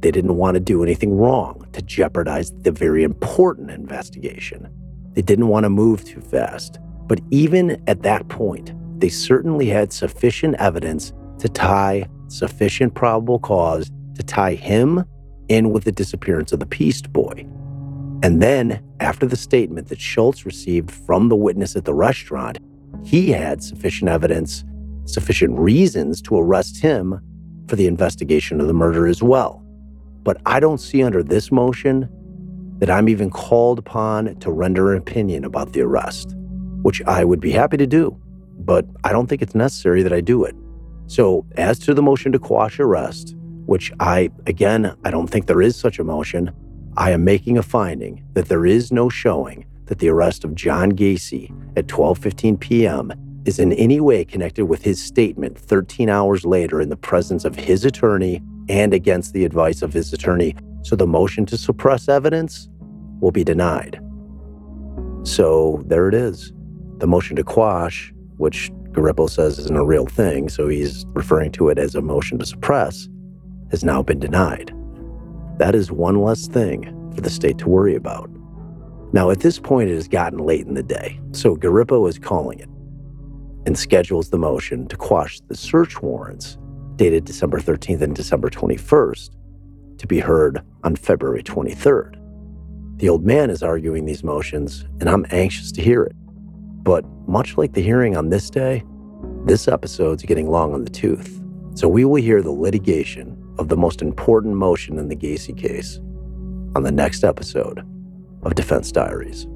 They 0.00 0.10
didn't 0.10 0.36
want 0.36 0.54
to 0.54 0.60
do 0.60 0.82
anything 0.82 1.16
wrong 1.16 1.66
to 1.72 1.82
jeopardize 1.82 2.52
the 2.62 2.70
very 2.70 3.02
important 3.02 3.70
investigation. 3.70 4.68
They 5.14 5.22
didn't 5.22 5.48
want 5.48 5.64
to 5.64 5.70
move 5.70 6.04
too 6.04 6.20
fast. 6.20 6.78
But 7.06 7.20
even 7.30 7.82
at 7.86 8.02
that 8.02 8.28
point, 8.28 8.72
they 9.00 9.08
certainly 9.08 9.66
had 9.66 9.92
sufficient 9.92 10.54
evidence 10.56 11.12
to 11.38 11.48
tie 11.48 12.08
sufficient 12.28 12.94
probable 12.94 13.38
cause 13.38 13.90
to 14.14 14.22
tie 14.22 14.54
him 14.54 15.04
in 15.48 15.70
with 15.70 15.84
the 15.84 15.92
disappearance 15.92 16.52
of 16.52 16.60
the 16.60 16.66
Piest 16.66 17.12
boy. 17.12 17.46
And 18.22 18.42
then, 18.42 18.82
after 19.00 19.26
the 19.26 19.36
statement 19.36 19.88
that 19.88 20.00
Schultz 20.00 20.44
received 20.44 20.90
from 20.90 21.28
the 21.28 21.36
witness 21.36 21.76
at 21.76 21.84
the 21.84 21.94
restaurant, 21.94 22.58
he 23.04 23.30
had 23.30 23.62
sufficient 23.62 24.10
evidence, 24.10 24.64
sufficient 25.04 25.58
reasons 25.58 26.20
to 26.22 26.36
arrest 26.36 26.82
him 26.82 27.20
for 27.68 27.76
the 27.76 27.86
investigation 27.86 28.60
of 28.60 28.66
the 28.66 28.74
murder 28.74 29.06
as 29.06 29.22
well. 29.22 29.64
But 30.28 30.42
I 30.44 30.60
don't 30.60 30.76
see 30.76 31.02
under 31.02 31.22
this 31.22 31.50
motion 31.50 32.06
that 32.80 32.90
I'm 32.90 33.08
even 33.08 33.30
called 33.30 33.78
upon 33.78 34.36
to 34.40 34.50
render 34.50 34.92
an 34.92 34.98
opinion 34.98 35.42
about 35.42 35.72
the 35.72 35.80
arrest, 35.80 36.34
which 36.82 37.00
I 37.06 37.24
would 37.24 37.40
be 37.40 37.50
happy 37.50 37.78
to 37.78 37.86
do, 37.86 38.14
but 38.58 38.84
I 39.04 39.12
don't 39.12 39.26
think 39.26 39.40
it's 39.40 39.54
necessary 39.54 40.02
that 40.02 40.12
I 40.12 40.20
do 40.20 40.44
it. 40.44 40.54
So, 41.06 41.46
as 41.56 41.78
to 41.78 41.94
the 41.94 42.02
motion 42.02 42.30
to 42.32 42.38
quash 42.38 42.78
arrest, 42.78 43.36
which 43.64 43.90
I, 44.00 44.28
again, 44.46 44.94
I 45.02 45.10
don't 45.10 45.28
think 45.28 45.46
there 45.46 45.62
is 45.62 45.76
such 45.76 45.98
a 45.98 46.04
motion, 46.04 46.50
I 46.98 47.12
am 47.12 47.24
making 47.24 47.56
a 47.56 47.62
finding 47.62 48.22
that 48.34 48.50
there 48.50 48.66
is 48.66 48.92
no 48.92 49.08
showing 49.08 49.64
that 49.86 49.98
the 49.98 50.10
arrest 50.10 50.44
of 50.44 50.54
John 50.54 50.92
Gacy 50.92 51.50
at 51.74 51.86
12:15 51.86 52.60
p.m. 52.60 53.14
is 53.46 53.58
in 53.58 53.72
any 53.72 53.98
way 53.98 54.26
connected 54.26 54.66
with 54.66 54.82
his 54.82 55.02
statement 55.02 55.58
13 55.58 56.10
hours 56.10 56.44
later 56.44 56.82
in 56.82 56.90
the 56.90 56.98
presence 56.98 57.46
of 57.46 57.56
his 57.56 57.86
attorney 57.86 58.42
and 58.68 58.92
against 58.92 59.32
the 59.32 59.44
advice 59.44 59.82
of 59.82 59.92
his 59.92 60.12
attorney, 60.12 60.54
so 60.82 60.96
the 60.96 61.06
motion 61.06 61.46
to 61.46 61.58
suppress 61.58 62.08
evidence 62.08 62.68
will 63.20 63.30
be 63.30 63.44
denied. 63.44 64.00
So 65.24 65.82
there 65.86 66.08
it 66.08 66.14
is. 66.14 66.52
The 66.98 67.06
motion 67.06 67.36
to 67.36 67.44
quash, 67.44 68.12
which 68.36 68.70
Garippo 68.92 69.28
says 69.28 69.58
isn't 69.58 69.76
a 69.76 69.84
real 69.84 70.06
thing, 70.06 70.48
so 70.48 70.68
he's 70.68 71.04
referring 71.08 71.52
to 71.52 71.68
it 71.68 71.78
as 71.78 71.94
a 71.94 72.00
motion 72.00 72.38
to 72.38 72.46
suppress, 72.46 73.08
has 73.70 73.84
now 73.84 74.02
been 74.02 74.18
denied. 74.18 74.72
That 75.58 75.74
is 75.74 75.92
one 75.92 76.22
less 76.22 76.46
thing 76.46 76.84
for 77.14 77.20
the 77.20 77.30
state 77.30 77.58
to 77.58 77.68
worry 77.68 77.94
about. 77.94 78.30
Now, 79.12 79.30
at 79.30 79.40
this 79.40 79.58
point, 79.58 79.90
it 79.90 79.94
has 79.94 80.08
gotten 80.08 80.38
late 80.38 80.66
in 80.66 80.74
the 80.74 80.82
day, 80.82 81.20
so 81.32 81.56
Garippo 81.56 82.08
is 82.08 82.18
calling 82.18 82.60
it 82.60 82.68
and 83.66 83.78
schedules 83.78 84.30
the 84.30 84.38
motion 84.38 84.86
to 84.88 84.96
quash 84.96 85.40
the 85.48 85.56
search 85.56 86.00
warrants 86.00 86.56
dated 86.98 87.24
December 87.24 87.60
13th 87.60 88.02
and 88.02 88.14
December 88.14 88.50
21st, 88.50 89.30
to 89.98 90.06
be 90.06 90.18
heard 90.18 90.60
on 90.84 90.96
February 90.96 91.42
23rd. 91.42 92.16
The 92.98 93.08
old 93.08 93.24
man 93.24 93.48
is 93.48 93.62
arguing 93.62 94.04
these 94.04 94.24
motions, 94.24 94.84
and 95.00 95.08
I'm 95.08 95.24
anxious 95.30 95.72
to 95.72 95.82
hear 95.82 96.02
it. 96.02 96.16
But 96.82 97.04
much 97.26 97.56
like 97.56 97.72
the 97.72 97.82
hearing 97.82 98.16
on 98.16 98.28
this 98.28 98.50
day, 98.50 98.84
this 99.44 99.68
episode's 99.68 100.24
getting 100.24 100.50
long 100.50 100.74
on 100.74 100.84
the 100.84 100.90
tooth. 100.90 101.40
So 101.74 101.88
we 101.88 102.04
will 102.04 102.20
hear 102.20 102.42
the 102.42 102.50
litigation 102.50 103.40
of 103.58 103.68
the 103.68 103.76
most 103.76 104.02
important 104.02 104.56
motion 104.56 104.98
in 104.98 105.08
the 105.08 105.16
Gacy 105.16 105.56
case 105.56 105.98
on 106.74 106.82
the 106.82 106.92
next 106.92 107.24
episode 107.24 107.78
of 108.42 108.54
Defense 108.56 108.90
Diaries. 108.90 109.46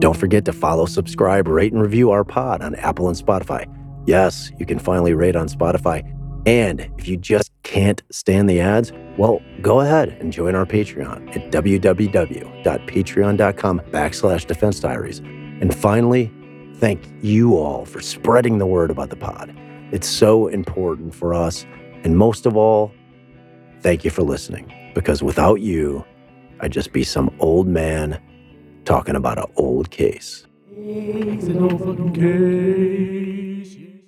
Don't 0.00 0.16
forget 0.16 0.44
to 0.44 0.52
follow, 0.52 0.84
subscribe, 0.84 1.48
rate, 1.48 1.72
and 1.72 1.80
review 1.80 2.10
our 2.10 2.24
pod 2.24 2.60
on 2.60 2.74
Apple 2.74 3.08
and 3.08 3.16
Spotify. 3.16 3.66
Yes, 4.06 4.50
you 4.58 4.66
can 4.66 4.78
finally 4.78 5.14
rate 5.14 5.36
on 5.36 5.48
Spotify. 5.48 6.06
And 6.46 6.90
if 6.98 7.06
you 7.06 7.16
just 7.16 7.52
can't 7.62 8.02
stand 8.10 8.50
the 8.50 8.60
ads, 8.60 8.92
well, 9.16 9.40
go 9.60 9.78
ahead 9.80 10.08
and 10.20 10.32
join 10.32 10.56
our 10.56 10.66
Patreon 10.66 11.36
at 11.36 11.52
www.patreon.com 11.52 13.80
backslash 13.90 14.46
defense 14.46 14.80
diaries. 14.80 15.20
And 15.20 15.72
finally, 15.74 16.32
thank 16.76 17.06
you 17.22 17.56
all 17.56 17.84
for 17.84 18.00
spreading 18.00 18.56
the 18.58 18.66
word 18.66 18.90
about 18.90 19.10
the 19.10 19.16
pod. 19.16 19.56
It's 19.92 20.08
so 20.08 20.48
important 20.48 21.14
for 21.14 21.32
us. 21.32 21.64
And 22.02 22.18
most 22.18 22.46
of 22.46 22.56
all, 22.56 22.92
thank 23.80 24.04
you 24.04 24.10
for 24.10 24.22
listening 24.22 24.72
because 24.94 25.22
without 25.22 25.60
you, 25.60 26.04
I'd 26.60 26.72
just 26.72 26.92
be 26.92 27.04
some 27.04 27.30
old 27.38 27.68
man 27.68 28.20
talking 28.84 29.14
about 29.14 29.38
an 29.38 29.46
old 29.56 29.90
case. 29.90 30.46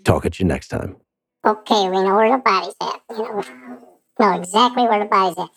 Talk 0.05 0.27
at 0.27 0.39
you 0.39 0.47
next 0.47 0.69
time. 0.69 0.97
Okay, 1.45 1.89
we 1.89 2.03
know 2.03 2.15
where 2.15 2.37
the 2.37 2.43
body's 2.43 2.75
at. 2.81 3.01
You 3.11 3.19
know, 3.23 3.45
know 4.21 4.41
exactly 4.41 4.85
where 4.85 5.01
the 5.01 5.07
body's 5.07 5.39
at. 5.39 5.51